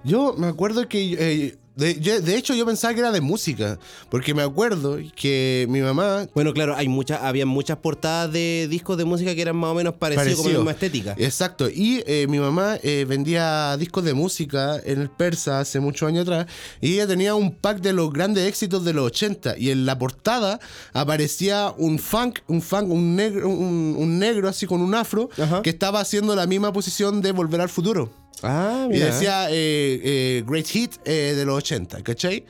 Yo 0.04 0.34
me 0.38 0.46
acuerdo 0.46 0.88
que. 0.88 1.16
eh, 1.18 1.56
de, 1.76 1.98
yo- 2.00 2.20
de 2.20 2.36
hecho, 2.36 2.54
yo 2.54 2.66
pensaba 2.66 2.92
que 2.94 3.00
era 3.00 3.10
de 3.12 3.20
música. 3.20 3.78
Porque 4.10 4.34
me 4.34 4.42
acuerdo 4.42 4.98
que 5.16 5.66
mi 5.68 5.80
mamá. 5.80 6.26
Bueno, 6.34 6.52
claro, 6.52 6.76
hay 6.76 6.88
muchas, 6.88 7.22
había 7.22 7.46
muchas 7.46 7.78
portadas 7.78 8.32
de 8.32 8.66
discos 8.70 8.96
de 8.98 9.04
música 9.04 9.34
que 9.34 9.42
eran 9.42 9.56
más 9.56 9.70
o 9.70 9.74
menos 9.74 9.94
parecidos 9.94 10.42
con 10.42 10.52
la 10.52 10.58
misma 10.58 10.72
estética. 10.72 11.14
Exacto. 11.18 11.68
Y 11.68 12.02
eh, 12.06 12.26
mi 12.28 12.38
mamá 12.38 12.78
eh, 12.82 13.06
vendía 13.08 13.76
discos 13.78 14.04
de 14.04 14.14
música 14.14 14.78
en 14.84 15.00
el 15.00 15.10
Persa 15.10 15.60
hace 15.60 15.80
muchos 15.80 16.08
años 16.08 16.22
atrás. 16.22 16.46
Y 16.80 16.94
ella 16.94 17.06
tenía 17.06 17.34
un 17.34 17.52
pack 17.54 17.80
de 17.80 17.92
los 17.92 18.12
grandes 18.12 18.46
éxitos 18.46 18.84
de 18.84 18.92
los 18.92 19.06
80. 19.06 19.56
Y 19.58 19.70
en 19.70 19.86
la 19.86 19.98
portada 19.98 20.60
aparecía 20.92 21.72
un 21.78 21.98
funk, 21.98 22.40
un 22.48 22.62
funk, 22.62 22.90
un 22.90 23.16
negro, 23.16 23.48
un, 23.48 23.94
un 23.98 24.18
negro 24.18 24.48
así 24.48 24.66
con 24.66 24.80
un 24.80 24.94
afro, 24.94 25.30
Ajá. 25.38 25.62
que 25.62 25.70
estaba 25.70 26.00
haciendo 26.00 26.36
la 26.36 26.46
misma 26.46 26.72
posición 26.72 27.22
de 27.22 27.32
Volver 27.32 27.60
al 27.60 27.68
Futuro. 27.68 28.12
Ah, 28.42 28.86
Y 28.88 28.94
mira. 28.94 29.06
decía 29.06 29.48
eh, 29.50 30.00
eh, 30.02 30.44
Great 30.46 30.66
Hit 30.66 30.94
eh, 31.04 31.34
de 31.36 31.44
los 31.44 31.56
80, 31.58 32.02
¿cachai? 32.02 32.44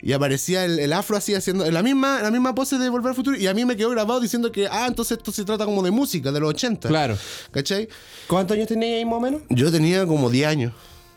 Y 0.00 0.12
aparecía 0.12 0.64
el, 0.66 0.78
el 0.80 0.92
afro 0.92 1.16
así 1.16 1.34
haciendo 1.34 1.64
en 1.64 1.72
la 1.72 1.82
misma, 1.82 2.20
la 2.20 2.30
misma 2.30 2.54
pose 2.54 2.76
de 2.76 2.90
Volver 2.90 3.10
al 3.10 3.14
Futuro. 3.14 3.36
Y 3.38 3.46
a 3.46 3.54
mí 3.54 3.64
me 3.64 3.74
quedó 3.74 3.88
grabado 3.90 4.20
diciendo 4.20 4.52
que, 4.52 4.66
ah, 4.70 4.86
entonces 4.86 5.16
esto 5.16 5.32
se 5.32 5.44
trata 5.44 5.64
como 5.64 5.82
de 5.82 5.90
música 5.90 6.30
de 6.30 6.40
los 6.40 6.50
80. 6.50 6.88
Claro. 6.88 7.16
¿Cachai? 7.50 7.88
¿Cuántos 8.26 8.54
años 8.56 8.68
tenías 8.68 8.98
ahí 8.98 9.04
más 9.06 9.14
o 9.14 9.20
menos? 9.20 9.40
Yo 9.48 9.72
tenía 9.72 10.06
como 10.06 10.28
10 10.28 10.46
años. 10.46 10.72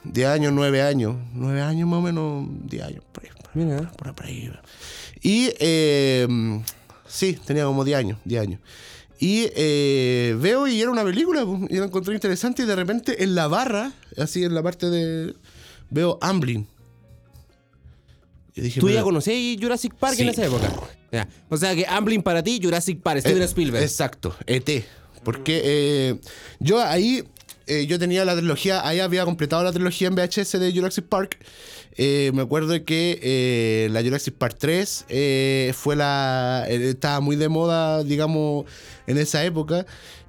10 0.05 0.27
años, 0.29 0.53
9 0.53 0.81
años. 0.81 1.15
9 1.33 1.61
años 1.61 1.89
más 1.89 1.99
o 1.99 2.01
menos, 2.01 2.45
10 2.65 2.83
años. 2.83 3.03
Por 3.11 3.25
ahí. 3.25 3.29
por 3.43 3.55
Mira. 3.55 3.91
por 3.91 4.15
por 4.15 4.25
ahí. 4.25 4.49
Y 5.21 5.49
eh, 5.59 6.61
sí, 7.07 7.37
tenía 7.45 7.65
como 7.65 7.83
10 7.83 7.97
años, 7.97 8.19
10 8.23 8.41
años. 8.41 8.61
Y 9.19 9.49
eh, 9.55 10.35
veo 10.39 10.67
y 10.67 10.79
era 10.81 10.91
una 10.91 11.03
película, 11.03 11.43
y 11.69 11.77
la 11.77 11.85
encontré 11.85 12.13
interesante 12.13 12.63
y 12.63 12.65
de 12.65 12.75
repente 12.75 13.23
en 13.23 13.33
la 13.35 13.47
barra, 13.47 13.91
así 14.17 14.43
en 14.43 14.53
la 14.53 14.61
parte 14.63 14.89
de... 14.89 15.33
Veo 15.89 16.17
Amblin. 16.21 16.67
Y 18.55 18.61
dije, 18.61 18.79
Tú 18.79 18.89
ya 18.89 19.03
conocías 19.03 19.61
Jurassic 19.61 19.93
Park 19.95 20.19
en 20.19 20.29
esa 20.29 20.45
época. 20.45 20.71
Ya. 21.11 21.27
O 21.49 21.57
sea 21.57 21.73
que 21.75 21.85
Amblin 21.87 22.21
para 22.21 22.43
ti, 22.43 22.59
Jurassic 22.61 23.01
Park, 23.01 23.21
Steven 23.21 23.41
Eh, 23.41 23.45
Spielberg. 23.45 23.83
Exacto, 23.83 24.35
ET. 24.45 24.83
Porque 25.23 25.61
eh, 25.63 26.19
yo 26.59 26.81
ahí, 26.81 27.23
eh, 27.67 27.85
yo 27.85 27.99
tenía 27.99 28.25
la 28.25 28.35
trilogía, 28.35 28.85
ahí 28.87 28.99
había 28.99 29.25
completado 29.25 29.63
la 29.63 29.71
trilogía 29.71 30.07
en 30.07 30.15
VHS 30.15 30.59
de 30.59 30.71
Jurassic 30.73 31.05
Park. 31.05 31.37
Me 31.97 32.41
acuerdo 32.41 32.83
que 32.85 33.87
la 33.91 34.03
Jurassic 34.03 34.35
Park 34.35 34.57
3 34.59 35.05
eh, 35.09 35.73
fue 35.75 35.95
la. 35.95 36.65
estaba 36.69 37.19
muy 37.21 37.35
de 37.35 37.49
moda, 37.49 38.03
digamos, 38.03 38.65
en 39.07 39.17
esa 39.17 39.43
época. 39.43 39.85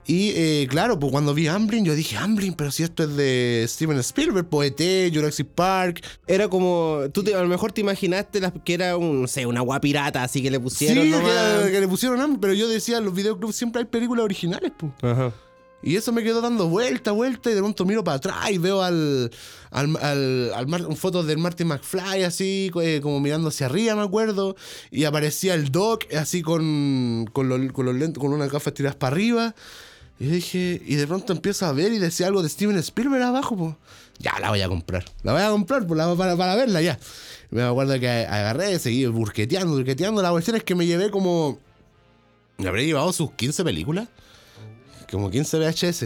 Y 0.07 0.31
eh, 0.37 0.67
claro, 0.71 0.99
pues 0.99 1.13
cuando 1.13 1.35
vi 1.35 1.49
Amblin, 1.49 1.85
yo 1.85 1.95
dije, 1.95 2.17
Amblin, 2.17 2.55
pero 2.55 2.71
si 2.71 2.83
esto 2.83 3.03
es 3.03 3.15
de 3.15 3.67
Steven 3.69 3.99
Spielberg, 3.99 4.49
pues 4.49 4.73
ET, 4.75 5.13
Jurassic 5.15 5.47
Park. 5.49 6.03
Era 6.27 6.49
como. 6.49 7.01
Tú 7.13 7.23
te- 7.23 7.35
a 7.35 7.43
lo 7.43 7.49
mejor 7.49 7.73
te 7.73 7.83
imaginaste 7.83 8.41
las- 8.41 8.53
que 8.65 8.73
era 8.73 8.97
un, 8.97 9.21
no 9.23 9.29
sé, 9.29 9.45
una 9.45 9.61
guapirata, 9.61 10.23
así 10.23 10.43
que 10.43 10.51
le 10.51 10.57
Sí, 10.57 10.63
pusieron 10.63 11.11
nomás. 11.11 11.65
que, 11.67 11.73
que 11.73 11.81
le 11.81 11.89
pusieron 11.89 12.21
Amblin, 12.21 12.41
pero 12.41 12.55
yo 12.55 12.69
decía, 12.69 12.97
en 12.99 13.05
los 13.05 13.15
videoclubs 13.15 13.55
siempre 13.55 13.81
hay 13.81 13.87
películas 13.87 14.25
originales, 14.25 14.73
pues. 14.79 14.93
Ajá. 15.03 15.35
Y 15.83 15.95
eso 15.95 16.11
me 16.13 16.25
quedó 16.25 16.41
dando 16.41 16.67
vuelta, 16.69 17.13
vuelta, 17.13 17.51
y 17.51 17.55
de 17.55 17.61
pronto 17.61 17.85
miro 17.85 18.03
para 18.03 18.17
atrás 18.17 18.51
y 18.51 18.59
veo 18.59 18.83
al, 18.83 19.31
al, 19.71 19.97
al, 19.99 20.53
al 20.53 20.97
fotos 20.97 21.27
del 21.27 21.39
Martin 21.39 21.69
McFly 21.69 22.25
así, 22.25 22.71
eh, 22.83 22.99
como 23.01 23.21
mirando 23.21 23.49
hacia 23.49 23.67
arriba, 23.67 23.95
me 23.95 24.03
acuerdo. 24.03 24.57
Y 24.91 25.05
aparecía 25.05 25.55
el 25.55 25.71
Doc 25.71 26.13
así 26.15 26.43
con, 26.43 27.31
con, 27.33 27.49
los, 27.49 27.73
con 27.73 27.87
los 27.87 27.95
lentes, 27.95 28.21
con 28.21 28.33
unas 28.33 28.51
gafas 28.51 28.75
tiradas 28.75 28.97
para 28.97 29.15
arriba. 29.15 29.55
Y 30.19 30.27
dije, 30.27 30.83
y 30.85 30.97
de 30.97 31.07
pronto 31.07 31.33
empiezo 31.33 31.65
a 31.67 31.73
ver 31.73 31.93
y 31.93 31.99
decía 31.99 32.27
algo 32.27 32.43
de 32.43 32.49
Steven 32.49 32.77
Spielberg 32.79 33.23
abajo, 33.23 33.57
pues. 33.57 33.75
Ya 34.19 34.37
la 34.41 34.51
voy 34.51 34.61
a 34.63 34.69
comprar. 34.69 35.05
La 35.23 35.33
voy 35.33 35.43
a 35.43 35.51
comprar 35.51 35.87
pues, 35.87 35.97
la- 35.97 36.13
para, 36.17 36.37
para 36.37 36.57
verla 36.57 36.83
ya. 36.83 36.99
Me 37.51 37.63
acuerdo 37.63 38.01
que 38.01 38.09
agarré, 38.09 38.81
seguí 38.81 39.07
burqueteando, 39.07 39.75
burqueteando. 39.77 40.21
La 40.23 40.33
cuestión 40.33 40.57
es 40.57 40.65
que 40.65 40.75
me 40.75 40.87
llevé 40.87 41.09
como. 41.13 41.61
Me 42.57 42.67
habré 42.69 42.85
llevado 42.85 43.13
sus 43.13 43.31
15 43.31 43.63
películas 43.63 44.09
como 45.11 45.31
15 45.31 45.59
VHS. 45.59 46.05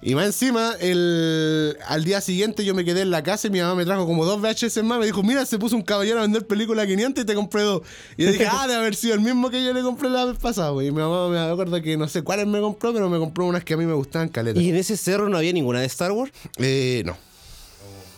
Y 0.00 0.14
más 0.14 0.26
encima, 0.26 0.74
el, 0.80 1.76
al 1.86 2.04
día 2.04 2.20
siguiente 2.20 2.64
yo 2.64 2.72
me 2.72 2.84
quedé 2.84 3.00
en 3.00 3.10
la 3.10 3.24
casa 3.24 3.48
y 3.48 3.50
mi 3.50 3.60
mamá 3.60 3.74
me 3.74 3.84
trajo 3.84 4.06
como 4.06 4.24
dos 4.24 4.40
VHS 4.40 4.84
más. 4.84 5.00
Me 5.00 5.06
dijo, 5.06 5.24
mira, 5.24 5.44
se 5.44 5.58
puso 5.58 5.74
un 5.74 5.82
caballero 5.82 6.18
a 6.18 6.22
vender 6.22 6.46
películas 6.46 6.84
a 6.84 6.86
500 6.86 7.24
y 7.24 7.26
te 7.26 7.34
compré 7.34 7.62
dos. 7.62 7.82
Y 8.16 8.24
yo 8.24 8.30
dije, 8.30 8.46
ah, 8.50 8.66
debe 8.68 8.80
haber 8.80 8.94
sido 8.94 9.14
el 9.14 9.20
mismo 9.20 9.50
que 9.50 9.64
yo 9.64 9.72
le 9.72 9.82
compré 9.82 10.08
la 10.08 10.24
vez 10.24 10.38
pasada. 10.38 10.70
güey. 10.70 10.88
Y 10.88 10.90
mi 10.92 10.98
mamá 11.00 11.28
me 11.28 11.38
acuerdo 11.38 11.82
que 11.82 11.96
no 11.96 12.06
sé 12.06 12.22
cuáles 12.22 12.46
me 12.46 12.60
compró, 12.60 12.92
pero 12.92 13.10
me 13.10 13.18
compró 13.18 13.46
unas 13.46 13.64
que 13.64 13.74
a 13.74 13.76
mí 13.76 13.86
me 13.86 13.94
gustaban 13.94 14.28
caleta. 14.28 14.60
¿Y 14.60 14.68
en 14.68 14.76
ese 14.76 14.96
cerro 14.96 15.28
no 15.28 15.36
había 15.36 15.52
ninguna 15.52 15.80
de 15.80 15.86
Star 15.86 16.12
Wars? 16.12 16.30
Eh, 16.58 17.02
no. 17.04 17.16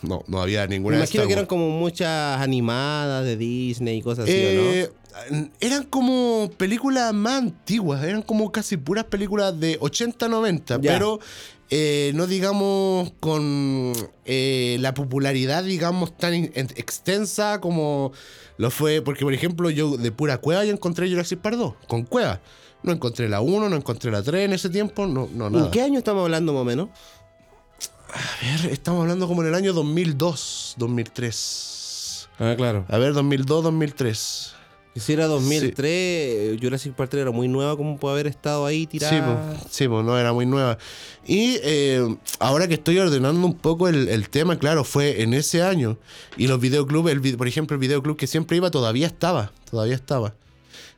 No, 0.03 0.23
no 0.29 0.41
había 0.41 0.63
Me 0.63 0.77
ninguna 0.77 0.97
de 0.97 1.03
imagino 1.03 1.23
Star 1.23 1.27
que 1.27 1.33
eran 1.35 1.43
Wars. 1.43 1.49
como 1.49 1.71
muchas 1.71 2.41
animadas 2.41 3.25
de 3.25 3.37
Disney 3.37 3.99
y 3.99 4.03
cosas 4.03 4.25
así, 4.25 4.33
¿o 4.33 4.37
Eh, 4.37 4.91
Eran 5.61 5.85
como 5.85 6.51
películas 6.57 7.13
más 7.13 7.43
antiguas, 7.43 8.03
eran 8.05 8.23
como 8.23 8.51
casi 8.53 8.77
puras 8.77 9.05
películas 9.05 9.59
de 9.59 9.77
80, 9.81 10.29
90, 10.29 10.81
Ya. 10.81 10.93
pero 10.93 11.19
eh, 11.69 12.13
no 12.15 12.27
digamos 12.27 13.13
con 13.21 13.93
eh, 14.25 14.79
la 14.81 14.95
popularidad, 14.95 15.65
digamos, 15.65 16.17
tan 16.17 16.35
in- 16.35 16.53
en- 16.55 16.69
extensa 16.77 17.61
como 17.61 18.13
lo 18.57 18.71
fue, 18.71 19.03
porque 19.03 19.25
por 19.25 19.35
ejemplo 19.35 19.69
yo 19.71 19.97
de 19.97 20.13
pura 20.13 20.39
cueva 20.39 20.65
yo 20.65 20.73
encontré 20.73 21.11
Jurassic 21.11 21.41
Park 21.41 21.57
2, 21.57 21.75
con 21.89 22.05
cueva. 22.05 22.41
No 22.83 22.93
encontré 22.93 23.29
la 23.29 23.43
1, 23.43 23.69
no 23.69 23.77
encontré 23.77 24.11
la 24.11 24.23
3 24.23 24.47
en 24.47 24.53
ese 24.55 24.71
tiempo, 24.71 25.07
no, 25.07 25.29
no 25.35 25.51
no? 25.51 25.51
nada. 25.51 25.65
¿En 25.67 25.71
qué 25.71 25.83
año 25.83 25.99
estamos 25.99 26.23
hablando 26.23 26.53
más 26.55 26.63
o 26.63 26.65
menos? 26.65 26.89
A 28.15 28.63
ver, 28.63 28.73
estamos 28.73 29.01
hablando 29.03 29.27
como 29.29 29.43
en 29.43 29.49
el 29.49 29.55
año 29.55 29.73
2002, 29.73 30.75
2003. 30.79 32.29
Ah, 32.39 32.55
claro. 32.57 32.85
A 32.89 32.99
ver, 32.99 33.13
2002, 33.13 33.65
2003. 33.65 34.55
Si 34.97 35.13
era 35.13 35.27
2003, 35.29 36.59
Jurassic 36.61 36.95
Park 36.95 37.11
3 37.11 37.23
era 37.23 37.31
muy 37.31 37.47
nueva 37.47 37.77
como 37.77 37.97
puede 37.97 38.15
haber 38.15 38.27
estado 38.27 38.67
ahí 38.67 38.81
Sí, 38.83 38.87
tirada. 38.99 39.57
sí, 39.71 39.87
po, 39.87 40.03
no 40.03 40.19
era 40.19 40.33
muy 40.33 40.47
nueva. 40.47 40.79
Y 41.25 41.59
eh, 41.63 42.17
ahora 42.41 42.67
que 42.67 42.75
estoy 42.75 42.99
ordenando 42.99 43.47
un 43.47 43.57
poco 43.57 43.87
el, 43.89 44.09
el 44.09 44.29
tema, 44.31 44.59
claro, 44.59 44.83
fue 44.83 45.23
en 45.23 45.33
ese 45.33 45.63
año. 45.63 45.97
Y 46.37 46.49
los 46.49 46.59
videoclubs, 46.61 47.09
el, 47.13 47.37
por 47.37 47.47
ejemplo, 47.47 47.77
el 47.77 47.81
videoclub 47.81 48.17
que 48.17 48.27
siempre 48.27 48.57
iba 48.57 48.71
todavía 48.73 49.07
estaba, 49.07 49.53
todavía 49.71 49.95
estaba. 49.95 50.35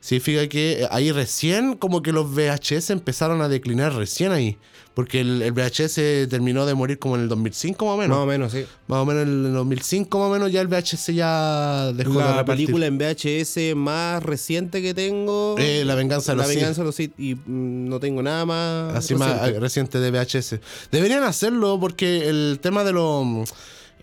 Significa 0.03 0.45
que 0.49 0.85
ahí 0.91 1.13
recién 1.13 1.75
como 1.77 2.01
que 2.01 2.11
los 2.11 2.29
VHS 2.35 2.89
empezaron 2.89 3.41
a 3.41 3.47
declinar 3.47 3.95
recién 3.95 4.33
ahí. 4.33 4.57
Porque 4.93 5.21
el, 5.21 5.41
el 5.41 5.53
VHS 5.53 6.27
terminó 6.29 6.65
de 6.65 6.73
morir 6.75 6.99
como 6.99 7.15
en 7.15 7.21
el 7.21 7.29
2005 7.29 7.85
más 7.85 7.93
o 7.93 7.97
menos. 7.97 8.17
Más 8.17 8.23
o 8.23 8.27
menos, 8.27 8.51
sí. 8.51 8.65
Más 8.87 8.99
o 8.99 9.05
menos 9.05 9.23
en 9.23 9.45
el 9.45 9.53
2005 9.53 10.19
más 10.19 10.27
o 10.27 10.31
menos 10.33 10.51
ya 10.51 10.59
el 10.59 10.67
VHS 10.67 11.07
ya 11.15 11.93
dejó 11.93 12.19
de 12.19 12.25
La 12.25 12.43
película 12.43 12.85
en 12.85 12.97
VHS 12.97 13.75
más 13.77 14.21
reciente 14.21 14.81
que 14.81 14.93
tengo. 14.93 15.55
Eh, 15.57 15.83
La 15.85 15.95
venganza 15.95 16.33
de 16.33 16.35
La 16.37 16.43
los 16.43 16.51
Sith. 16.51 16.59
venganza 16.59 16.81
de 16.81 16.85
los 16.85 16.95
Sith. 16.95 17.13
Y 17.17 17.35
mm, 17.35 17.87
no 17.87 18.01
tengo 18.01 18.21
nada 18.21 18.45
más. 18.45 18.95
Así 18.97 19.15
más 19.15 19.29
reciente. 19.31 19.57
ah, 19.57 19.59
reciente 19.61 19.99
de 19.99 20.11
VHS. 20.11 20.59
Deberían 20.91 21.23
hacerlo 21.23 21.79
porque 21.79 22.27
el 22.27 22.59
tema 22.61 22.83
de 22.83 22.91
los 22.91 23.53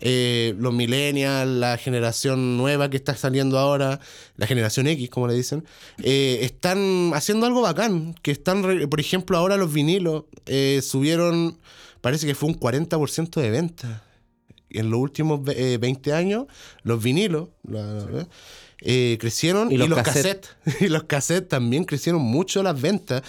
eh, 0.01 0.55
los 0.59 0.73
millennials, 0.73 1.51
la 1.51 1.77
generación 1.77 2.57
nueva 2.57 2.89
que 2.91 2.97
está 2.97 3.15
saliendo 3.17 3.59
ahora, 3.59 4.01
la 4.37 4.47
generación 4.47 4.87
X, 4.87 5.11
como 5.11 5.29
le 5.29 5.35
dicen, 5.35 5.65
eh, 6.03 6.39
están 6.43 7.13
haciendo 7.15 7.47
algo 7.47 7.61
bacán. 7.63 8.15
Que 8.23 8.31
están, 8.31 8.63
por 8.89 9.01
ejemplo, 9.01 9.37
ahora 9.37 9.57
los 9.57 9.73
vinilos 9.73 10.25
eh, 10.47 10.81
subieron, 10.83 11.59
parece 12.01 12.27
que 12.27 12.35
fue 12.35 12.49
un 12.49 12.59
40% 12.59 13.41
de 13.41 13.51
venta. 13.51 14.05
En 14.71 14.91
los 14.91 15.01
últimos 15.01 15.43
ve- 15.43 15.75
eh, 15.75 15.79
20 15.79 16.13
años, 16.13 16.47
los 16.83 17.03
vinilos 17.03 17.49
la- 17.65 18.27
crecieron 19.19 19.71
Y 19.71 19.75
y 19.75 19.79
los 19.79 19.89
los, 19.89 19.99
cassettes. 20.03 20.51
cassettes. 20.65 20.81
y 20.83 20.89
los 20.89 21.03
cassettes 21.05 21.49
también 21.49 21.85
crecieron 21.85 22.23
mucho 22.23 22.63
las 22.63 22.81
ventas. 22.81 23.23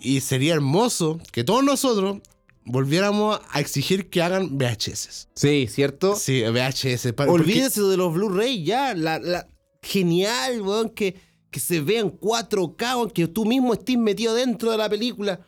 Y 0.00 0.20
sería 0.20 0.54
hermoso 0.54 1.18
que 1.32 1.42
todos 1.44 1.64
nosotros 1.64 2.18
volviéramos 2.66 3.40
a 3.50 3.60
exigir 3.60 4.10
que 4.10 4.20
hagan 4.22 4.58
VHS. 4.58 5.28
Sí, 5.34 5.66
¿cierto? 5.68 6.16
Sí, 6.16 6.42
VHS. 6.42 7.12
pa- 7.14 7.26
porque- 7.26 7.42
Olvídese 7.42 7.80
de 7.82 7.96
los 7.96 8.12
Blu-ray 8.12 8.64
ya. 8.64 8.94
La, 8.94 9.18
la- 9.18 9.48
Genial, 9.82 10.62
weón, 10.62 10.90
que, 10.90 11.14
que 11.50 11.60
se 11.60 11.80
vean 11.80 12.10
4K, 12.10 12.96
weón, 12.96 13.10
que 13.10 13.28
tú 13.28 13.44
mismo 13.46 13.72
estés 13.72 13.96
metido 13.96 14.34
dentro 14.34 14.70
de 14.72 14.76
la 14.78 14.88
película. 14.90 15.40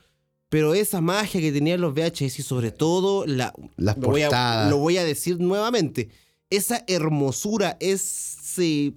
Pero 0.49 0.73
esa 0.75 1.01
magia 1.03 1.41
que 1.43 1.53
tenían 1.53 1.81
los 1.81 1.93
VHS 1.93 2.39
y 2.39 2.43
sobre 2.43 2.71
todo 2.71 3.27
la, 3.27 3.53
Las 3.77 3.99
lo 3.99 4.09
voy, 4.09 4.23
a, 4.23 4.29
portadas. 4.29 4.71
lo 4.71 4.79
voy 4.79 4.97
a 4.97 5.05
decir 5.05 5.39
nuevamente. 5.41 6.09
Esa 6.51 6.85
hermosura, 6.87 7.77
ese 7.81 8.95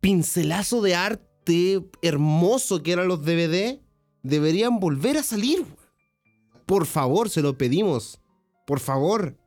pincelazo 0.00 0.80
de 0.82 0.94
arte 0.94 1.80
hermoso 2.02 2.82
que 2.82 2.92
eran 2.92 3.08
los 3.08 3.22
DVD, 3.24 3.78
deberían 4.22 4.80
volver 4.80 5.18
a 5.18 5.22
salir. 5.22 5.64
Por 6.68 6.84
favor, 6.84 7.30
se 7.30 7.40
lo 7.40 7.56
pedimos. 7.56 8.20
Por 8.66 8.78
favor. 8.78 9.38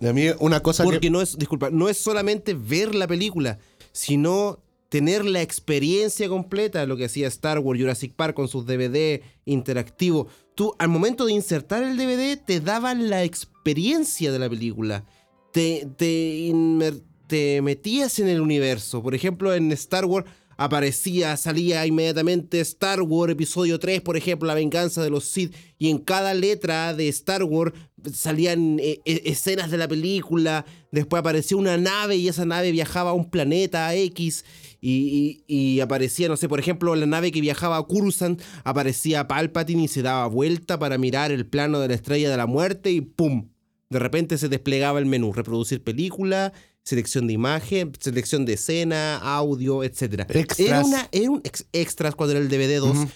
A 0.00 0.12
mí 0.12 0.26
una 0.40 0.58
cosa 0.58 0.82
Porque 0.82 0.98
que... 0.98 1.10
no 1.10 1.22
es, 1.22 1.38
disculpa, 1.38 1.70
no 1.70 1.88
es 1.88 1.96
solamente 1.96 2.54
ver 2.54 2.92
la 2.92 3.06
película, 3.06 3.60
sino 3.92 4.58
tener 4.88 5.24
la 5.24 5.42
experiencia 5.42 6.28
completa, 6.28 6.84
lo 6.86 6.96
que 6.96 7.04
hacía 7.04 7.28
Star 7.28 7.60
Wars, 7.60 7.80
Jurassic 7.80 8.14
Park 8.14 8.34
con 8.34 8.48
sus 8.48 8.66
DVD 8.66 9.22
interactivos. 9.44 10.26
Tú, 10.56 10.74
al 10.80 10.88
momento 10.88 11.24
de 11.24 11.32
insertar 11.34 11.84
el 11.84 11.96
DVD, 11.96 12.36
te 12.36 12.60
daban 12.60 13.08
la 13.08 13.22
experiencia 13.22 14.32
de 14.32 14.38
la 14.40 14.50
película. 14.50 15.04
Te, 15.52 15.88
te 15.96 17.62
metías 17.62 18.18
en 18.18 18.26
el 18.26 18.40
universo. 18.40 19.04
Por 19.04 19.14
ejemplo, 19.14 19.54
en 19.54 19.70
Star 19.70 20.04
Wars 20.04 20.26
aparecía, 20.56 21.36
salía 21.36 21.86
inmediatamente 21.86 22.60
Star 22.60 23.02
Wars 23.02 23.32
Episodio 23.32 23.78
3, 23.78 24.00
por 24.00 24.16
ejemplo, 24.16 24.46
La 24.46 24.54
venganza 24.54 25.02
de 25.02 25.10
los 25.10 25.24
Sith, 25.24 25.54
y 25.78 25.90
en 25.90 25.98
cada 25.98 26.34
letra 26.34 26.94
de 26.94 27.08
Star 27.08 27.44
Wars 27.44 27.72
salían 28.12 28.78
eh, 28.80 29.00
eh, 29.04 29.22
escenas 29.24 29.70
de 29.70 29.78
la 29.78 29.88
película, 29.88 30.64
después 30.92 31.20
aparecía 31.20 31.56
una 31.56 31.76
nave 31.76 32.16
y 32.16 32.28
esa 32.28 32.44
nave 32.44 32.72
viajaba 32.72 33.10
a 33.10 33.14
un 33.14 33.30
planeta 33.30 33.94
X, 33.94 34.44
y 34.86 35.80
aparecía, 35.80 36.28
no 36.28 36.36
sé, 36.36 36.46
por 36.46 36.60
ejemplo, 36.60 36.94
la 36.94 37.06
nave 37.06 37.32
que 37.32 37.40
viajaba 37.40 37.78
a 37.78 37.86
Coruscant, 37.86 38.42
aparecía 38.64 39.26
Palpatine 39.26 39.84
y 39.84 39.88
se 39.88 40.02
daba 40.02 40.26
vuelta 40.26 40.78
para 40.78 40.98
mirar 40.98 41.32
el 41.32 41.46
plano 41.46 41.80
de 41.80 41.88
la 41.88 41.94
estrella 41.94 42.30
de 42.30 42.36
la 42.36 42.46
muerte 42.46 42.90
y 42.90 43.00
¡pum! 43.00 43.48
De 43.94 43.98
repente 43.98 44.38
se 44.38 44.48
desplegaba 44.48 44.98
el 44.98 45.06
menú, 45.06 45.32
reproducir 45.32 45.82
película, 45.82 46.52
selección 46.84 47.26
de 47.26 47.32
imagen, 47.32 47.92
selección 47.98 48.44
de 48.44 48.52
escena, 48.54 49.16
audio, 49.16 49.82
etc. 49.82 50.26
Extras. 50.30 50.60
Era, 50.60 50.84
una, 50.84 51.08
era 51.12 51.30
un 51.30 51.40
ex- 51.44 51.66
extras 51.72 52.14
cuando 52.14 52.32
era 52.36 52.40
el 52.40 52.48
DVD 52.48 52.78
2. 52.78 52.96
Ujú. 52.96 53.08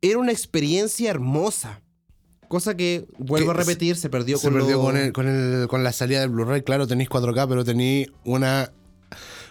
Era 0.00 0.18
una 0.18 0.32
experiencia 0.32 1.10
hermosa. 1.10 1.82
Cosa 2.48 2.76
que, 2.76 3.06
vuelvo 3.18 3.52
Que 3.52 3.58
a 3.58 3.60
repetir, 3.64 3.96
se 3.96 4.08
perdió 4.08 4.38
se 4.38 4.44
con 4.46 4.54
perdió 4.54 4.76
lo- 4.76 4.82
con, 4.82 4.96
el- 4.96 5.12
con, 5.12 5.26
el- 5.28 5.66
con 5.68 5.82
la 5.82 5.92
salida 5.92 6.20
del 6.20 6.30
Blu-ray. 6.30 6.62
Claro, 6.62 6.86
tenéis 6.86 7.08
4K, 7.10 7.48
pero 7.48 7.64
tenéis 7.64 8.08
una, 8.24 8.70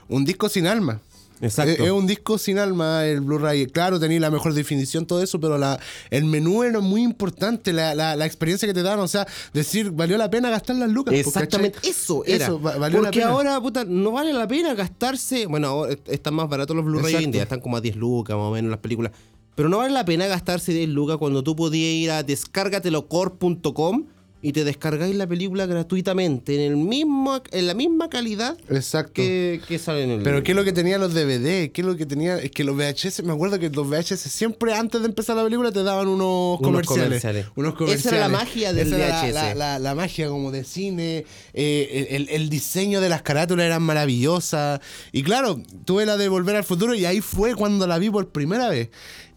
un 0.07 0.23
disco 0.23 0.47
sin 0.47 0.65
alma. 0.67 1.01
Exacto. 1.45 1.71
Es, 1.73 1.79
es 1.79 1.91
un 1.91 2.07
disco 2.07 2.37
sin 2.37 2.57
alma 2.59 3.05
el 3.05 3.21
Blu-ray. 3.21 3.67
Claro, 3.67 3.99
tenéis 3.99 4.21
la 4.21 4.29
mejor 4.31 4.53
definición, 4.53 5.05
todo 5.05 5.21
eso, 5.23 5.39
pero 5.39 5.57
la, 5.57 5.79
el 6.09 6.25
menú 6.25 6.63
era 6.63 6.79
muy 6.79 7.01
importante, 7.03 7.71
la, 7.73 7.95
la- 7.95 8.15
la 8.15 8.25
experiencia 8.25 8.67
que 8.67 8.73
te 8.73 8.83
daban. 8.83 8.99
O 8.99 9.07
sea, 9.07 9.25
decir, 9.53 9.91
valió 9.91 10.17
la 10.17 10.29
pena 10.29 10.49
gastar 10.49 10.75
las 10.75 10.89
lucas. 10.89 11.13
pues, 11.13 11.27
Exactamente, 11.27 11.75
¿cachai? 11.77 11.91
eso 11.91 12.23
era. 12.25 12.45
Eso, 12.45 12.61
va- 12.61 12.77
valió 12.77 12.99
la 13.01 13.07
Porque 13.09 13.19
pena. 13.19 13.31
ahora, 13.31 13.61
puta, 13.61 13.85
no 13.85 14.11
vale 14.11 14.33
la 14.33 14.47
pena 14.47 14.73
gastarse. 14.73 15.45
Bueno, 15.45 15.67
ahora 15.67 15.95
están 16.07 16.33
más 16.33 16.49
baratos 16.49 16.75
los 16.75 16.83
Blu-ray 16.85 17.15
hoy 17.15 17.23
en 17.23 17.31
día, 17.31 17.43
están 17.43 17.59
como 17.61 17.77
a 17.77 17.81
10 17.81 17.95
lucas 17.95 18.35
más 18.35 18.45
o 18.45 18.51
menos 18.51 18.69
las 18.71 18.79
películas. 18.79 19.11
Pero 19.55 19.69
no 19.69 19.77
vale 19.77 19.93
la 19.93 20.03
pena 20.03 20.27
gastarse 20.27 20.73
10 20.73 20.89
lucas 20.89 21.15
cuando 21.17 21.41
tú 21.43 21.55
podías 21.55 21.89
ir 21.93 22.11
a 22.11 22.23
descárgatelocore.com 22.23 24.05
y 24.47 24.51
te 24.53 24.63
descargáis 24.63 25.15
la 25.15 25.25
película 25.25 25.65
gratuitamente 25.65 26.53
en 26.55 26.61
el 26.71 26.77
mismo 26.77 27.41
en 27.51 27.65
la 27.65 27.73
misma 27.73 28.09
calidad 28.09 28.55
Exacto. 28.69 29.13
que, 29.13 29.59
que 29.67 29.79
sale 29.79 30.03
en 30.03 30.11
el 30.11 30.21
Pero 30.21 30.43
¿qué 30.43 30.51
es 30.51 30.55
lo 30.55 30.63
que 30.63 30.71
tenía 30.71 30.99
los 30.99 31.15
DVD? 31.15 31.71
¿Qué 31.71 31.81
es 31.81 31.85
lo 31.87 31.95
que 31.97 32.05
tenía? 32.05 32.37
Es 32.37 32.51
que 32.51 32.63
los 32.63 32.75
VHS, 32.77 33.23
me 33.23 33.33
acuerdo 33.33 33.57
que 33.57 33.69
los 33.71 33.87
VHS 33.89 34.19
siempre 34.31 34.73
antes 34.75 35.01
de 35.01 35.07
empezar 35.07 35.35
la 35.35 35.43
película 35.43 35.71
te 35.71 35.81
daban 35.81 36.07
unos, 36.07 36.59
comerciales, 36.61 37.05
comerciales. 37.05 37.45
Unos 37.55 37.71
Esa 37.73 37.77
comerciales. 37.79 38.13
era 38.19 38.27
la 38.27 38.37
magia 38.37 38.73
del 38.73 38.87
Esa 38.87 38.95
era 38.97 39.07
la- 39.09 39.21
VHS. 39.23 39.33
La, 39.33 39.55
la- 39.55 39.79
la 39.79 39.95
magia 39.95 40.27
como 40.27 40.51
de 40.51 40.63
cine, 40.63 41.25
eh, 41.55 42.07
el, 42.11 42.29
el 42.29 42.49
diseño 42.49 43.01
de 43.01 43.09
las 43.09 43.23
carátulas 43.23 43.65
eran 43.65 43.81
maravillosas. 43.81 44.79
Y 45.11 45.23
claro, 45.23 45.59
tuve 45.85 46.05
la 46.05 46.17
de 46.17 46.27
Volver 46.29 46.55
al 46.55 46.63
Futuro 46.63 46.93
y 46.93 47.05
ahí 47.05 47.19
fue 47.21 47.55
cuando 47.55 47.87
la 47.87 47.97
vi 47.97 48.11
por 48.11 48.29
primera 48.29 48.69
vez. 48.69 48.89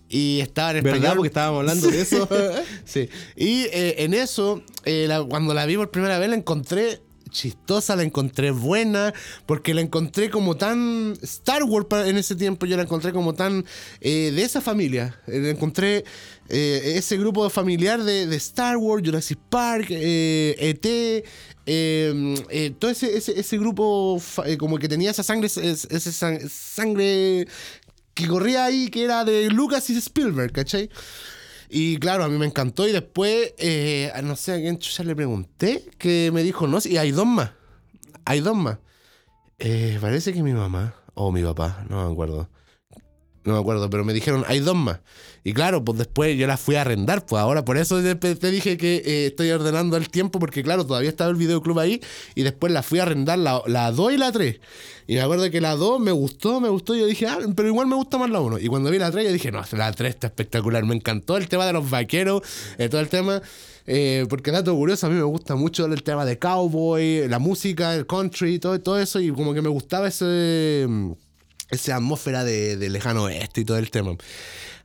Y 0.08 0.40
estaba 0.40 0.70
en 0.70 0.82
¿Verdad? 0.84 0.96
español. 0.96 1.16
Porque 1.16 1.28
estábamos 1.28 1.60
hablando 1.60 1.88
de 1.90 2.00
eso. 2.00 2.28
sí. 2.84 3.08
Y 3.36 3.64
eh, 3.72 3.96
en 4.04 4.14
eso, 4.14 4.62
eh, 4.84 5.04
la- 5.08 5.22
cuando 5.24 5.52
la 5.54 5.66
vi 5.66 5.76
por 5.76 5.90
primera 5.90 6.18
vez, 6.18 6.28
la 6.30 6.36
encontré 6.36 7.00
chistosa, 7.30 7.94
la 7.94 8.04
encontré 8.04 8.50
buena, 8.52 9.12
porque 9.44 9.74
la 9.74 9.82
encontré 9.82 10.30
como 10.30 10.56
tan 10.56 11.12
Star 11.20 11.62
Wars 11.64 11.86
en 12.06 12.16
ese 12.16 12.34
tiempo, 12.36 12.64
yo 12.64 12.74
la 12.78 12.84
encontré 12.84 13.12
como 13.12 13.34
tan 13.34 13.66
eh, 14.00 14.32
de 14.34 14.42
esa 14.42 14.62
familia. 14.62 15.20
La 15.26 15.50
encontré 15.50 16.04
eh, 16.48 16.94
ese 16.96 17.18
grupo 17.18 17.50
familiar 17.50 18.02
de, 18.02 18.26
de 18.26 18.36
Star 18.36 18.78
Wars, 18.78 19.02
Jurassic 19.04 19.38
Park, 19.50 19.88
eh, 19.90 20.56
ET. 20.58 21.22
eh, 21.66 22.72
todo 22.78 22.90
ese, 22.90 23.14
ese, 23.16 23.38
ese 23.38 23.58
grupo 23.58 24.20
como 24.58 24.78
que 24.78 24.88
tenía 24.88 25.10
esa 25.10 25.22
sangre, 25.22 25.48
es- 25.48 25.56
esa 25.58 26.10
sang- 26.10 26.48
sangre 26.48 27.46
que 28.18 28.26
corría 28.26 28.64
ahí, 28.64 28.88
que 28.88 29.04
era 29.04 29.24
de 29.24 29.48
Lucas 29.48 29.88
y 29.90 29.96
Spielberg, 29.96 30.50
¿cachai? 30.50 30.90
Y 31.70 31.98
claro, 31.98 32.24
a 32.24 32.28
mí 32.28 32.36
me 32.36 32.46
encantó. 32.46 32.88
Y 32.88 32.90
después, 32.90 33.54
eh, 33.58 34.12
no 34.24 34.34
sé 34.34 34.52
a 34.52 34.56
quién 34.56 34.78
chucha 34.78 35.04
le 35.04 35.14
pregunté, 35.14 35.88
que 35.98 36.30
me 36.32 36.42
dijo, 36.42 36.66
no, 36.66 36.78
y 36.84 36.96
hay 36.96 37.12
dos 37.12 37.26
más. 37.26 37.52
Hay 38.24 38.40
dos 38.40 38.56
más. 38.56 38.78
Eh, 39.60 39.98
parece 40.00 40.32
que 40.32 40.42
mi 40.42 40.52
mamá 40.52 40.94
o 41.14 41.30
mi 41.30 41.44
papá, 41.44 41.84
no 41.88 42.04
me 42.04 42.12
acuerdo. 42.12 42.50
No 43.44 43.54
me 43.54 43.60
acuerdo, 43.60 43.88
pero 43.88 44.04
me 44.04 44.12
dijeron, 44.12 44.44
hay 44.46 44.60
dos 44.60 44.76
más. 44.76 45.00
Y 45.44 45.54
claro, 45.54 45.84
pues 45.84 45.96
después 45.96 46.36
yo 46.36 46.46
las 46.46 46.60
fui 46.60 46.74
a 46.74 46.82
arrendar, 46.82 47.24
pues 47.24 47.40
ahora 47.40 47.64
por 47.64 47.78
eso 47.78 48.02
te, 48.02 48.50
dije 48.50 48.76
que 48.76 48.96
eh, 48.96 49.26
estoy 49.28 49.50
ordenando 49.50 49.96
el 49.96 50.10
tiempo, 50.10 50.38
porque 50.38 50.62
claro, 50.62 50.84
todavía 50.86 51.08
estaba 51.08 51.30
el 51.30 51.36
videoclub 51.36 51.78
ahí, 51.78 52.02
y 52.34 52.42
después 52.42 52.72
las 52.72 52.84
fui 52.84 52.98
a 52.98 53.04
arrendar 53.04 53.38
la, 53.38 53.62
la 53.66 53.90
2 53.90 54.12
y 54.12 54.16
la 54.18 54.32
3. 54.32 54.60
Y 55.06 55.14
me 55.14 55.20
acuerdo 55.22 55.50
que 55.50 55.60
la 55.60 55.76
2 55.76 56.00
me 56.00 56.12
gustó, 56.12 56.60
me 56.60 56.68
gustó, 56.68 56.94
y 56.94 57.00
yo 57.00 57.06
dije, 57.06 57.26
ah, 57.26 57.38
pero 57.56 57.68
igual 57.68 57.86
me 57.86 57.94
gusta 57.96 58.18
más 58.18 58.28
la 58.28 58.40
1. 58.40 58.58
Y 58.58 58.66
cuando 58.66 58.90
vi 58.90 58.98
la 58.98 59.10
3, 59.10 59.24
yo 59.24 59.32
dije, 59.32 59.50
no, 59.50 59.62
la 59.72 59.92
3 59.92 60.10
está 60.10 60.26
espectacular, 60.26 60.84
me 60.84 60.94
encantó 60.94 61.36
el 61.36 61.48
tema 61.48 61.64
de 61.64 61.72
los 61.72 61.88
vaqueros, 61.88 62.42
eh, 62.76 62.88
todo 62.88 63.00
el 63.00 63.08
tema. 63.08 63.40
eh, 63.86 64.26
porque 64.28 64.50
dato 64.50 64.74
curioso, 64.74 65.06
a 65.06 65.10
mí 65.10 65.16
me 65.16 65.22
gusta 65.22 65.54
mucho 65.54 65.86
el 65.86 66.02
tema 66.02 66.26
de 66.26 66.38
cowboy, 66.38 67.26
la 67.28 67.38
música, 67.38 67.94
el 67.94 68.06
country, 68.06 68.58
todo, 68.58 68.78
todo 68.80 68.98
eso, 68.98 69.18
y 69.20 69.30
como 69.30 69.54
que 69.54 69.62
me 69.62 69.70
gustaba 69.70 70.08
ese 70.08 70.86
esa 71.70 71.96
atmósfera 71.96 72.44
de, 72.44 72.76
de 72.76 72.88
lejano 72.90 73.24
oeste 73.24 73.60
y 73.60 73.64
todo 73.64 73.78
el 73.78 73.90
tema. 73.90 74.16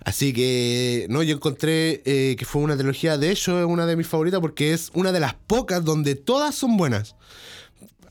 Así 0.06 0.34
que, 0.34 1.06
no, 1.10 1.24
yo 1.24 1.36
encontré 1.36 2.02
eh, 2.06 2.36
que 2.38 2.44
fue 2.46 2.62
una 2.62 2.76
trilogía, 2.76 3.18
de 3.18 3.32
hecho, 3.32 3.58
es 3.60 3.66
una 3.66 3.86
de 3.86 3.96
mis 3.96 4.06
favoritas 4.08 4.42
porque 4.42 4.74
es 4.74 4.90
una 4.94 5.12
de 5.14 5.22
las 5.22 5.34
pocas 5.34 5.86
donde 5.86 6.16
todas 6.16 6.56
son 6.56 6.76
buenas. 6.76 7.16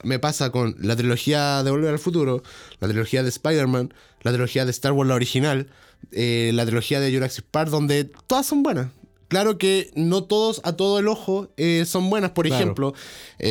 Me 0.02 0.18
pasa 0.18 0.50
con 0.50 0.74
la 0.80 0.96
trilogía 0.96 1.62
de 1.62 1.70
Volver 1.70 1.90
al 1.92 1.98
Futuro, 1.98 2.42
la 2.80 2.88
trilogía 2.88 3.22
de 3.22 3.28
Spider-Man, 3.28 3.92
la 4.22 4.32
trilogía 4.32 4.64
de 4.64 4.70
Star 4.70 4.92
Wars, 4.92 5.06
la 5.08 5.14
original, 5.14 5.68
eh, 6.12 6.50
la 6.54 6.64
trilogía 6.64 6.98
de 6.98 7.12
Jurassic 7.12 7.44
Park, 7.50 7.68
donde 7.70 8.04
todas 8.26 8.46
son 8.46 8.62
buenas. 8.62 8.88
Claro 9.28 9.58
que 9.58 9.90
no 9.94 10.24
todos 10.24 10.60
a 10.64 10.72
todo 10.74 10.98
el 10.98 11.08
ojo 11.08 11.50
eh, 11.56 11.84
son 11.86 12.10
buenas. 12.10 12.30
Por 12.32 12.46
Claro. 12.46 12.62
ejemplo, 12.62 12.94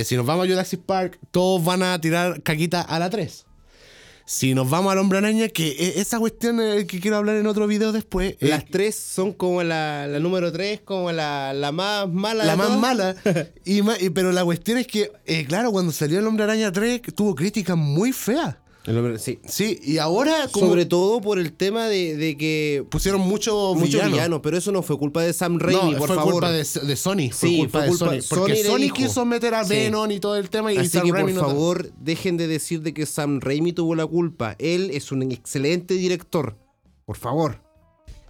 si 0.03 0.15
nos 0.15 0.25
vamos 0.25 0.45
a 0.45 0.49
Jurassic 0.49 0.81
Park, 0.81 1.19
todos 1.31 1.63
van 1.63 1.83
a 1.83 1.99
tirar 2.01 2.41
caquita 2.43 2.81
a 2.81 2.99
la 2.99 3.09
3. 3.09 3.45
Si 4.33 4.53
nos 4.53 4.69
vamos 4.69 4.93
al 4.93 4.97
Hombre 4.99 5.17
Araña, 5.17 5.49
que 5.49 5.67
eh, 5.71 5.93
esa 5.97 6.17
cuestión 6.17 6.55
que 6.87 6.99
quiero 7.01 7.17
hablar 7.17 7.35
en 7.35 7.47
otro 7.47 7.67
video 7.67 7.91
después. 7.91 8.37
Las 8.39 8.65
tres 8.65 8.95
son 8.95 9.33
como 9.33 9.61
la, 9.61 10.07
la 10.07 10.19
número 10.19 10.53
tres, 10.53 10.79
como 10.85 11.11
la, 11.11 11.51
la 11.53 11.73
más 11.73 12.07
mala. 12.07 12.45
la 12.45 12.51
de 12.53 12.57
más 12.57 12.67
todas. 12.67 12.79
mala. 12.81 13.15
y 13.65 13.81
ma- 13.81 13.97
y- 13.99 14.09
pero 14.09 14.31
la 14.31 14.45
cuestión 14.45 14.77
es 14.77 14.87
que, 14.87 15.11
eh, 15.25 15.43
claro, 15.45 15.73
cuando 15.73 15.91
salió 15.91 16.17
el 16.19 16.25
Hombre 16.27 16.45
Araña 16.45 16.71
3, 16.71 17.01
tuvo 17.13 17.35
críticas 17.35 17.75
muy 17.75 18.13
feas. 18.13 18.55
El 18.85 18.97
hombre- 18.97 19.19
sí. 19.19 19.39
Sí, 19.47 19.79
y 19.83 19.99
ahora 19.99 20.47
como 20.51 20.67
Sobre 20.69 20.87
todo 20.87 21.21
por 21.21 21.37
el 21.37 21.53
tema 21.53 21.85
de, 21.87 22.15
de 22.17 22.35
que 22.35 22.83
pusieron 22.89 23.21
muchos 23.21 23.75
muchos 23.77 24.03
villanos. 24.05 24.39
pero 24.41 24.57
eso 24.57 24.71
no 24.71 24.81
fue 24.81 24.97
culpa 24.97 25.21
de 25.21 25.33
Sam 25.33 25.59
Raimi, 25.59 25.91
no, 25.91 25.97
por 25.99 26.07
fue 26.07 26.15
favor. 26.15 26.31
culpa 26.33 26.51
de, 26.51 26.57
de 26.63 26.95
Sony. 26.95 27.29
Fue 27.31 27.49
Sí, 27.49 27.57
culpa 27.59 27.79
fue 27.79 27.81
de 27.81 27.89
culpa- 27.89 28.05
Sony. 28.21 28.35
Porque 28.39 28.55
Sony 28.63 28.71
Sony 28.87 28.91
quiso 28.93 29.23
meter 29.25 29.53
a 29.53 29.63
Sí. 29.65 29.69
Venom 29.75 30.09
y 30.09 30.19
todo 30.19 30.35
el 30.35 30.49
tema. 30.49 30.73
Y 30.73 30.77
Así 30.77 30.89
Sam 30.89 31.03
que 31.05 31.11
por 31.13 31.31
no- 31.31 31.41
favor, 31.41 31.91
dejen 31.99 32.37
de 32.37 32.47
decir 32.47 32.81
de 32.81 32.93
que 32.93 33.05
Sam 33.05 33.39
Raimi 33.39 33.71
tuvo 33.71 33.93
la 33.93 34.07
culpa. 34.07 34.55
Él 34.57 34.89
es 34.93 35.11
un 35.11 35.21
excelente 35.31 35.93
director. 35.93 36.57
Por 37.05 37.17
favor. 37.17 37.61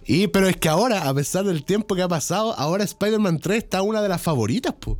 Y 0.04 0.26
pero 0.26 0.48
es 0.48 0.56
que 0.56 0.68
ahora, 0.68 1.08
a 1.08 1.14
pesar 1.14 1.44
del 1.46 1.64
tiempo 1.64 1.94
que 1.94 2.02
ha 2.02 2.08
pasado, 2.08 2.52
ahora 2.58 2.84
Spider-Man 2.84 3.38
3 3.38 3.58
está 3.64 3.80
una 3.82 4.02
de 4.02 4.08
las 4.10 4.20
favoritas, 4.20 4.74
pues. 4.78 4.98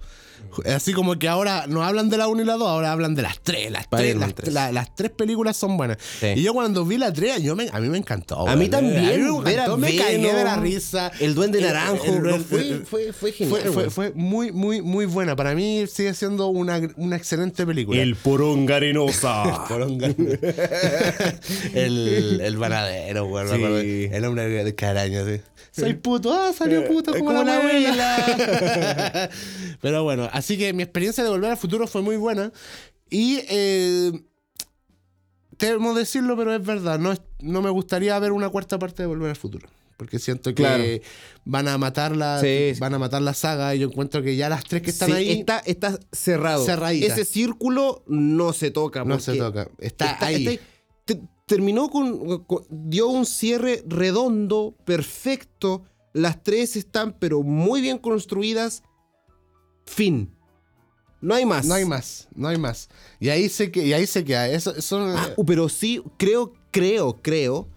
Así 0.67 0.93
como 0.93 1.19
que 1.19 1.29
ahora 1.29 1.67
no 1.69 1.83
hablan 1.85 2.09
de 2.11 2.17
la 2.19 2.29
1 2.29 2.43
y 2.43 2.45
la 2.45 2.55
2, 2.55 2.69
ahora 2.69 2.93
hablan 2.93 3.15
de 3.15 3.23
las 3.23 3.41
3. 3.41 3.71
Las, 3.71 3.89
tres, 3.89 4.01
Spider-Man 4.01 4.29
las, 4.29 4.35
3. 4.35 4.55
la- 4.55 4.73
las 4.73 4.95
tres 4.95 5.11
películas 5.11 5.57
son 5.57 5.77
buenas. 5.77 5.99
Sí. 6.21 6.29
Y 6.37 6.43
yo 6.43 6.53
cuando 6.55 6.85
vi 6.85 6.99
la 6.99 7.13
3, 7.13 7.43
yo 7.43 7.55
me- 7.57 7.69
a 7.73 7.81
mí 7.81 7.89
me 7.89 7.99
encantó. 7.99 8.49
a 8.49 8.57
mí 8.57 8.69
también. 8.69 8.99
A 8.99 9.01
mí 9.03 9.19
me 9.19 9.53
encantó, 9.53 9.77
me 9.79 9.97
cagué 9.97 10.33
de 10.35 10.45
la 10.45 10.57
risa. 10.57 11.11
El 11.21 11.35
duende 11.35 11.59
El- 11.59 11.65
naranjo. 11.67 12.05
el- 12.07 12.27
el- 12.27 12.41
fue, 12.45 12.61
el- 12.61 12.87
fue, 12.87 13.13
fue 13.13 13.33
genial. 13.33 13.61
Fue, 13.63 13.73
fue, 13.73 13.91
fue 13.91 14.13
muy, 14.15 14.53
muy, 14.53 14.83
muy 14.83 15.07
buena. 15.07 15.37
Para 15.37 15.55
mí 15.55 15.85
sigue 15.87 16.15
siendo 16.15 16.49
una, 16.49 16.81
una 16.97 17.17
excelente 17.17 17.67
película. 17.67 18.03
poronga 18.23 18.77
arenosa. 18.77 19.65
Poronga. 19.69 20.09
el, 21.75 22.41
el 22.43 22.57
banadero, 22.57 23.29
me 23.29 23.43
Sí. 23.83 24.09
El 24.13 24.25
hombre 24.25 24.49
de 24.65 24.75
caraño, 24.75 25.25
sí. 25.27 25.41
Soy 25.75 25.95
puto, 25.95 26.31
ah, 26.35 26.53
salió 26.57 26.87
puto 26.87 27.13
Es 27.15 27.19
como, 27.21 27.33
como 27.33 27.45
la 27.45 27.55
la 27.55 27.61
abuela. 27.63 29.31
Pero 29.81 30.05
bueno, 30.05 30.29
así 30.31 30.42
que 30.59 30.73
mi 30.73 30.83
experiencia 30.83 31.23
de 31.25 31.31
volver 31.31 31.51
al 31.53 31.57
futuro 31.57 31.87
fue 31.87 32.03
muy 32.03 32.17
buena. 32.17 32.53
Y 33.11 33.41
eh, 33.49 34.13
temo 35.57 35.95
decirlo, 35.95 36.37
pero 36.37 36.55
es 36.55 36.65
verdad. 36.65 36.99
No, 36.99 37.15
no 37.41 37.63
me 37.63 37.71
gustaría 37.71 38.19
ver 38.19 38.33
una 38.33 38.49
cuarta 38.49 38.79
parte 38.79 39.03
de 39.03 39.07
volver 39.07 39.31
al 39.31 39.37
futuro. 39.37 39.69
Porque 39.97 40.19
siento 40.19 40.51
que 40.51 40.63
Claro. 40.63 40.83
van 41.45 41.69
a 41.69 41.79
matar 41.79 42.17
la 42.17 42.41
Sí, 42.41 42.73
sí. 42.75 42.81
van 42.81 42.95
a 42.95 42.99
matar 42.99 43.23
la 43.23 43.35
saga 43.35 43.75
y 43.75 43.79
yo 43.81 43.89
encuentro 43.89 44.23
que 44.23 44.35
ya 44.35 44.49
las 44.49 44.65
tres 44.65 44.83
que 44.83 44.91
están 44.91 45.11
Sí, 45.11 45.15
ahí 45.15 45.31
está, 45.41 45.59
está 45.61 45.99
cerrado. 46.11 46.65
Cerradita. 46.65 47.07
Ese 47.07 47.25
círculo 47.25 48.03
no 48.09 48.53
se 48.53 48.71
toca. 48.73 49.05
no 49.05 49.21
se 49.21 49.37
toca. 49.37 49.69
Está, 49.79 50.13
está- 50.13 50.27
ahí. 50.27 50.47
está- 50.49 50.65
te- 51.05 51.21
terminó 51.47 51.89
con, 51.89 52.45
con- 52.45 52.65
dio 52.71 53.09
un 53.09 53.27
cierre 53.27 53.85
redondo, 53.87 54.75
perfecto. 54.85 55.85
Las 56.15 56.43
tres 56.43 56.75
están, 56.77 57.13
pero 57.19 57.43
muy 57.43 57.81
bien 57.81 57.99
construidas. 57.99 58.83
Fin. 59.87 60.31
No 61.21 61.35
hay 61.35 61.47
más. 61.47 61.67
No 61.67 61.75
hay 61.75 61.85
más, 61.85 62.29
no 62.35 62.49
hay 62.49 62.59
más. 62.59 62.89
Y 63.21 63.29
ahí 63.29 63.49
se 63.49 63.71
que 63.71 63.87
y 63.87 63.93
ahí 63.93 64.07
se 64.07 64.25
queda. 64.25 64.49
Eso, 64.49 64.75
eso- 64.75 64.99
Ah, 65.17 65.29
pero 65.47 65.69
sí, 65.69 66.03
creo, 66.17 66.53
creo, 66.73 67.21
creo 67.23 67.69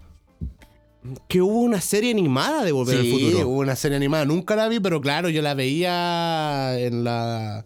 que 1.28 1.40
hubo 1.40 1.60
una 1.60 1.80
serie 1.80 2.10
animada 2.10 2.64
de 2.64 2.72
Volver 2.72 3.00
sí, 3.00 3.12
al 3.12 3.20
Futuro. 3.20 3.48
hubo 3.48 3.58
una 3.60 3.76
serie 3.76 3.96
animada. 3.96 4.24
Nunca 4.24 4.56
la 4.56 4.68
vi, 4.68 4.80
pero 4.80 5.00
claro, 5.00 5.28
yo 5.28 5.42
la 5.42 5.54
veía 5.54 6.76
en 6.80 7.04
la 7.04 7.64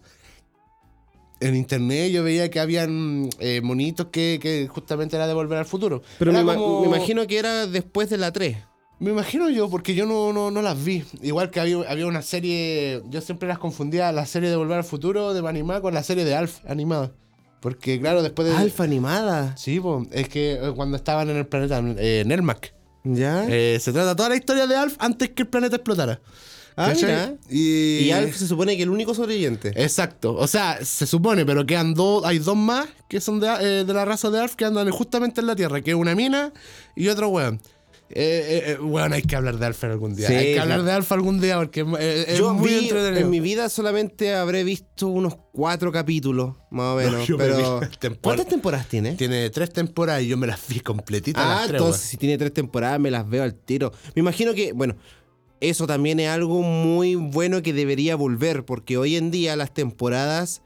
en 1.39 1.55
internet. 1.55 2.11
Yo 2.11 2.23
veía 2.23 2.51
que 2.51 2.59
habían 2.59 3.29
eh, 3.39 3.61
monitos 3.63 4.07
que, 4.11 4.37
que 4.39 4.67
justamente 4.67 5.15
era 5.15 5.25
de 5.25 5.33
Volver 5.33 5.57
al 5.57 5.65
Futuro. 5.65 6.03
Pero 6.19 6.31
me, 6.31 6.43
como- 6.43 6.81
me 6.81 6.87
imagino 6.87 7.25
que 7.25 7.39
era 7.39 7.65
después 7.65 8.09
de 8.11 8.17
la 8.17 8.31
3. 8.31 8.57
Me 9.01 9.09
imagino 9.09 9.49
yo, 9.49 9.67
porque 9.67 9.95
yo 9.95 10.05
no, 10.05 10.31
no, 10.31 10.51
no 10.51 10.61
las 10.61 10.81
vi. 10.83 11.03
Igual 11.23 11.49
que 11.49 11.59
había, 11.59 11.77
había 11.89 12.05
una 12.05 12.21
serie, 12.21 13.01
yo 13.09 13.19
siempre 13.19 13.49
las 13.49 13.57
confundía, 13.57 14.11
la 14.11 14.27
serie 14.27 14.47
de 14.47 14.55
Volver 14.55 14.77
al 14.77 14.83
Futuro 14.83 15.33
de 15.33 15.49
animada 15.49 15.81
con 15.81 15.95
la 15.95 16.03
serie 16.03 16.23
de 16.23 16.35
Alf 16.35 16.59
animada. 16.67 17.11
Porque 17.61 17.99
claro, 17.99 18.21
después 18.21 18.47
de... 18.47 18.55
Alfa 18.55 18.83
animada. 18.83 19.57
Sí, 19.57 19.79
po, 19.79 20.05
es 20.11 20.29
que 20.29 20.53
eh, 20.53 20.73
cuando 20.75 20.97
estaban 20.97 21.31
en 21.31 21.37
el 21.37 21.47
planeta 21.47 21.81
eh, 21.97 22.23
Nermac. 22.27 22.75
¿Ya? 23.03 23.47
Eh, 23.49 23.79
se 23.81 23.91
trata 23.91 24.15
toda 24.15 24.29
la 24.29 24.35
historia 24.35 24.67
de 24.67 24.75
Alf 24.75 24.97
antes 24.99 25.29
que 25.29 25.41
el 25.41 25.47
planeta 25.47 25.77
explotara. 25.77 26.21
Ah. 26.77 26.93
Y, 27.49 28.01
y 28.03 28.11
Alf 28.11 28.35
se 28.35 28.45
supone 28.45 28.77
que 28.77 28.83
el 28.83 28.89
único 28.91 29.15
sobreviviente. 29.15 29.69
Exacto. 29.75 30.35
O 30.35 30.45
sea, 30.45 30.77
se 30.85 31.07
supone, 31.07 31.43
pero 31.43 31.65
quedan 31.65 31.95
dos, 31.95 32.23
hay 32.23 32.37
dos 32.37 32.55
más 32.55 32.87
que 33.09 33.19
son 33.19 33.39
de, 33.39 33.47
eh, 33.61 33.83
de 33.83 33.93
la 33.95 34.05
raza 34.05 34.29
de 34.29 34.39
Alf 34.39 34.53
que 34.53 34.65
andan 34.65 34.91
justamente 34.91 35.41
en 35.41 35.47
la 35.47 35.55
Tierra, 35.55 35.81
que 35.81 35.89
es 35.89 35.97
una 35.97 36.13
mina 36.13 36.53
y 36.95 37.07
otro 37.07 37.29
weón. 37.29 37.59
Eh, 38.13 38.63
eh, 38.67 38.71
eh, 38.73 38.79
weón, 38.79 39.13
hay 39.13 39.21
que 39.21 39.35
hablar 39.35 39.57
de 39.57 39.65
Alf 39.65 39.83
algún 39.85 40.15
día. 40.15 40.27
Sí, 40.27 40.33
hay 40.33 40.53
que 40.53 40.59
hablar 40.59 40.83
de 40.83 40.91
Alf 40.91 41.11
algún 41.11 41.39
día 41.39 41.57
porque 41.57 41.81
eh, 41.99 42.25
es 42.27 42.37
Yo 42.39 42.53
muy 42.53 42.69
vi, 42.69 42.77
entretenido. 42.79 43.21
en 43.21 43.29
mi 43.29 43.39
vida 43.39 43.69
solamente 43.69 44.33
habré 44.33 44.63
visto 44.63 45.07
unos 45.07 45.35
cuatro 45.51 45.91
capítulos, 45.91 46.55
más 46.69 46.93
o 46.93 46.95
menos. 46.97 47.27
pero 47.37 47.79
tempor- 47.99 48.19
¿Cuántas 48.21 48.47
temporadas 48.47 48.87
tiene? 48.87 49.13
Tiene 49.15 49.49
tres 49.49 49.71
temporadas 49.71 50.23
y 50.23 50.27
yo 50.27 50.37
me 50.37 50.47
las 50.47 50.59
vi 50.67 50.79
completitas 50.81 51.43
Ah, 51.45 51.49
las 51.55 51.67
tres, 51.67 51.79
entonces 51.81 52.01
si 52.03 52.17
tiene 52.17 52.37
tres 52.37 52.53
temporadas 52.53 52.99
me 52.99 53.11
las 53.11 53.27
veo 53.29 53.43
al 53.43 53.55
tiro. 53.55 53.91
Me 54.15 54.19
imagino 54.19 54.53
que, 54.53 54.73
bueno, 54.73 54.95
eso 55.59 55.87
también 55.87 56.19
es 56.19 56.29
algo 56.29 56.61
muy 56.63 57.15
bueno 57.15 57.61
que 57.61 57.71
debería 57.73 58.15
volver, 58.15 58.65
porque 58.65 58.97
hoy 58.97 59.15
en 59.15 59.31
día 59.31 59.55
las 59.55 59.73
temporadas 59.73 60.61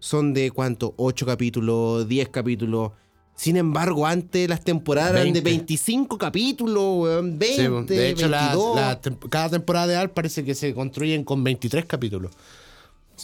son 0.00 0.32
de 0.34 0.50
cuánto, 0.50 0.94
8 0.96 1.26
capítulos, 1.26 2.06
10 2.08 2.28
capítulos. 2.28 2.92
Sin 3.38 3.56
embargo, 3.56 4.04
antes 4.04 4.48
las 4.48 4.64
temporadas 4.64 5.12
eran 5.12 5.26
de 5.32 5.40
20. 5.40 5.50
25 5.50 6.18
capítulos, 6.18 6.84
weón, 6.98 7.38
20, 7.38 7.94
Sí, 7.94 7.94
de 8.00 8.08
hecho, 8.10 8.26
la- 8.28 8.40
22. 8.48 8.76
la 8.76 9.00
tem- 9.00 9.28
cada 9.28 9.48
temporada 9.48 9.86
de 9.86 9.94
Alf 9.96 10.10
parece 10.12 10.44
que 10.44 10.56
se 10.56 10.74
construyen 10.74 11.22
con 11.22 11.44
23 11.44 11.84
capítulos. 11.86 12.32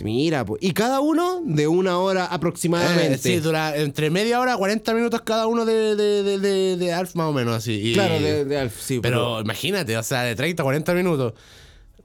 Mira, 0.02 0.44
pues, 0.44 0.60
y 0.62 0.72
cada 0.72 1.00
uno 1.00 1.40
de 1.44 1.68
una 1.68 1.98
hora 1.98 2.26
aproximadamente. 2.26 3.14
Eh, 3.14 3.18
sí, 3.18 3.36
dura 3.40 3.76
entre 3.76 4.10
media 4.10 4.40
hora, 4.40 4.56
40 4.56 4.92
minutos 4.94 5.20
cada 5.22 5.46
uno 5.46 5.64
de, 5.64 5.94
de, 5.94 6.22
de, 6.24 6.38
de- 6.38 6.76
de 6.76 6.92
Alf, 6.92 7.14
más 7.14 7.26
o 7.28 7.32
menos 7.32 7.54
así. 7.56 7.72
Y- 7.72 7.94
Claro, 7.94 8.14
de, 8.14 8.44
de 8.44 8.58
Alf, 8.58 8.80
sí. 8.80 8.98
Pero 9.00 9.40
imagínate, 9.40 9.96
o 9.96 10.02
sea, 10.02 10.22
de 10.22 10.34
30 10.34 10.62
a 10.62 10.64
40 10.64 10.94
minutos, 10.94 11.34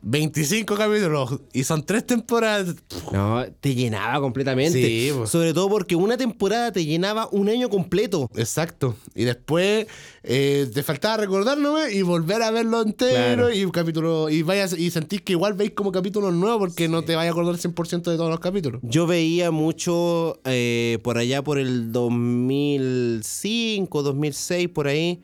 25 0.02 0.76
capítulos 0.76 1.40
y 1.52 1.66
son 1.66 1.86
tres 1.86 2.08
temporadas. 2.08 2.74
No, 3.12 3.44
te 3.60 3.76
llenaba 3.76 4.22
completamente. 4.22 4.82
Sí, 4.82 5.12
pues. 5.16 5.30
Sobre 5.30 5.54
todo 5.54 5.68
porque 5.68 5.96
una 5.96 6.16
temporada 6.16 6.72
te 6.72 6.86
llenaba 6.86 7.28
un 7.32 7.50
año 7.50 7.70
completo. 7.70 8.30
Exacto. 8.36 8.96
Y 9.14 9.26
después 9.26 9.88
eh, 10.24 10.70
te 10.74 10.84
faltaba 10.84 11.18
recordarlo 11.18 11.90
y 11.90 12.02
volver 12.02 12.42
a 12.44 12.52
verlo 12.52 12.82
entero 12.82 13.12
Claro. 13.12 13.54
y 13.54 13.66
un 13.66 13.72
capítulo. 13.72 14.30
Y 14.30 14.42
vayas 14.42 14.72
y 14.72 14.90
sentís 14.90 15.22
que 15.22 15.34
igual 15.34 15.54
veis 15.54 15.72
como 15.72 15.92
capítulos 15.92 16.34
nuevos 16.34 16.60
porque 16.60 16.88
no 16.88 17.04
te 17.04 17.16
vayas 17.16 17.32
a 17.32 17.34
acordar 17.34 17.56
100% 17.56 18.10
de 18.12 18.16
todos 18.18 18.30
los 18.30 18.40
capítulos. 18.40 18.80
Yo 18.84 19.06
veía 19.06 19.52
mucho 19.52 20.40
eh, 20.46 21.00
por 21.04 21.18
allá 21.18 21.44
por 21.44 21.60
el 21.60 21.92
2005, 21.92 24.02
2006, 24.04 24.70
por 24.70 24.88
ahí, 24.88 25.22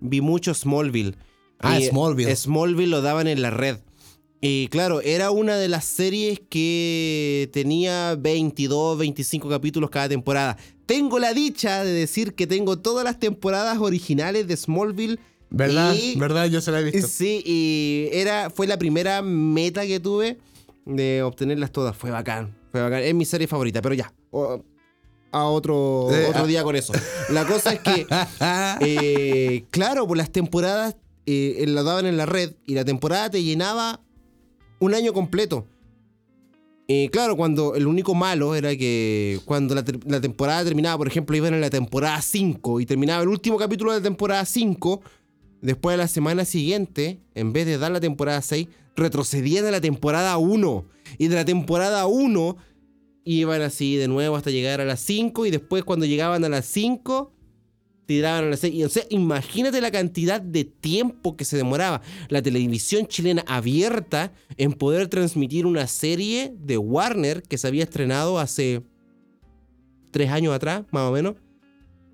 vi 0.00 0.20
mucho 0.20 0.52
Smallville. 0.54 1.14
Ah, 1.60 1.80
Y, 1.80 1.86
Smallville. 1.86 2.34
Smallville 2.36 2.90
lo 2.90 3.02
daban 3.02 3.26
en 3.26 3.42
la 3.42 3.50
red. 3.50 3.78
Y 4.40 4.68
claro, 4.68 5.00
era 5.00 5.30
una 5.32 5.56
de 5.56 5.66
las 5.68 5.84
series 5.84 6.40
que 6.48 7.50
tenía 7.52 8.14
22, 8.18 8.96
25 8.98 9.48
capítulos 9.48 9.90
cada 9.90 10.08
temporada. 10.08 10.56
Tengo 10.86 11.18
la 11.18 11.34
dicha 11.34 11.82
de 11.84 11.92
decir 11.92 12.34
que 12.34 12.46
tengo 12.46 12.78
todas 12.78 13.04
las 13.04 13.18
temporadas 13.18 13.78
originales 13.78 14.46
de 14.46 14.56
Smallville. 14.56 15.18
¿Verdad? 15.50 15.94
Y- 15.94 16.16
¿Verdad? 16.16 16.46
Yo 16.46 16.60
se 16.60 16.70
la 16.70 16.80
he 16.80 16.84
visto. 16.84 17.08
Sí, 17.08 17.42
y 17.44 18.08
era, 18.12 18.48
fue 18.50 18.66
la 18.66 18.78
primera 18.78 19.22
meta 19.22 19.86
que 19.86 19.98
tuve 19.98 20.38
de 20.86 21.22
obtenerlas 21.22 21.72
todas. 21.72 21.96
Fue 21.96 22.10
bacán, 22.10 22.56
fue 22.70 22.80
bacán. 22.80 23.02
Es 23.02 23.14
mi 23.14 23.24
serie 23.24 23.46
favorita, 23.48 23.82
pero 23.82 23.94
ya. 23.94 24.12
o- 24.30 24.62
a 25.30 25.44
otro, 25.44 26.08
Eh, 26.10 26.26
otro 26.26 26.44
ah. 26.44 26.46
día 26.46 26.62
con 26.62 26.74
eso. 26.74 26.94
La 27.30 27.44
cosa 27.46 27.74
es 27.74 27.80
que, 27.80 28.06
eh, 28.80 29.64
claro, 29.70 30.06
por 30.06 30.16
las 30.16 30.30
temporadas 30.30 30.96
eh, 31.26 31.64
la 31.68 31.82
daban 31.82 32.06
en 32.06 32.16
la 32.16 32.24
red 32.24 32.54
y 32.66 32.74
la 32.74 32.84
temporada 32.84 33.28
te 33.30 33.42
llenaba 33.42 34.00
un 34.78 34.94
año 34.94 35.12
completo. 35.12 35.66
Eh, 36.90 37.10
claro, 37.12 37.36
cuando 37.36 37.74
el 37.74 37.86
único 37.86 38.14
malo 38.14 38.54
era 38.54 38.74
que 38.74 39.38
cuando 39.44 39.74
la 39.74 40.20
temporada 40.20 40.64
terminaba, 40.64 40.96
por 40.96 41.06
ejemplo, 41.06 41.36
iban 41.36 41.52
en 41.52 41.60
la 41.60 41.68
temporada 41.68 42.20
5 42.22 42.80
y 42.80 42.86
terminaba 42.86 43.22
el 43.22 43.28
último 43.28 43.58
capítulo 43.58 43.92
de 43.92 43.98
la 43.98 44.02
temporada 44.02 44.44
5, 44.46 45.02
después 45.60 45.92
de 45.92 45.98
la 45.98 46.08
semana 46.08 46.46
siguiente, 46.46 47.20
en 47.34 47.52
vez 47.52 47.66
de 47.66 47.76
dar 47.76 47.90
la 47.90 48.00
temporada 48.00 48.40
6, 48.40 48.68
retrocedían 48.96 49.66
a 49.66 49.70
la 49.70 49.82
temporada 49.82 50.38
1. 50.38 50.84
Y 51.18 51.28
de 51.28 51.36
la 51.36 51.44
temporada 51.44 52.06
1 52.06 52.56
iban 53.24 53.60
así 53.60 53.96
de 53.96 54.08
nuevo 54.08 54.36
hasta 54.36 54.50
llegar 54.50 54.80
a 54.80 54.86
las 54.86 55.00
5 55.00 55.44
y 55.44 55.50
después 55.50 55.84
cuando 55.84 56.06
llegaban 56.06 56.42
a 56.44 56.48
las 56.48 56.64
5 56.64 57.32
tiraban 58.08 58.44
a 58.44 58.46
las 58.48 58.60
6. 58.60 58.74
Y, 58.74 58.84
o 58.84 58.88
sea, 58.88 59.04
imagínate 59.10 59.80
la 59.82 59.90
cantidad 59.90 60.40
de 60.40 60.64
tiempo 60.64 61.36
que 61.36 61.44
se 61.44 61.58
demoraba 61.58 62.00
la 62.30 62.40
televisión 62.40 63.06
chilena 63.06 63.44
abierta 63.46 64.32
en 64.56 64.72
poder 64.72 65.08
transmitir 65.08 65.66
una 65.66 65.86
serie 65.86 66.54
de 66.58 66.78
Warner 66.78 67.42
que 67.42 67.58
se 67.58 67.68
había 67.68 67.84
estrenado 67.84 68.38
hace 68.38 68.82
tres 70.10 70.30
años 70.30 70.54
atrás, 70.54 70.84
más 70.90 71.02
o 71.02 71.12
menos. 71.12 71.34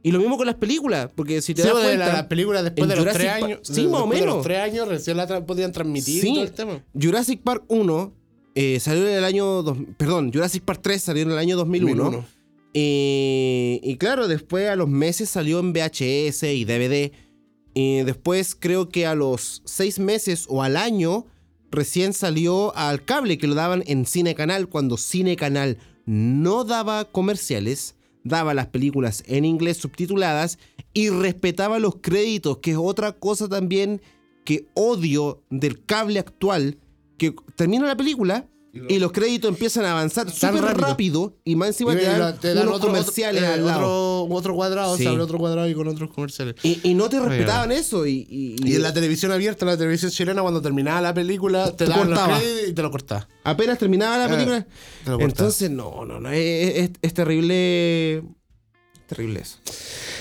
Y 0.02 0.10
lo 0.10 0.18
mismo 0.18 0.36
con 0.36 0.46
las 0.46 0.56
películas, 0.56 1.10
porque 1.14 1.40
si 1.40 1.54
te 1.54 1.62
Sí, 1.62 1.68
das 1.68 1.76
pues, 1.76 1.86
cuenta, 1.86 2.06
la, 2.08 2.12
la 2.12 2.28
película 2.28 2.62
después 2.62 2.88
de 2.88 2.96
los 2.96 3.04
Jurassic 3.04 3.20
tres 3.22 3.32
años. 3.42 3.58
sí, 3.62 3.86
más 3.86 4.00
o 4.02 4.04
después 4.04 4.10
de 4.18 4.20
menos. 4.26 4.34
los 4.36 4.44
tres 4.44 4.58
años 4.58 4.88
recién 4.88 5.16
la 5.16 5.28
tra- 5.28 5.46
podían 5.46 5.72
transmitir 5.72 6.20
Sí. 6.22 6.34
todo 6.34 6.42
el 6.42 6.52
tema. 6.52 6.84
Jurassic 7.00 7.40
Park 7.40 7.64
1 7.68 8.12
eh, 8.56 8.80
salió 8.80 9.08
en 9.08 9.14
el 9.16 9.24
año... 9.24 9.62
dos- 9.62 9.78
perdón, 9.96 10.30
Jurassic 10.32 10.62
Park 10.64 10.80
3 10.82 11.02
salió 11.02 11.22
en 11.22 11.30
el 11.30 11.38
año 11.38 11.56
2001. 11.56 12.02
2001. 12.02 12.26
Eh, 12.74 13.80
y 13.82 13.96
claro, 13.96 14.26
después 14.26 14.68
a 14.68 14.76
los 14.76 14.88
meses 14.88 15.30
salió 15.30 15.60
en 15.60 15.72
VHS 15.72 16.42
y 16.42 16.64
DVD. 16.64 17.12
Y 17.72 18.02
después 18.02 18.54
creo 18.54 18.88
que 18.88 19.06
a 19.06 19.14
los 19.14 19.62
seis 19.64 19.98
meses 19.98 20.46
o 20.48 20.62
al 20.62 20.76
año 20.76 21.26
recién 21.70 22.12
salió 22.12 22.74
al 22.76 23.04
cable 23.04 23.38
que 23.38 23.46
lo 23.46 23.54
daban 23.54 23.82
en 23.86 24.06
Cine 24.06 24.34
Canal 24.34 24.68
cuando 24.68 24.96
Cine 24.96 25.36
Canal 25.36 25.78
no 26.06 26.64
daba 26.64 27.04
comerciales, 27.06 27.96
daba 28.22 28.54
las 28.54 28.68
películas 28.68 29.24
en 29.26 29.44
inglés 29.44 29.78
subtituladas 29.78 30.58
y 30.92 31.08
respetaba 31.08 31.78
los 31.78 31.96
créditos, 31.96 32.58
que 32.58 32.72
es 32.72 32.76
otra 32.76 33.12
cosa 33.12 33.48
también 33.48 34.00
que 34.44 34.68
odio 34.74 35.42
del 35.50 35.84
cable 35.84 36.20
actual, 36.20 36.78
que 37.18 37.34
termina 37.56 37.86
la 37.86 37.96
película 37.96 38.48
y 38.88 38.98
los 38.98 39.12
créditos 39.12 39.48
empiezan 39.48 39.84
a 39.84 39.92
avanzar 39.92 40.30
súper 40.30 40.62
rápido. 40.62 40.86
rápido 40.88 41.36
y 41.44 41.54
más 41.56 41.68
encima 41.68 41.92
Y 41.94 41.96
te 41.98 42.02
dan, 42.04 42.40
te 42.40 42.54
dan 42.54 42.64
unos 42.66 42.76
otro, 42.78 42.88
comerciales 42.88 43.42
otro, 43.42 43.50
eh, 43.52 43.54
al 43.54 43.66
lado. 43.66 44.22
otro, 44.22 44.34
otro 44.36 44.54
cuadrado, 44.54 44.96
Sí. 44.96 45.02
se 45.04 45.08
abre 45.08 45.22
otro 45.22 45.38
cuadrado 45.38 45.68
y 45.68 45.74
con 45.74 45.86
otros 45.88 46.10
comerciales. 46.10 46.56
Y, 46.62 46.80
y 46.82 46.94
no 46.94 47.08
te 47.08 47.20
respetaban 47.20 47.70
eso. 47.72 48.06
Y, 48.06 48.26
y- 48.28 48.74
en 48.74 48.82
la 48.82 48.92
televisión 48.92 49.30
abierta, 49.32 49.64
la 49.64 49.76
televisión 49.76 50.10
chilena, 50.10 50.42
cuando 50.42 50.60
terminaba 50.60 51.00
la 51.00 51.14
película, 51.14 51.70
te 51.70 51.84
Te 51.84 51.86
daban 51.86 52.10
los 52.10 52.18
cortaba. 52.18 52.40
créditos 52.40 52.68
y 52.68 52.72
te 52.72 52.82
lo 52.82 52.90
cortaba. 52.90 53.28
apenas 53.44 53.78
terminaba 53.78 54.18
la 54.18 54.26
Eh, 54.26 54.28
película. 54.28 54.60
te 54.62 54.66
lo 55.10 55.18
cortaba. 55.18 55.24
entonces, 55.24 55.70
no, 55.70 56.04
no, 56.04 56.18
no. 56.20 56.30
Es, 56.30 56.76
es- 56.76 56.90
es 57.00 57.14
terrible. 57.14 58.22
terrible 59.06 59.40
eso. 59.40 59.58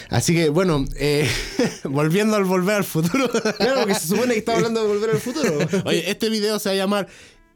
Así 0.09 0.35
que, 0.35 0.49
bueno, 0.49 0.85
eh, 0.97 1.27
volviendo 1.85 2.35
al 2.35 2.43
volver 2.43 2.75
al 2.75 2.83
futuro. 2.83 3.29
Claro, 3.29 3.79
porque 3.79 3.95
se 3.95 4.07
supone 4.09 4.33
que 4.33 4.39
está 4.39 4.55
hablando 4.55 4.81
de 4.81 4.87
volver 4.87 5.09
al 5.11 5.19
futuro. 5.19 5.57
Oye, 5.85 6.09
este 6.11 6.29
video 6.29 6.59
se 6.59 6.69
va 6.69 6.73
a 6.73 6.77
llamar 6.77 7.07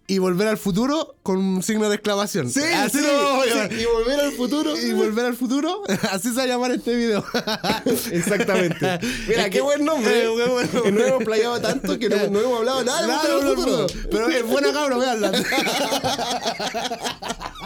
y 0.10 0.20
volver 0.20 0.47
al 0.47 0.58
futuro 0.58 1.18
con 1.22 1.38
un 1.38 1.62
signo 1.62 1.89
de 1.89 1.95
exclamación. 1.95 2.49
Sí, 2.49 2.62
Así 2.62 2.99
sí, 2.99 3.05
lo 3.05 3.43
sí, 3.43 3.82
y 3.82 3.86
volver 3.86 4.20
al 4.22 4.32
futuro. 4.32 4.78
Y 4.78 4.93
volver 4.93 5.26
al 5.26 5.36
futuro. 5.36 5.84
Así 6.12 6.30
se 6.30 6.36
va 6.36 6.43
a 6.43 6.47
llamar 6.47 6.72
este 6.72 6.95
video. 6.95 7.26
Exactamente. 8.12 8.99
Mira, 9.28 9.49
qué 9.49 9.60
buen 9.60 9.84
nombre. 9.84 10.18
eh, 10.18 10.30
qué 10.36 10.49
buen 10.49 10.70
nombre. 10.74 10.91
No 10.93 11.05
hemos 11.05 11.24
playado 11.26 11.60
tanto 11.60 11.99
que 11.99 12.08
no, 12.08 12.16
no 12.30 12.39
hemos 12.39 12.60
hablado 12.60 12.84
nada 12.86 13.05
de 13.05 13.14
al 13.14 13.43
no, 13.43 13.55
futuro. 13.55 13.78
no. 13.82 13.88
Pero 14.10 14.30
es 14.30 14.45
buena 14.45 14.72
cabra, 14.72 14.97
veanla. 14.97 15.32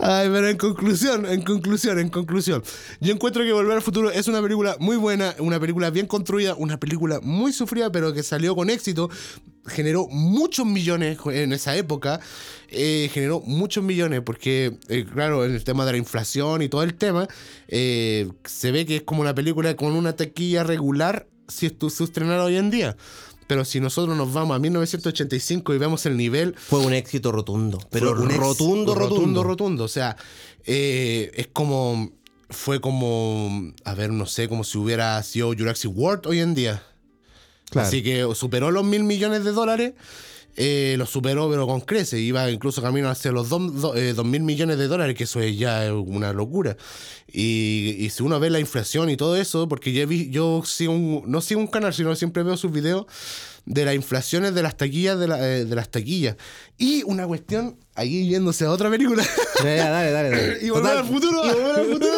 Ay, 0.00 0.28
pero 0.30 0.48
en 0.48 0.56
conclusión, 0.56 1.26
en 1.26 1.42
conclusión, 1.42 1.98
en 1.98 2.08
conclusión. 2.08 2.62
Yo 3.00 3.12
encuentro 3.12 3.42
que 3.42 3.52
Volver 3.52 3.76
al 3.76 3.82
Futuro 3.82 4.10
es 4.10 4.28
una 4.28 4.42
película 4.42 4.76
muy 4.78 4.96
buena, 4.96 5.34
una 5.38 5.58
película 5.58 5.90
bien 5.90 6.06
construida, 6.06 6.54
una 6.54 6.78
película 6.78 7.20
muy 7.22 7.52
sufrida, 7.52 7.90
pero 7.90 8.12
que 8.12 8.22
salió 8.22 8.54
con 8.54 8.70
éxito. 8.70 9.10
Generó 9.66 10.06
muchos 10.08 10.66
millones 10.66 11.18
en 11.26 11.52
esa 11.52 11.76
época. 11.76 12.20
eh, 12.68 13.08
generó 13.12 13.40
muchos 13.40 13.84
millones 13.84 14.20
porque, 14.24 14.78
eh, 14.88 15.06
claro, 15.10 15.44
en 15.44 15.54
el 15.54 15.62
tema 15.64 15.86
de 15.86 15.92
la 15.92 15.98
inflación 15.98 16.60
y 16.62 16.68
todo 16.68 16.82
el 16.82 16.94
tema, 16.94 17.28
eh, 17.68 18.28
se 18.44 18.72
ve 18.72 18.84
que 18.84 18.96
es 18.96 19.02
como 19.02 19.20
una 19.20 19.34
película 19.34 19.74
con 19.76 19.92
una 19.92 20.14
taquilla 20.16 20.64
regular 20.64 21.26
si 21.46 21.70
se 21.88 22.04
estrenara 22.04 22.44
hoy 22.44 22.56
en 22.56 22.70
día. 22.70 22.96
Pero 23.46 23.64
si 23.64 23.78
nosotros 23.78 24.16
nos 24.16 24.32
vamos 24.32 24.56
a 24.56 24.58
1985 24.58 25.74
y 25.74 25.78
vemos 25.78 26.06
el 26.06 26.16
nivel, 26.16 26.54
Fue 26.56 26.80
un 26.80 26.94
éxito 26.94 27.30
rotundo. 27.30 27.78
Pero 27.90 28.12
un 28.12 28.30
rotundo, 28.30 28.38
rotundo, 28.38 28.94
rotundo, 28.94 29.42
rotundo. 29.44 29.84
O 29.84 29.88
sea, 29.88 30.16
es 30.64 31.46
como. 31.52 32.10
Fue 32.48 32.80
como. 32.80 33.72
A 33.84 33.94
ver, 33.94 34.10
no 34.10 34.26
sé, 34.26 34.48
como 34.48 34.64
si 34.64 34.78
hubiera 34.78 35.22
sido 35.22 35.48
Jurassic 35.48 35.90
World 35.94 36.26
hoy 36.26 36.40
en 36.40 36.54
día. 36.54 36.82
Claro. 37.74 37.86
Así 37.88 38.02
que 38.02 38.26
superó 38.34 38.70
los 38.70 38.84
mil 38.84 39.04
millones 39.04 39.44
de 39.44 39.52
dólares. 39.52 39.92
eh, 40.56 40.94
lo 40.98 41.04
superó, 41.06 41.50
pero 41.50 41.66
con 41.66 41.80
crece. 41.80 42.20
Iba 42.20 42.48
incluso 42.48 42.80
camino 42.80 43.08
hacia 43.10 43.32
los 43.32 43.48
dos, 43.48 43.80
do- 43.82 43.96
eh, 43.96 44.12
dos 44.14 44.24
mil 44.24 44.42
millones 44.42 44.78
de 44.78 44.86
dólares, 44.86 45.16
que 45.16 45.24
eso 45.24 45.40
es 45.40 45.58
ya 45.58 45.92
una 45.92 46.32
locura. 46.32 46.76
Y, 47.26 47.96
y 47.98 48.10
si 48.10 48.22
uno 48.22 48.38
ve 48.38 48.50
la 48.50 48.60
inflación 48.60 49.10
y 49.10 49.16
todo 49.16 49.34
eso, 49.36 49.66
porque 49.66 49.92
yo, 49.92 50.02
he 50.02 50.06
vi- 50.06 50.30
yo 50.30 50.62
sigo 50.64 50.92
un- 50.92 51.24
no 51.26 51.40
sigo 51.40 51.60
un 51.60 51.66
canal, 51.66 51.92
sino 51.92 52.14
siempre 52.14 52.44
veo 52.44 52.56
sus 52.56 52.70
videos 52.70 53.06
de 53.66 53.84
las 53.84 53.96
inflaciones 53.96 54.54
de 54.54 54.62
las 54.62 54.76
taquillas 54.76 55.18
de, 55.18 55.26
la- 55.26 55.40
eh, 55.44 55.64
de 55.64 55.74
las 55.74 55.90
taquillas. 55.90 56.36
Y 56.78 57.02
una 57.02 57.26
cuestión, 57.26 57.76
ahí 57.96 58.28
yéndose 58.28 58.64
a 58.64 58.70
otra 58.70 58.88
película. 58.90 59.26
Dale, 59.58 59.76
dale, 59.76 60.10
dale. 60.12 60.30
dale. 60.30 60.58
y 60.62 60.70
volver 60.70 60.92
Total. 60.92 60.98
al 60.98 61.04
futuro. 61.12 61.44
Y 61.44 61.48
volver 61.48 61.76
al 61.80 61.86
futuro. 61.86 62.14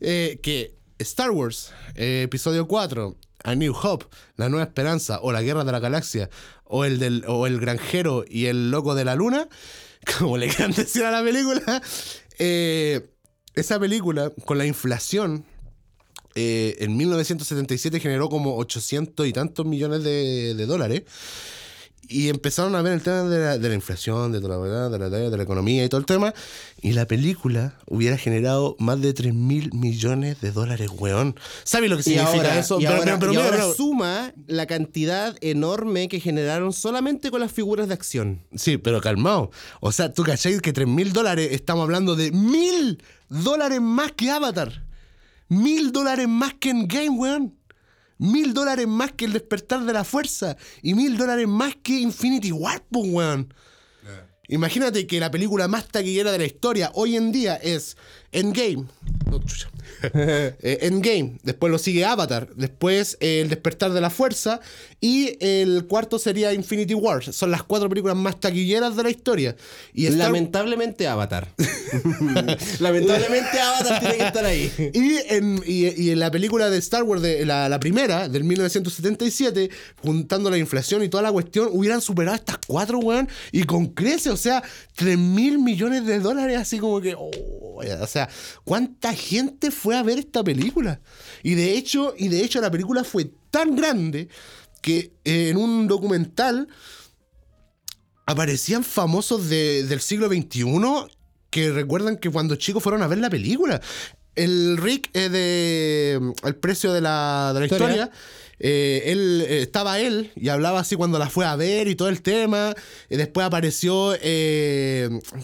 Que 0.42 0.74
Star 0.98 1.30
Wars, 1.30 1.72
eh, 1.94 2.22
episodio 2.22 2.66
4, 2.68 3.16
A 3.42 3.54
New 3.54 3.74
Hope, 3.74 4.06
La 4.36 4.48
Nueva 4.48 4.64
Esperanza, 4.64 5.18
o 5.20 5.32
La 5.32 5.42
Guerra 5.42 5.64
de 5.64 5.72
la 5.72 5.80
Galaxia, 5.80 6.30
o 6.64 6.84
el, 6.84 6.98
del, 6.98 7.24
o 7.26 7.46
el 7.46 7.60
Granjero 7.60 8.24
y 8.28 8.46
el 8.46 8.70
Loco 8.70 8.94
de 8.94 9.04
la 9.04 9.14
Luna, 9.14 9.48
como 10.18 10.36
le 10.36 10.48
quieran 10.48 10.72
decir 10.72 11.04
a 11.04 11.10
la 11.10 11.22
película, 11.22 11.82
eh, 12.38 13.10
esa 13.54 13.78
película, 13.78 14.30
con 14.44 14.58
la 14.58 14.66
inflación, 14.66 15.44
eh, 16.36 16.76
en 16.80 16.96
1977 16.96 18.00
generó 18.00 18.28
como 18.28 18.56
800 18.56 19.26
y 19.26 19.32
tantos 19.32 19.66
millones 19.66 20.02
de, 20.02 20.54
de 20.54 20.66
dólares. 20.66 21.02
Y 22.08 22.28
empezaron 22.28 22.74
a 22.74 22.82
ver 22.82 22.92
el 22.94 23.02
tema 23.02 23.22
de 23.24 23.38
la, 23.38 23.58
de 23.58 23.68
la 23.68 23.74
inflación, 23.74 24.32
de, 24.32 24.40
toda 24.40 24.56
la, 24.56 24.62
verdad, 24.62 24.90
de, 24.90 24.98
la, 24.98 25.08
de 25.08 25.36
la 25.36 25.42
economía 25.42 25.84
y 25.84 25.88
todo 25.88 25.98
el 26.00 26.06
tema. 26.06 26.34
Y 26.82 26.92
la 26.92 27.06
película 27.06 27.74
hubiera 27.86 28.16
generado 28.18 28.76
más 28.78 29.00
de 29.00 29.12
3 29.14 29.32
mil 29.34 29.70
millones 29.72 30.40
de 30.40 30.52
dólares, 30.52 30.90
weón. 30.98 31.34
¿Sabes 31.64 31.88
lo 31.90 31.96
que 31.96 32.00
Y 32.00 32.04
significa 32.04 32.32
ahora, 32.36 32.58
eso? 32.58 32.78
y 32.80 32.84
Pero- 32.84 32.96
ahora- 32.98 33.04
pero- 33.04 33.18
pero 33.20 33.32
y 33.32 33.36
mira, 33.36 33.44
ahora 33.46 33.56
pero- 33.58 33.74
suma 33.74 34.32
la 34.46 34.66
cantidad 34.66 35.36
enorme 35.40 36.08
que 36.08 36.20
generaron 36.20 36.72
solamente 36.72 37.30
con 37.30 37.40
las 37.40 37.52
figuras 37.52 37.88
de 37.88 37.94
acción. 37.94 38.42
Sí, 38.54 38.76
pero 38.76 39.00
calmado. 39.00 39.50
O 39.80 39.92
sea, 39.92 40.12
tú 40.12 40.22
cachai 40.24 40.58
que 40.60 40.72
3 40.72 40.86
mil 40.88 41.12
dólares, 41.12 41.48
estamos 41.52 41.84
hablando 41.84 42.16
de 42.16 42.30
mil 42.32 43.02
dólares 43.28 43.80
más 43.80 44.12
que 44.12 44.30
Avatar. 44.30 44.84
Mil 45.48 45.92
dólares 45.92 46.26
más 46.28 46.54
que 46.54 46.70
en 46.70 46.88
Game, 46.88 47.10
weón. 47.10 47.54
Mil 48.18 48.54
dólares 48.54 48.86
más 48.86 49.12
que 49.12 49.24
el 49.24 49.32
despertar 49.32 49.84
de 49.84 49.92
la 49.92 50.04
fuerza. 50.04 50.56
Y 50.82 50.94
mil 50.94 51.16
dólares 51.16 51.48
más 51.48 51.74
que 51.82 51.98
Infinity 52.00 52.52
War, 52.52 52.82
weón. 52.90 53.52
Imagínate 54.48 55.06
que 55.06 55.20
la 55.20 55.30
película 55.30 55.68
más 55.68 55.88
taquillera 55.88 56.30
de 56.30 56.38
la 56.38 56.44
historia 56.44 56.90
hoy 56.94 57.16
en 57.16 57.32
día 57.32 57.56
es 57.56 57.96
Endgame. 58.32 58.86
No, 59.30 59.38
chucha. 59.38 59.70
Eh, 60.12 60.78
Endgame. 60.82 61.38
Después 61.44 61.70
lo 61.70 61.78
sigue 61.78 62.04
Avatar. 62.04 62.50
Después 62.56 63.16
eh, 63.20 63.40
El 63.40 63.48
despertar 63.48 63.92
de 63.92 64.02
la 64.02 64.10
fuerza. 64.10 64.60
Y 65.04 65.36
el 65.40 65.84
cuarto 65.86 66.18
sería 66.18 66.54
Infinity 66.54 66.94
War. 66.94 67.22
Son 67.30 67.50
las 67.50 67.62
cuatro 67.62 67.90
películas 67.90 68.16
más 68.16 68.40
taquilleras 68.40 68.96
de 68.96 69.02
la 69.02 69.10
historia. 69.10 69.54
Y 69.92 70.06
Star- 70.06 70.28
Lamentablemente 70.28 71.06
Avatar. 71.06 71.46
Lamentablemente 72.80 73.60
Avatar 73.60 74.00
tiene 74.00 74.16
que 74.16 74.24
estar 74.26 74.44
ahí. 74.46 74.72
Y 74.94 75.16
en, 75.28 75.62
y, 75.66 76.04
y 76.04 76.10
en 76.10 76.20
la 76.20 76.30
película 76.30 76.70
de 76.70 76.78
Star 76.78 77.02
Wars, 77.02 77.20
de 77.20 77.44
la, 77.44 77.68
la 77.68 77.78
primera, 77.80 78.30
del 78.30 78.44
1977, 78.44 79.68
juntando 80.02 80.48
la 80.48 80.56
inflación 80.56 81.02
y 81.02 81.10
toda 81.10 81.22
la 81.22 81.32
cuestión, 81.32 81.68
hubieran 81.72 82.00
superado 82.00 82.36
estas 82.36 82.56
cuatro, 82.66 82.98
weón, 82.98 83.28
y 83.52 83.64
con 83.64 83.88
crece, 83.88 84.30
o 84.30 84.38
sea, 84.38 84.62
3 84.96 85.18
mil 85.18 85.58
millones 85.58 86.06
de 86.06 86.18
dólares, 86.18 86.56
así 86.56 86.78
como 86.78 87.02
que, 87.02 87.14
oh, 87.14 87.30
o 88.00 88.06
sea, 88.06 88.26
¿cuánta 88.64 89.12
gente 89.12 89.70
fue 89.70 89.96
a 89.98 90.02
ver 90.02 90.18
esta 90.18 90.42
película? 90.42 90.98
Y 91.42 91.56
de 91.56 91.74
hecho, 91.76 92.14
y 92.16 92.28
de 92.28 92.42
hecho 92.42 92.62
la 92.62 92.70
película 92.70 93.04
fue 93.04 93.30
tan 93.50 93.76
grande 93.76 94.28
que 94.84 95.12
eh, 95.24 95.48
en 95.48 95.56
un 95.56 95.86
documental 95.88 96.68
aparecían 98.26 98.84
famosos 98.84 99.48
de- 99.48 99.84
del 99.84 100.00
siglo 100.00 100.28
XXI 100.28 100.64
que 101.48 101.70
recuerdan 101.72 102.18
que 102.18 102.28
cuando 102.28 102.56
chicos 102.56 102.82
fueron 102.82 103.00
a 103.02 103.06
ver 103.06 103.16
la 103.18 103.30
película. 103.30 103.80
El 104.34 104.76
Rick 104.76 105.08
eh, 105.14 105.28
de 105.30 106.32
El 106.42 106.56
precio 106.56 106.92
de 106.92 107.00
la, 107.00 107.52
de 107.54 107.60
la 107.60 107.66
historia. 107.66 108.10
Eh, 108.60 109.04
él 109.06 109.44
eh, 109.48 109.62
estaba 109.62 109.98
él 110.00 110.32
y 110.36 110.48
hablaba 110.48 110.80
así 110.80 110.96
cuando 110.96 111.18
la 111.18 111.30
fue 111.30 111.46
a 111.46 111.56
ver 111.56 111.88
y 111.88 111.94
todo 111.94 112.08
el 112.10 112.20
tema. 112.20 112.74
Y 113.08 113.16
después 113.16 113.46
apareció. 113.46 114.14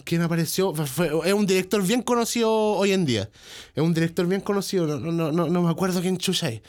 ¿Quién 0.04 0.20
apareció? 0.22 0.74
Fue- 0.74 1.10
es 1.24 1.32
un 1.32 1.46
director 1.46 1.82
bien 1.82 2.02
conocido 2.02 2.50
hoy 2.52 2.92
en 2.92 3.06
día. 3.06 3.30
Es 3.74 3.82
un 3.82 3.94
director 3.94 4.26
bien 4.26 4.42
conocido. 4.42 4.86
No, 4.86 4.98
no, 4.98 5.12
no, 5.12 5.32
no, 5.32 5.46
no 5.48 5.62
me 5.62 5.70
acuerdo 5.70 6.02
quién 6.02 6.18
chucha 6.18 6.50
es 6.50 6.60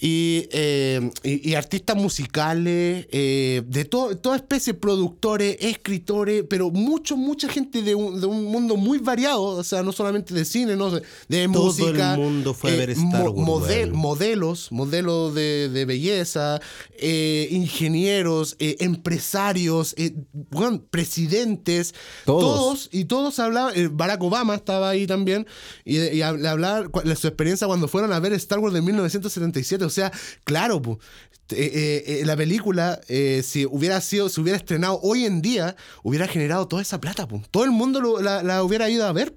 y, 0.00 0.48
eh, 0.52 1.10
y, 1.24 1.50
y 1.50 1.54
artistas 1.54 1.96
musicales, 1.96 3.06
eh, 3.10 3.62
de 3.66 3.84
to- 3.84 4.16
toda 4.16 4.36
especie, 4.36 4.74
productores, 4.74 5.56
escritores, 5.60 6.44
pero 6.48 6.70
mucho, 6.70 7.16
mucha 7.16 7.48
gente 7.48 7.82
de 7.82 7.94
un, 7.94 8.20
de 8.20 8.26
un 8.26 8.44
mundo 8.44 8.76
muy 8.76 8.98
variado, 8.98 9.42
o 9.42 9.64
sea, 9.64 9.82
no 9.82 9.90
solamente 9.92 10.32
de 10.34 10.44
cine, 10.44 10.76
no 10.76 10.90
de 10.90 11.02
Todo 11.52 11.64
música. 11.64 12.14
el 12.14 12.20
mundo 12.20 12.54
fue 12.54 12.72
a 12.72 12.76
ver 12.76 12.90
Star 12.90 13.28
Wars, 13.30 13.34
model- 13.46 13.92
modelos, 13.92 14.70
modelos 14.70 15.34
de, 15.34 15.68
de 15.68 15.84
belleza, 15.84 16.60
eh, 16.98 17.48
ingenieros, 17.50 18.54
eh, 18.60 18.76
empresarios, 18.80 19.94
eh, 19.98 20.14
weón, 20.52 20.86
presidentes, 20.90 21.94
Todos. 22.24 22.42
todos 22.44 22.88
y 22.92 23.04
todos 23.06 23.38
hablaban, 23.38 23.72
eh, 23.76 23.88
Barack 23.90 24.22
Obama 24.22 24.54
estaba 24.54 24.90
ahí 24.90 25.06
también, 25.06 25.46
y, 25.84 25.96
y 25.98 26.18
hab- 26.20 26.38
le 26.38 26.48
hablaban 26.48 26.88
cu- 26.90 27.00
de 27.02 27.16
su 27.16 27.26
experiencia 27.26 27.66
cuando 27.66 27.88
fueron 27.88 28.12
a 28.12 28.20
ver 28.20 28.32
Star 28.34 28.58
Wars 28.60 28.74
de 28.74 28.82
1977. 28.82 29.87
O 29.88 29.90
sea, 29.90 30.12
claro, 30.44 30.80
pu, 30.80 30.98
eh, 31.50 31.70
eh, 31.74 32.20
eh, 32.20 32.26
la 32.26 32.36
película, 32.36 33.00
eh, 33.08 33.42
si 33.44 33.64
hubiera 33.66 34.00
sido, 34.00 34.28
si 34.28 34.40
hubiera 34.40 34.56
estrenado 34.58 34.98
hoy 35.02 35.24
en 35.24 35.40
día, 35.40 35.76
hubiera 36.02 36.26
generado 36.28 36.68
toda 36.68 36.82
esa 36.82 37.00
plata, 37.00 37.26
pu. 37.26 37.40
Todo 37.50 37.64
el 37.64 37.70
mundo 37.70 38.00
lo- 38.00 38.20
la, 38.20 38.42
la 38.42 38.62
hubiera 38.62 38.88
ido 38.90 39.06
a 39.06 39.12
ver. 39.12 39.34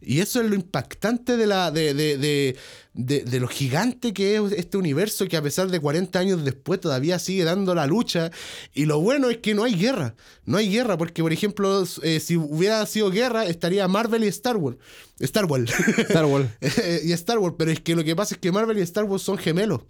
Y 0.00 0.20
eso 0.20 0.40
es 0.40 0.48
lo 0.48 0.54
impactante 0.54 1.36
de 1.36 1.46
la. 1.46 1.70
de, 1.70 1.94
de, 1.94 2.16
de- 2.18 2.56
de- 2.96 3.24
de 3.24 3.40
lo 3.40 3.48
gigante 3.48 4.12
que 4.12 4.36
es 4.36 4.52
este 4.52 4.76
universo 4.76 5.26
que 5.26 5.36
a 5.36 5.42
pesar 5.42 5.68
de 5.68 5.80
40 5.80 6.16
años 6.16 6.44
después 6.44 6.80
todavía 6.80 7.18
sigue 7.18 7.42
dando 7.42 7.74
la 7.74 7.86
lucha. 7.88 8.30
Y 8.72 8.84
lo 8.86 9.00
bueno 9.00 9.30
es 9.30 9.38
que 9.38 9.52
no 9.54 9.64
hay 9.64 9.74
guerra. 9.74 10.14
No 10.44 10.58
hay 10.58 10.70
guerra 10.70 10.96
porque, 10.96 11.20
por 11.20 11.32
ejemplo, 11.32 11.84
eh, 12.02 12.20
si 12.20 12.36
hubiera 12.36 12.86
sido 12.86 13.10
guerra, 13.10 13.46
estaría 13.46 13.88
Marvel 13.88 14.22
y 14.22 14.28
Star 14.28 14.56
Wars. 14.56 14.76
Star 15.18 15.44
Wars. 15.46 15.72
Star 15.98 16.24
Wars. 16.24 16.46
y 17.04 17.10
Star 17.12 17.38
Wars. 17.38 17.56
Pero 17.58 17.72
es 17.72 17.80
que 17.80 17.96
lo 17.96 18.04
que 18.04 18.14
pasa 18.14 18.34
es 18.36 18.40
que 18.40 18.52
Marvel 18.52 18.78
y 18.78 18.82
Star 18.82 19.04
Wars 19.04 19.22
son 19.24 19.38
gemelos. 19.38 19.80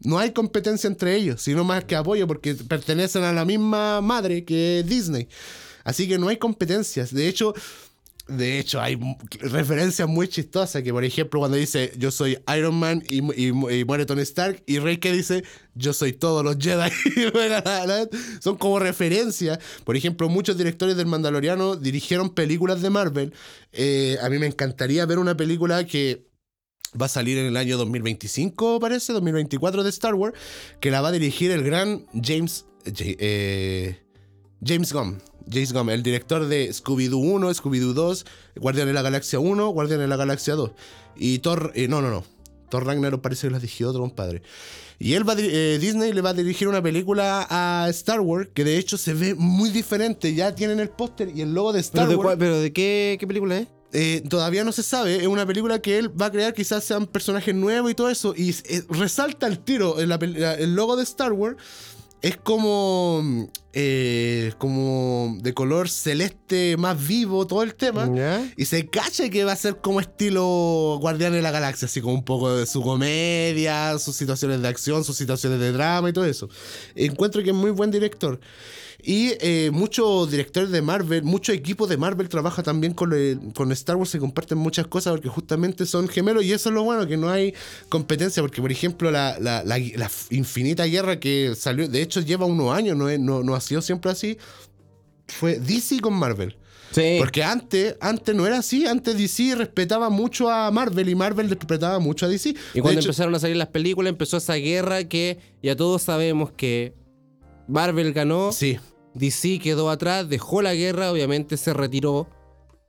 No 0.00 0.18
hay 0.18 0.32
competencia 0.32 0.88
entre 0.88 1.16
ellos, 1.16 1.40
sino 1.42 1.64
más 1.64 1.84
que 1.84 1.96
apoyo 1.96 2.26
porque 2.26 2.54
pertenecen 2.54 3.24
a 3.24 3.32
la 3.32 3.44
misma 3.44 4.00
madre 4.00 4.44
que 4.44 4.84
Disney. 4.86 5.28
Así 5.84 6.08
que 6.08 6.18
no 6.18 6.28
hay 6.28 6.36
competencias. 6.38 7.12
De 7.12 7.28
hecho, 7.28 7.54
de 8.26 8.58
hecho, 8.58 8.80
hay 8.80 8.98
referencias 9.40 10.08
muy 10.08 10.28
chistosas 10.28 10.82
que, 10.82 10.92
por 10.92 11.04
ejemplo, 11.04 11.40
cuando 11.40 11.58
dice 11.58 11.92
yo 11.98 12.10
soy 12.10 12.38
Iron 12.56 12.74
Man 12.74 13.02
y, 13.06 13.18
y 13.38 13.48
y 13.48 13.84
muere 13.84 14.06
Tony 14.06 14.22
Stark, 14.22 14.62
y 14.66 14.78
Rey 14.78 14.96
que 14.96 15.12
dice 15.12 15.44
yo 15.74 15.92
soy 15.92 16.14
todos 16.14 16.42
los 16.42 16.56
Jedi. 16.56 16.90
Son 18.40 18.56
como 18.56 18.78
referencias. 18.78 19.58
Por 19.84 19.96
ejemplo, 19.96 20.30
muchos 20.30 20.56
directores 20.56 20.96
del 20.96 21.06
Mandaloriano 21.06 21.76
dirigieron 21.76 22.30
películas 22.30 22.80
de 22.80 22.90
Marvel. 22.90 23.34
Eh, 23.72 24.16
a 24.22 24.30
mí 24.30 24.38
me 24.38 24.46
encantaría 24.46 25.04
ver 25.04 25.18
una 25.18 25.36
película 25.36 25.84
que 25.84 26.26
va 27.00 27.06
a 27.06 27.08
salir 27.08 27.38
en 27.38 27.46
el 27.46 27.56
año 27.56 27.76
2025, 27.76 28.80
parece, 28.80 29.12
2024 29.12 29.82
de 29.82 29.90
Star 29.90 30.14
Wars, 30.14 30.36
que 30.80 30.90
la 30.90 31.00
va 31.00 31.08
a 31.08 31.12
dirigir 31.12 31.50
el 31.50 31.62
gran 31.62 32.06
James. 32.14 32.66
Eh, 32.86 33.98
James 34.64 34.92
Gunn. 34.92 35.20
James 35.50 35.72
Gunn, 35.72 35.90
el 35.90 36.02
director 36.02 36.46
de 36.46 36.70
Scooby-Doo 36.70 37.18
1, 37.18 37.50
Scooby-Doo 37.54 37.92
2, 37.92 38.26
Guardián 38.56 38.86
de 38.86 38.94
la 38.94 39.02
Galaxia 39.02 39.38
1, 39.38 39.68
Guardián 39.68 40.00
de 40.00 40.08
la 40.08 40.16
Galaxia 40.16 40.54
2. 40.54 40.70
Y 41.16 41.38
Thor. 41.40 41.72
eh, 41.74 41.88
no, 41.88 42.00
no, 42.00 42.10
no. 42.10 42.24
Thor 42.70 42.86
Ragnarok 42.86 43.20
parece 43.20 43.46
que 43.46 43.52
lo 43.52 43.58
dirigió 43.60 43.90
otro 43.90 44.00
compadre. 44.00 44.42
Y 44.98 45.14
él 45.14 45.28
va 45.28 45.34
eh, 45.36 45.78
Disney 45.80 46.12
le 46.12 46.20
va 46.22 46.30
a 46.30 46.34
dirigir 46.34 46.66
una 46.66 46.82
película 46.82 47.46
a 47.50 47.88
Star 47.90 48.20
Wars 48.20 48.48
que 48.54 48.64
de 48.64 48.78
hecho 48.78 48.96
se 48.96 49.12
ve 49.12 49.34
muy 49.34 49.70
diferente. 49.70 50.34
Ya 50.34 50.54
tienen 50.54 50.80
el 50.80 50.88
póster 50.88 51.30
y 51.34 51.42
el 51.42 51.52
logo 51.52 51.72
de 51.72 51.80
Star 51.80 52.06
¿Pero 52.06 52.18
de, 52.18 52.24
Wars. 52.24 52.36
pero 52.38 52.58
de 52.60 52.72
qué, 52.72 53.16
qué 53.20 53.26
película 53.26 53.58
es? 53.58 53.68
Eh, 53.94 54.22
todavía 54.28 54.64
no 54.64 54.72
se 54.72 54.82
sabe. 54.82 55.16
Es 55.22 55.26
una 55.28 55.46
película 55.46 55.80
que 55.80 55.98
él 55.98 56.20
va 56.20 56.26
a 56.26 56.30
crear, 56.32 56.52
quizás 56.52 56.82
sean 56.82 57.06
personajes 57.06 57.54
nuevos 57.54 57.90
y 57.90 57.94
todo 57.94 58.10
eso. 58.10 58.34
Y 58.36 58.50
eh, 58.50 58.82
resalta 58.88 59.46
el 59.46 59.60
tiro. 59.60 60.00
en 60.00 60.08
la 60.08 60.16
el 60.16 60.74
logo 60.74 60.96
de 60.96 61.04
Star 61.04 61.32
Wars 61.32 61.56
es 62.20 62.36
como. 62.36 63.48
eh, 63.72 64.52
como 64.58 65.36
de 65.40 65.52
color 65.52 65.88
celeste 65.88 66.76
más 66.76 67.06
vivo, 67.06 67.46
todo 67.46 67.62
el 67.62 67.74
tema. 67.74 68.10
¿Ya? 68.14 68.50
Y 68.56 68.64
se 68.64 68.88
cacha 68.88 69.28
que 69.30 69.44
va 69.44 69.52
a 69.52 69.56
ser 69.56 69.76
como 69.76 70.00
estilo 70.00 70.98
Guardián 71.00 71.32
de 71.32 71.42
la 71.42 71.50
Galaxia, 71.50 71.86
así 71.86 72.00
como 72.00 72.14
un 72.14 72.24
poco 72.24 72.56
de 72.56 72.66
su 72.66 72.82
comedia, 72.82 73.98
sus 73.98 74.16
situaciones 74.16 74.60
de 74.62 74.68
acción, 74.68 75.04
sus 75.04 75.16
situaciones 75.16 75.60
de 75.60 75.72
drama 75.72 76.08
y 76.10 76.12
todo 76.12 76.24
eso. 76.24 76.48
Encuentro 76.94 77.42
que 77.42 77.50
es 77.50 77.56
muy 77.56 77.70
buen 77.70 77.90
director. 77.90 78.40
Y 79.06 79.32
eh, 79.40 79.70
muchos 79.70 80.30
directores 80.30 80.70
de 80.70 80.80
Marvel, 80.80 81.22
muchos 81.24 81.54
equipos 81.54 81.88
de 81.90 81.96
Marvel 81.98 82.28
trabaja 82.30 82.62
también 82.62 82.94
con, 82.94 83.12
el- 83.12 83.38
con 83.54 83.70
Star 83.72 83.96
Wars, 83.96 84.08
se 84.10 84.18
comparten 84.18 84.56
muchas 84.56 84.86
cosas 84.86 85.12
porque 85.12 85.28
justamente 85.28 85.84
son 85.84 86.08
gemelos 86.08 86.42
y 86.44 86.52
eso 86.52 86.70
es 86.70 86.74
lo 86.74 86.84
bueno, 86.84 87.06
que 87.06 87.16
no 87.18 87.28
hay 87.28 87.52
competencia, 87.90 88.42
porque 88.42 88.62
por 88.62 88.72
ejemplo 88.72 89.10
la, 89.10 89.38
la- 89.38 89.62
la- 89.62 89.78
la 89.78 90.10
infinita 90.30 90.84
guerra 90.86 91.20
que 91.20 91.54
salió, 91.54 91.86
de 91.86 92.00
hecho 92.00 92.20
lleva 92.22 92.46
unos 92.46 92.74
años, 92.74 92.96
no, 92.96 93.10
es- 93.10 93.20
no, 93.20 93.42
no 93.42 93.54
ha 93.54 93.60
sido 93.60 93.82
siempre 93.82 94.10
así, 94.10 94.38
fue 95.28 95.58
DC 95.58 96.00
con 96.00 96.14
Marvel. 96.14 96.56
Sí. 96.92 97.16
Porque 97.18 97.42
antes, 97.42 97.96
antes 98.00 98.34
no 98.36 98.46
era 98.46 98.58
así, 98.58 98.86
antes 98.86 99.18
DC 99.18 99.56
respetaba 99.56 100.10
mucho 100.10 100.48
a 100.48 100.70
Marvel 100.70 101.08
y 101.08 101.14
Marvel 101.14 101.50
respetaba 101.50 101.98
mucho 101.98 102.24
a 102.24 102.28
DC. 102.28 102.50
Y 102.50 102.52
De 102.52 102.80
cuando 102.82 103.00
hecho- 103.00 103.08
empezaron 103.08 103.34
a 103.34 103.40
salir 103.40 103.56
las 103.56 103.68
películas, 103.68 104.10
empezó 104.10 104.36
esa 104.36 104.54
guerra 104.54 105.04
que 105.04 105.38
ya 105.62 105.74
todos 105.76 106.02
sabemos 106.02 106.52
que 106.52 106.94
Marvel 107.66 108.12
ganó, 108.12 108.52
Sí, 108.52 108.78
DC 109.14 109.60
quedó 109.60 109.90
atrás, 109.90 110.28
dejó 110.28 110.62
la 110.62 110.74
guerra, 110.74 111.10
obviamente 111.10 111.56
se 111.56 111.72
retiró 111.72 112.28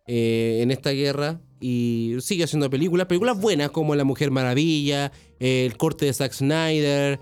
eh, 0.07 0.59
en 0.61 0.71
esta 0.71 0.91
guerra 0.91 1.39
y 1.59 2.15
sigue 2.19 2.43
haciendo 2.43 2.69
películas, 2.69 3.07
películas 3.07 3.39
buenas 3.39 3.71
como 3.71 3.95
La 3.95 4.03
Mujer 4.03 4.31
Maravilla, 4.31 5.11
eh, 5.39 5.65
el 5.65 5.77
corte 5.77 6.05
de 6.05 6.13
Zack 6.13 6.33
Snyder, 6.33 7.19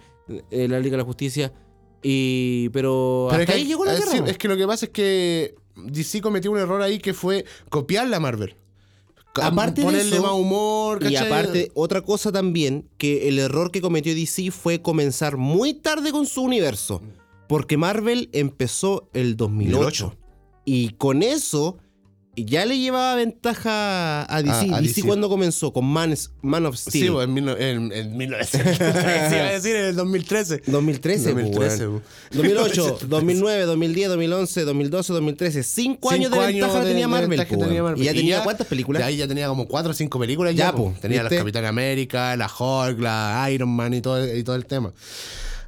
eh, 0.52 0.68
La 0.68 0.80
Liga 0.80 0.92
de 0.92 0.98
la 0.98 1.04
Justicia, 1.04 1.54
y 2.02 2.70
pero, 2.70 3.28
pero 3.30 3.42
hasta 3.42 3.44
es 3.44 3.50
que, 3.50 3.54
ahí 3.54 3.66
llegó 3.66 3.86
la 3.86 3.94
guerra. 3.94 4.30
es 4.30 4.38
que 4.38 4.48
lo 4.48 4.58
que 4.58 4.68
pasa 4.68 4.86
es 4.88 4.92
que 4.92 5.56
DC 5.76 6.22
cometió 6.22 6.52
un 6.52 6.58
error 6.58 6.82
ahí 6.82 7.00
que 7.00 7.14
fue 7.14 7.46
copiarle 7.70 8.16
a 8.16 8.20
Marvel. 8.20 8.56
Aparte 9.42 9.82
de 9.82 9.88
ponerle 9.88 10.16
eso, 10.16 10.22
más 10.22 10.34
humor, 10.34 11.04
Y 11.10 11.16
aparte, 11.16 11.72
otra 11.74 12.02
cosa 12.02 12.32
también, 12.32 12.88
que 12.98 13.28
el 13.30 13.40
error 13.40 13.72
que 13.72 13.82
cometió 13.82 14.14
DC 14.14 14.52
fue 14.52 14.82
comenzar 14.82 15.38
muy 15.38 15.74
tarde 15.74 16.12
con 16.12 16.28
su 16.28 16.44
universo. 16.44 17.02
Porque 17.54 17.78
Marvel 17.78 18.30
empezó 18.34 19.10
el 19.14 19.38
2008. 19.38 19.78
2008. 19.78 20.18
Y 20.66 20.90
con 20.96 21.22
eso 21.22 21.78
ya 22.36 22.66
le 22.66 22.80
llevaba 22.80 23.14
ventaja 23.14 24.24
a 24.24 24.42
DC. 24.42 24.72
A- 24.74 24.78
a 24.78 24.82
DC, 24.82 24.88
DC. 25.02 25.04
cuando 25.08 25.30
comenzó 25.30 25.72
con 25.72 25.86
Man, 25.86 26.16
Man 26.42 26.66
of 26.66 26.76
Steel. 26.78 27.06
Sí, 27.06 27.12
pues, 27.12 27.28
en, 27.30 27.38
en, 27.38 27.92
en 27.92 28.18
1913. 28.18 29.30
sí, 29.30 29.36
iba 29.36 29.46
a 29.46 29.52
decir 29.52 29.76
en 29.76 29.86
el 29.86 29.96
2013. 29.96 30.64
2013, 30.66 31.34
pues, 31.34 31.46
2013, 31.52 31.88
weón. 31.90 32.02
pues. 32.02 32.38
2008, 32.38 32.98
2009, 33.08 33.66
2010, 33.66 34.10
2011, 34.10 34.62
2012, 34.64 35.14
2013. 35.14 35.62
Cinco 35.64 36.10
años 36.10 36.32
de 36.32 36.38
Cinco 36.38 36.48
ventaja 36.48 36.80
de- 36.80 36.86
tenía 36.88 37.02
de 37.04 37.08
Marvel. 37.08 37.30
ventaja 37.30 37.50
pues, 37.56 37.68
tenía. 37.68 37.84
Marvel. 37.84 38.02
Y 38.02 38.06
ya 38.06 38.12
Y 38.14 38.16
tenía 38.16 38.38
ya- 38.38 38.44
cuántas 38.44 38.66
películas? 38.66 39.00
De 39.02 39.06
ahí 39.06 39.18
ya 39.18 39.28
tenía 39.28 39.48
como 39.48 39.68
cuatro 39.68 39.92
o 39.92 39.94
cinco 39.94 40.18
películas. 40.18 40.56
Ya, 40.56 40.72
Ya, 40.72 40.76
po. 40.76 40.92
Tenía 41.00 41.22
¿viste? 41.22 41.36
la 41.36 41.42
Capitán 41.42 41.66
América, 41.66 42.36
la 42.36 42.48
Hulk, 42.48 43.00
la 43.00 43.48
Iron 43.52 43.70
Man 43.70 43.94
y 43.94 44.02
todo, 44.02 44.36
y 44.36 44.44
todo 44.44 44.56
el 44.56 44.66
tema. 44.66 44.92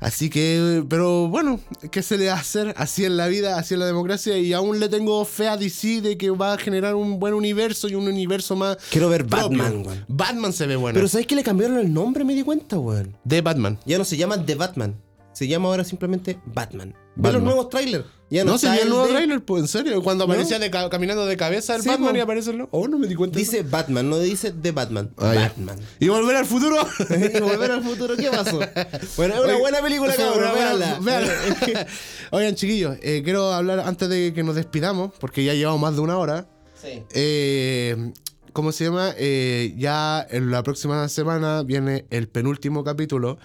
Así 0.06 0.30
que, 0.30 0.86
pero 0.88 1.30
bueno, 1.30 1.60
¿qué 1.90 2.04
se 2.04 2.16
le 2.20 2.28
va 2.28 2.34
a 2.34 2.40
hacer? 2.40 2.76
Así 2.78 3.06
en 3.06 3.18
la 3.18 3.26
vida, 3.28 3.58
así 3.58 3.74
en 3.74 3.80
la 3.80 3.88
democracia. 3.88 4.38
Y 4.38 4.54
aún 4.54 4.80
le 4.80 4.88
tengo 4.88 5.26
fe 5.26 5.48
a 5.48 5.58
DC 5.58 6.02
de 6.02 6.16
que 6.16 6.30
va 6.30 6.54
a 6.54 6.58
generar 6.60 6.94
un 6.94 7.20
buen 7.20 7.34
universo 7.34 7.88
y 7.88 7.96
un 7.96 8.08
universo 8.08 8.56
más. 8.56 8.78
Quiero 8.92 9.10
ver 9.10 9.26
propio. 9.26 9.58
Batman, 9.58 9.84
weón. 9.84 10.06
Batman 10.08 10.54
se 10.54 10.68
ve 10.68 10.76
bueno. 10.76 10.94
Pero 10.96 11.08
¿sabes 11.08 11.26
que 11.26 11.34
le 11.34 11.42
cambiaron 11.42 11.80
el 11.80 11.92
nombre? 11.92 12.24
Me 12.24 12.36
di 12.36 12.44
cuenta, 12.44 12.78
weón. 12.78 13.18
de 13.24 13.42
Batman. 13.42 13.80
Ya 13.88 13.98
no 13.98 14.06
se 14.06 14.16
llama 14.16 14.46
The 14.46 14.54
Batman. 14.54 14.94
Se 15.36 15.48
llama 15.48 15.68
ahora 15.70 15.84
simplemente 15.84 16.40
Batman. 16.46 16.96
Ve 17.18 17.32
los 17.32 17.44
nuevos 17.44 17.70
trailers. 17.70 18.06
Ya 18.30 18.44
No, 18.44 18.54
no, 18.54 18.58
vi 18.58 18.80
el 18.80 18.90
nuevo 18.90 19.06
de- 19.06 19.12
trailer, 19.14 19.46
pues 19.46 19.62
en 19.62 19.68
serio. 19.68 20.02
Cuando 20.02 20.26
¿No? 20.26 20.34
aparecía 20.34 20.58
de 20.58 20.72
ca- 20.72 20.90
caminando 20.90 21.26
de 21.28 21.38
cabeza 21.38 21.76
el 21.76 21.84
Sí, 21.84 21.90
Batman 21.90 22.12
po. 22.14 22.18
y 22.18 22.20
aparece 22.22 22.50
el. 22.52 22.68
Oh, 22.72 22.88
no 22.88 22.98
me 22.98 23.06
di 23.08 23.14
cuenta. 23.16 23.40
eso. 23.40 23.52
Dice 23.52 23.62
Batman, 23.70 24.10
no 24.10 24.18
dice 24.18 24.52
The 24.52 24.72
Batman. 24.72 25.14
Ah. 25.18 25.34
Batman. 25.36 25.78
¿Y 26.00 26.08
volver 26.08 26.36
al 26.38 26.46
futuro? 26.46 26.78
y 27.36 27.40
volver 27.40 27.72
al 27.72 27.84
futuro, 27.84 28.16
¿qué 28.18 28.30
pasó? 28.32 28.60
Bueno, 29.18 29.36
es 29.36 29.40
una 29.42 29.52
Oye, 29.54 29.60
buena 29.60 29.82
película, 29.82 30.14
cabrón. 30.18 30.52
véanla. 30.56 31.00
véanla. 31.02 31.88
Oigan, 32.32 32.56
chiquillos, 32.56 32.98
eh, 33.04 33.22
quiero 33.24 33.54
hablar 33.54 33.82
antes 33.82 34.10
de 34.10 34.34
que 34.34 34.42
nos 34.44 34.56
despidamos, 34.56 35.12
porque 35.20 35.44
ya 35.44 35.54
llevamos 35.54 35.82
más 35.82 35.96
de 35.96 36.02
una 36.02 36.18
hora. 36.18 36.48
Sí. 36.82 37.04
Eh, 37.14 38.12
¿Cómo 38.54 38.72
se 38.72 38.86
llama? 38.86 39.14
Eh, 39.18 39.74
ya 39.78 40.26
en 40.30 40.50
la 40.50 40.64
próxima 40.64 41.08
semana 41.10 41.62
viene 41.64 42.06
el 42.10 42.28
penúltimo 42.30 42.84
capítulo. 42.86 43.38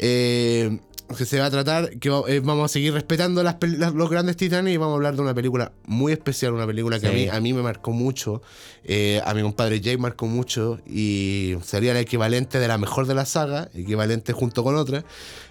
eh, 0.00 0.78
que 1.16 1.24
se 1.24 1.38
va 1.38 1.46
a 1.46 1.50
tratar, 1.50 1.98
que 1.98 2.10
eh, 2.28 2.40
vamos 2.40 2.66
a 2.66 2.68
seguir 2.68 2.92
respetando 2.92 3.42
las 3.42 3.56
los 3.94 4.10
grandes 4.10 4.36
titanes 4.36 4.74
y 4.74 4.76
vamos 4.76 4.92
a 4.92 4.96
hablar 4.96 5.16
de 5.16 5.22
una 5.22 5.34
película 5.34 5.72
muy 5.86 6.12
especial, 6.12 6.52
una 6.52 6.66
película 6.66 7.00
que 7.00 7.06
a, 7.06 7.10
Sí. 7.10 7.16
mí, 7.16 7.28
a 7.28 7.40
mí 7.40 7.52
me 7.54 7.62
marcó 7.62 7.92
mucho, 7.92 8.42
eh, 8.84 9.20
a 9.24 9.32
mi 9.32 9.40
compadre 9.42 9.80
Jay 9.82 9.96
marcó 9.96 10.26
mucho 10.26 10.80
y 10.86 11.54
sería 11.64 11.92
el 11.92 11.96
equivalente 11.96 12.58
de 12.58 12.68
la 12.68 12.76
mejor 12.76 13.06
de 13.06 13.14
la 13.14 13.24
saga, 13.24 13.70
equivalente 13.74 14.32
junto 14.34 14.62
con 14.62 14.76
otra, 14.76 15.04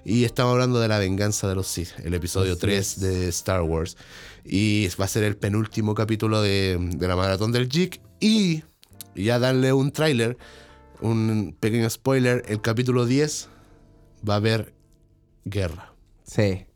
y 0.05 0.25
estamos 0.25 0.53
hablando 0.53 0.79
de 0.79 0.87
La 0.87 0.99
venganza 0.99 1.47
de 1.47 1.55
los 1.55 1.67
Sith, 1.67 1.89
el 2.03 2.13
episodio 2.13 2.51
Así 2.51 2.61
3 2.61 2.99
de 2.99 3.27
Star 3.29 3.61
Wars. 3.63 3.97
Y 4.45 4.87
va 4.99 5.05
a 5.05 5.07
ser 5.09 5.23
el 5.23 5.35
penúltimo 5.37 5.95
capítulo 5.95 6.41
de, 6.41 6.77
de 6.79 7.07
la 7.07 7.15
maratón 7.15 7.51
del 7.51 7.67
Geek. 7.67 7.99
Y 8.19 8.63
ya 9.15 9.39
darle 9.39 9.73
un 9.73 9.91
tráiler, 9.91 10.37
un 11.01 11.55
pequeño 11.59 11.89
spoiler, 11.89 12.43
el 12.47 12.61
capítulo 12.61 13.05
10 13.05 13.49
va 14.27 14.35
a 14.35 14.37
haber 14.37 14.76
guerra. 15.49 15.93
Sí. 16.25 16.67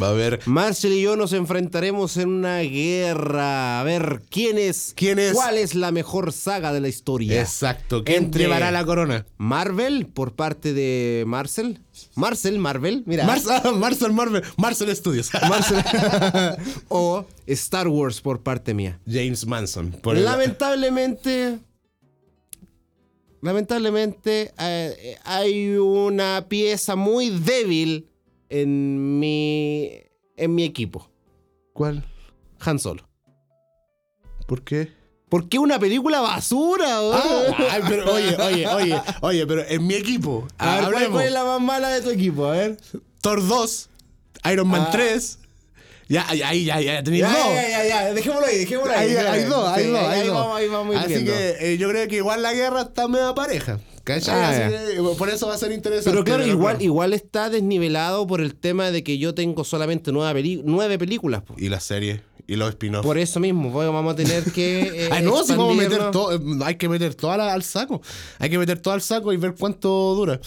Va 0.00 0.08
a 0.08 0.10
haber... 0.10 0.40
Marcel 0.46 0.92
y 0.92 1.02
yo 1.02 1.14
nos 1.14 1.32
enfrentaremos 1.32 2.16
en 2.16 2.28
una 2.28 2.58
guerra. 2.60 3.80
A 3.80 3.84
ver, 3.84 4.22
¿quién 4.28 4.58
es? 4.58 4.92
¿Quién 4.96 5.20
es? 5.20 5.34
¿Cuál 5.34 5.56
es 5.56 5.76
la 5.76 5.92
mejor 5.92 6.32
saga 6.32 6.72
de 6.72 6.80
la 6.80 6.88
historia? 6.88 7.40
Exacto. 7.40 8.02
¿Quién 8.02 8.24
Entre- 8.24 8.42
llevará 8.42 8.72
la 8.72 8.84
corona? 8.84 9.24
Marvel, 9.36 10.06
por 10.06 10.34
parte 10.34 10.72
de 10.72 11.22
Marcel. 11.28 11.80
Marcel, 12.16 12.58
Marvel, 12.58 13.04
mira. 13.06 13.24
Ah, 13.48 13.70
Marcel 13.72 14.12
Marvel. 14.12 14.42
Marcel 14.56 14.94
Studios. 14.96 15.30
Marcel. 15.48 15.84
o 16.88 17.24
Star 17.46 17.86
Wars 17.86 18.20
por 18.20 18.42
parte 18.42 18.74
mía. 18.74 18.98
James 19.06 19.46
Manson. 19.46 19.92
Por 19.92 20.16
Lamentablemente. 20.16 21.58
Lamentablemente 23.42 24.52
eh, 24.58 25.18
hay 25.24 25.76
una 25.76 26.46
pieza 26.48 26.96
muy 26.96 27.28
débil 27.28 28.08
en 28.60 29.18
mi. 29.18 29.90
en 30.36 30.54
mi 30.54 30.64
equipo. 30.64 31.08
¿Cuál? 31.72 32.04
Han 32.60 32.78
Solo. 32.78 33.08
¿Por 34.46 34.62
qué? 34.62 34.92
¿Por 35.28 35.48
qué 35.48 35.58
una 35.58 35.78
película 35.78 36.20
basura? 36.20 36.98
Ah, 36.98 37.56
ay, 37.72 37.82
pero 37.88 38.12
oye, 38.12 38.36
oye, 38.36 38.66
oye, 38.68 39.02
oye, 39.22 39.46
pero 39.46 39.62
en 39.66 39.86
mi 39.86 39.94
equipo. 39.94 40.46
A 40.58 40.66
ver, 40.76 40.84
¿cuál, 40.84 40.94
hablemos. 40.94 41.12
cuál 41.16 41.26
es 41.26 41.32
la 41.32 41.44
más 41.44 41.60
mala 41.60 41.88
de 41.88 42.02
tu 42.02 42.10
equipo? 42.10 42.46
A 42.46 42.52
ver. 42.52 42.76
Thor 43.20 43.44
2, 43.46 43.90
Iron 44.52 44.68
Man 44.68 44.84
Ah. 44.86 44.90
3. 44.92 45.38
Ya, 46.08 46.26
ahí, 46.28 46.64
ya, 46.64 46.80
ya, 46.80 47.02
tenéis 47.02 47.22
Ya, 47.22 47.28
dos. 47.32 47.54
ya, 47.54 47.68
ya, 47.68 47.88
ya, 47.88 48.14
dejémoslo 48.14 48.46
ahí, 48.46 48.58
dejémoslo 48.58 48.92
ahí. 48.92 48.98
Hay, 49.00 49.08
dejémoslo 49.14 49.32
hay 49.32 49.40
ahí. 49.42 49.48
dos, 49.48 49.68
hay 49.68 49.86
dos, 49.86 49.98
ahí 50.00 50.20
hay 50.20 50.26
dos. 50.26 50.36
Vamos, 50.36 50.56
ahí 50.58 50.68
vamos 50.68 50.96
Así 50.96 51.08
viendo. 51.08 51.32
que 51.32 51.56
eh, 51.60 51.78
yo 51.78 51.88
creo 51.88 52.08
que 52.08 52.16
igual 52.16 52.42
la 52.42 52.52
guerra 52.52 52.82
está 52.82 53.08
media 53.08 53.34
pareja. 53.34 53.80
¿Cachai? 54.04 54.34
Ah, 54.34 54.48
Así 54.68 54.96
que, 54.96 55.02
por 55.16 55.30
eso 55.30 55.46
va 55.48 55.54
a 55.54 55.58
ser 55.58 55.72
interesante. 55.72 56.10
Pero 56.10 56.24
claro, 56.24 56.46
igual, 56.46 56.82
igual 56.82 57.14
está 57.14 57.48
desnivelado 57.48 58.26
por 58.26 58.42
el 58.42 58.54
tema 58.54 58.90
de 58.90 59.02
que 59.02 59.16
yo 59.16 59.34
tengo 59.34 59.64
solamente 59.64 60.12
nueve, 60.12 60.34
peli- 60.42 60.60
nueve 60.62 60.98
películas. 60.98 61.42
po. 61.42 61.54
Y 61.56 61.70
la 61.70 61.80
serie, 61.80 62.20
y 62.46 62.56
los 62.56 62.68
spin-offs. 62.68 63.06
Por 63.06 63.16
eso 63.16 63.40
mismo, 63.40 63.72
pues, 63.72 63.88
vamos 63.88 64.12
a 64.12 64.16
tener 64.16 64.44
que. 64.52 64.80
eh, 65.06 65.08
Ah, 65.10 65.22
no, 65.22 65.42
si 65.42 65.52
vamos 65.52 65.72
a 65.78 65.80
meter 65.80 66.10
todo, 66.10 66.34
eh, 66.34 66.38
hay 66.66 66.74
que 66.76 66.86
meter 66.90 67.14
todo 67.14 67.30
al, 67.30 67.40
al 67.40 67.62
saco. 67.62 68.02
Hay 68.38 68.50
que 68.50 68.58
meter 68.58 68.78
todo 68.78 68.92
al 68.92 69.00
saco 69.00 69.32
y 69.32 69.38
ver 69.38 69.54
cuánto 69.58 69.88
dura. 70.14 70.38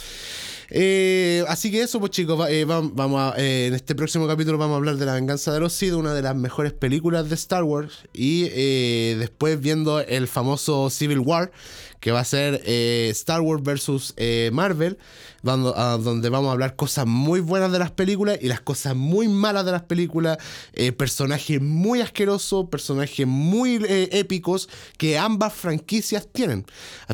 Eh, 0.70 1.44
así 1.48 1.72
que 1.72 1.82
eso, 1.82 2.00
pues 2.00 2.12
chicos, 2.12 2.48
eh, 2.50 2.66
vam- 2.68 2.92
vamos 2.94 3.22
a- 3.22 3.36
eh, 3.42 3.68
en 3.68 3.74
este 3.74 3.96
próximo 3.96 4.28
capítulo 4.28 4.58
vamos 4.58 4.74
a 4.76 4.78
hablar 4.78 4.98
de 4.98 5.06
La 5.06 5.14
venganza 5.14 5.54
de 5.54 5.60
los 5.60 5.72
Sith, 5.74 5.94
una 5.94 6.14
de 6.14 6.22
las 6.22 6.36
mejores 6.36 6.74
películas 6.74 7.30
de 7.30 7.36
Star 7.36 7.64
Wars. 7.64 8.04
Y 8.14 8.48
eh, 8.52 9.16
después 9.20 9.60
viendo 9.62 10.00
el 10.02 10.28
famoso 10.28 10.90
Civil 10.90 11.20
War, 11.20 11.52
que 12.00 12.12
va 12.12 12.20
a 12.20 12.26
ser 12.26 12.62
eh, 12.66 13.08
Star 13.12 13.42
Wars 13.42 13.64
versus 13.64 14.14
eh, 14.18 14.50
Marvel, 14.54 14.98
donde 15.44 16.30
vamos 16.30 16.50
a 16.50 16.52
hablar 16.52 16.76
cosas 16.76 17.06
muy 17.06 17.40
buenas 17.40 17.72
de 17.72 17.80
las 17.80 17.92
películas 17.92 18.38
y 18.42 18.48
las 18.48 18.60
cosas 18.60 18.96
muy 18.96 19.30
malas 19.30 19.66
de 19.66 19.72
las 19.72 19.84
películas, 19.84 20.38
eh, 20.74 20.92
personajes 20.92 21.62
muy 21.62 22.02
asquerosos, 22.02 22.68
personajes 22.70 23.26
muy 23.26 23.80
épicos 23.88 24.68
que 24.98 25.18
ambas 25.18 25.54
franquicias 25.54 26.28
tienen. 26.32 26.66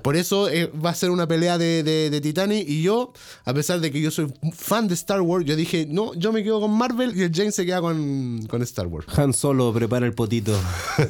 Por 0.02 0.16
eso 0.16 0.48
va 0.84 0.90
a 0.90 0.96
ser 0.96 1.12
una 1.12 1.28
pelea 1.28 1.60
de, 1.60 1.84
de, 1.84 2.10
de 2.10 2.22
Titanic 2.22 2.68
y 2.68 2.82
yo, 2.82 3.14
a 3.46 3.54
pesar 3.54 3.80
de 3.82 3.92
que 3.92 4.02
yo 4.02 4.10
soy 4.10 4.34
fan 4.52 4.88
de 4.88 4.96
Star 4.96 5.22
Wars, 5.22 5.46
yo 5.46 5.56
dije, 5.56 5.86
no, 5.88 6.14
yo 6.16 6.32
me 6.32 6.44
quedo 6.44 6.60
con 6.60 6.72
Marvel 6.72 7.16
y 7.16 7.22
el 7.22 7.32
James 7.34 7.54
se 7.54 7.66
queda 7.66 7.82
con, 7.82 8.48
con 8.48 8.62
Star 8.64 8.88
Wars. 8.88 9.06
Han 9.18 9.34
Solo, 9.34 9.74
prepara 9.74 10.06
el 10.06 10.14
potito. 10.14 10.58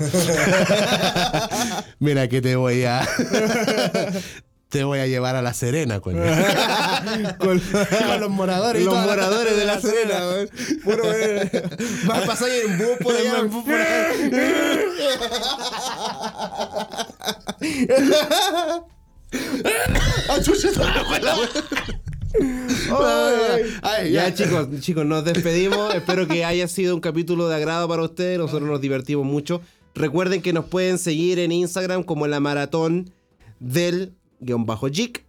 Mira 1.99 2.27
que 2.27 2.41
te 2.41 2.55
voy 2.55 2.83
a... 2.83 3.07
te 4.69 4.83
voy 4.83 4.99
a 4.99 5.07
llevar 5.07 5.35
a 5.35 5.41
La 5.41 5.53
Serena. 5.53 5.99
Con, 6.01 6.15
Con 7.37 7.61
los 8.19 8.29
moradores 8.29 8.83
los 8.83 8.95
moradores 8.95 9.55
de 9.55 9.65
la 9.65 9.79
Serena, 9.79 10.27
weón. 10.29 10.49
Puro. 10.83 11.03
Vas 12.07 12.23
a 12.23 12.25
pasar 12.25 12.49
en 12.49 12.77
bus 12.77 12.97
por 13.01 13.15
allá. 13.15 13.39
En 13.39 13.49
bus 13.51 13.63
por 13.63 13.73
allá. 13.73 14.09
Ah. 22.91 23.55
Ay, 23.55 23.63
Ay, 23.81 24.11
ya. 24.11 24.33
chicos, 24.33 24.67
chicos, 24.79 25.05
nos 25.05 25.23
despedimos. 25.23 25.93
Espero 25.93 26.27
que 26.27 26.43
haya 26.45 26.67
sido 26.67 26.95
un 26.95 27.01
capítulo 27.01 27.47
de 27.47 27.55
agrado 27.55 27.87
para 27.87 28.03
ustedes. 28.03 28.39
Nosotros 28.39 28.67
nos 28.69 28.81
divertimos 28.81 29.25
mucho. 29.25 29.61
Recuerden 29.95 30.41
que 30.41 30.53
nos 30.53 30.65
pueden 30.65 30.97
seguir 30.97 31.39
en 31.39 31.51
Instagram 31.51 32.03
como 32.03 32.25
la 32.27 32.39
maratón 32.39 33.11
del 33.63 34.13
guion 34.39 34.65
bajo 34.65 34.87
Jig. 34.87 35.23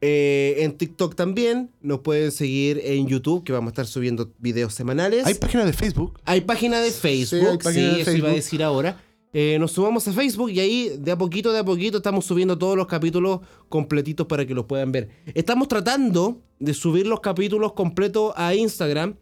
Eh, 0.00 0.56
en 0.58 0.78
TikTok 0.78 1.14
también. 1.14 1.70
Nos 1.80 2.00
pueden 2.00 2.32
seguir 2.32 2.80
en 2.84 3.06
YouTube, 3.06 3.44
que 3.44 3.52
vamos 3.52 3.68
a 3.68 3.72
estar 3.72 3.86
subiendo 3.86 4.32
videos 4.38 4.74
semanales. 4.74 5.26
Hay 5.26 5.34
página 5.34 5.64
de 5.64 5.72
Facebook. 5.72 6.20
Hay 6.24 6.40
página 6.42 6.80
de 6.80 6.90
Sí, 6.90 7.08
hay 7.08 7.24
Facebook, 7.26 7.62
sí, 7.64 7.80
de 7.80 8.00
eso 8.02 8.12
iba 8.12 8.28
a 8.28 8.32
decir 8.32 8.62
ahora. 8.62 9.02
Eh, 9.34 9.58
nos 9.60 9.72
sumamos 9.72 10.08
a 10.08 10.12
Facebook 10.12 10.50
y 10.50 10.60
ahí 10.60 10.96
de 10.98 11.12
a 11.12 11.18
poquito, 11.18 11.52
de 11.52 11.58
a 11.58 11.64
poquito 11.64 11.98
estamos 11.98 12.24
subiendo 12.24 12.56
todos 12.56 12.76
los 12.76 12.86
capítulos 12.86 13.40
completitos 13.68 14.26
para 14.26 14.46
que 14.46 14.54
los 14.54 14.64
puedan 14.64 14.90
ver. 14.90 15.10
Estamos 15.34 15.68
tratando 15.68 16.40
de 16.58 16.72
subir 16.72 17.06
los 17.06 17.20
capítulos 17.20 17.74
completos 17.74 18.32
a 18.36 18.54
Instagram. 18.54 19.16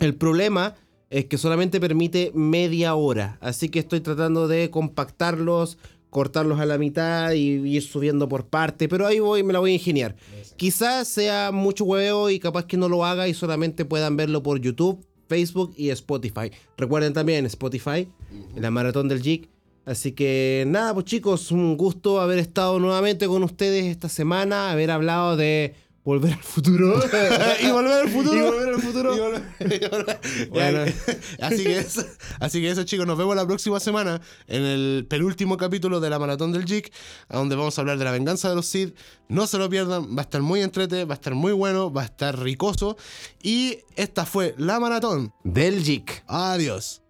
El 0.00 0.16
problema 0.16 0.74
es 1.08 1.26
que 1.26 1.38
solamente 1.38 1.80
permite 1.80 2.30
media 2.34 2.94
hora, 2.94 3.38
así 3.40 3.68
que 3.68 3.78
estoy 3.78 4.00
tratando 4.00 4.48
de 4.48 4.70
compactarlos, 4.70 5.78
cortarlos 6.12 6.60
a 6.60 6.66
la 6.66 6.76
mitad 6.76 7.32
y 7.32 7.66
ir 7.66 7.82
subiendo 7.82 8.28
por 8.28 8.46
parte, 8.46 8.86
pero 8.86 9.06
ahí 9.06 9.18
voy, 9.18 9.42
me 9.42 9.54
la 9.54 9.60
voy 9.60 9.70
a 9.70 9.74
ingeniar. 9.74 10.14
Quizás 10.56 11.08
sea 11.08 11.52
mucho 11.52 11.86
hueveo 11.86 12.28
y 12.28 12.38
capaz 12.38 12.66
que 12.66 12.76
no 12.76 12.90
lo 12.90 13.06
haga 13.06 13.28
y 13.28 13.34
solamente 13.34 13.86
puedan 13.86 14.14
verlo 14.18 14.42
por 14.42 14.60
YouTube, 14.60 15.02
Facebook 15.26 15.72
y 15.74 15.88
Spotify. 15.88 16.52
Recuerden 16.76 17.14
también 17.14 17.46
Spotify, 17.46 18.08
la 18.54 18.70
maratón 18.70 19.08
del 19.08 19.22
Geek. 19.22 19.48
Así 19.86 20.12
que 20.12 20.64
nada, 20.66 20.92
pues 20.92 21.06
chicos, 21.06 21.50
un 21.50 21.78
gusto 21.78 22.20
haber 22.20 22.38
estado 22.38 22.78
nuevamente 22.78 23.26
con 23.26 23.42
ustedes 23.42 23.86
esta 23.86 24.10
semana, 24.10 24.70
haber 24.70 24.90
hablado 24.90 25.38
de 25.38 25.74
volver 26.04 26.32
al 26.32 26.42
futuro. 26.42 27.00
y 27.62 27.70
volver 27.70 27.92
al 28.02 28.08
futuro. 28.08 28.36
Y 28.36 28.40
volver 28.42 28.68
al 28.74 28.80
futuro. 28.82 29.14
Y 29.14 29.18
volver- 29.18 29.42
y 29.60 29.84
volver- 29.88 30.48
Bueno. 30.50 30.84
así, 31.40 31.64
que 31.64 31.78
eso, 31.78 32.04
así 32.40 32.60
que 32.60 32.70
eso, 32.70 32.82
chicos, 32.84 33.06
nos 33.06 33.16
vemos 33.18 33.36
la 33.36 33.46
próxima 33.46 33.78
semana 33.80 34.20
en 34.46 34.62
el 34.62 35.06
penúltimo 35.08 35.56
capítulo 35.56 36.00
de 36.00 36.10
la 36.10 36.18
Maratón 36.18 36.52
del 36.52 36.64
Geek, 36.64 36.92
donde 37.28 37.56
vamos 37.56 37.76
a 37.78 37.80
hablar 37.82 37.98
de 37.98 38.04
la 38.04 38.12
venganza 38.12 38.48
de 38.48 38.54
los 38.56 38.66
Sith. 38.66 38.96
No 39.28 39.46
se 39.46 39.58
lo 39.58 39.68
pierdan, 39.70 40.16
va 40.16 40.20
a 40.22 40.24
estar 40.24 40.42
muy 40.42 40.60
entrete, 40.60 41.04
va 41.04 41.14
a 41.14 41.16
estar 41.16 41.34
muy 41.34 41.52
bueno, 41.52 41.92
va 41.92 42.02
a 42.02 42.06
estar 42.06 42.38
ricoso. 42.38 42.96
Y 43.42 43.78
esta 43.96 44.26
fue 44.26 44.54
la 44.58 44.78
Maratón. 44.80 45.32
Del 45.44 45.82
Geek. 45.84 46.24
Adiós. 46.26 47.01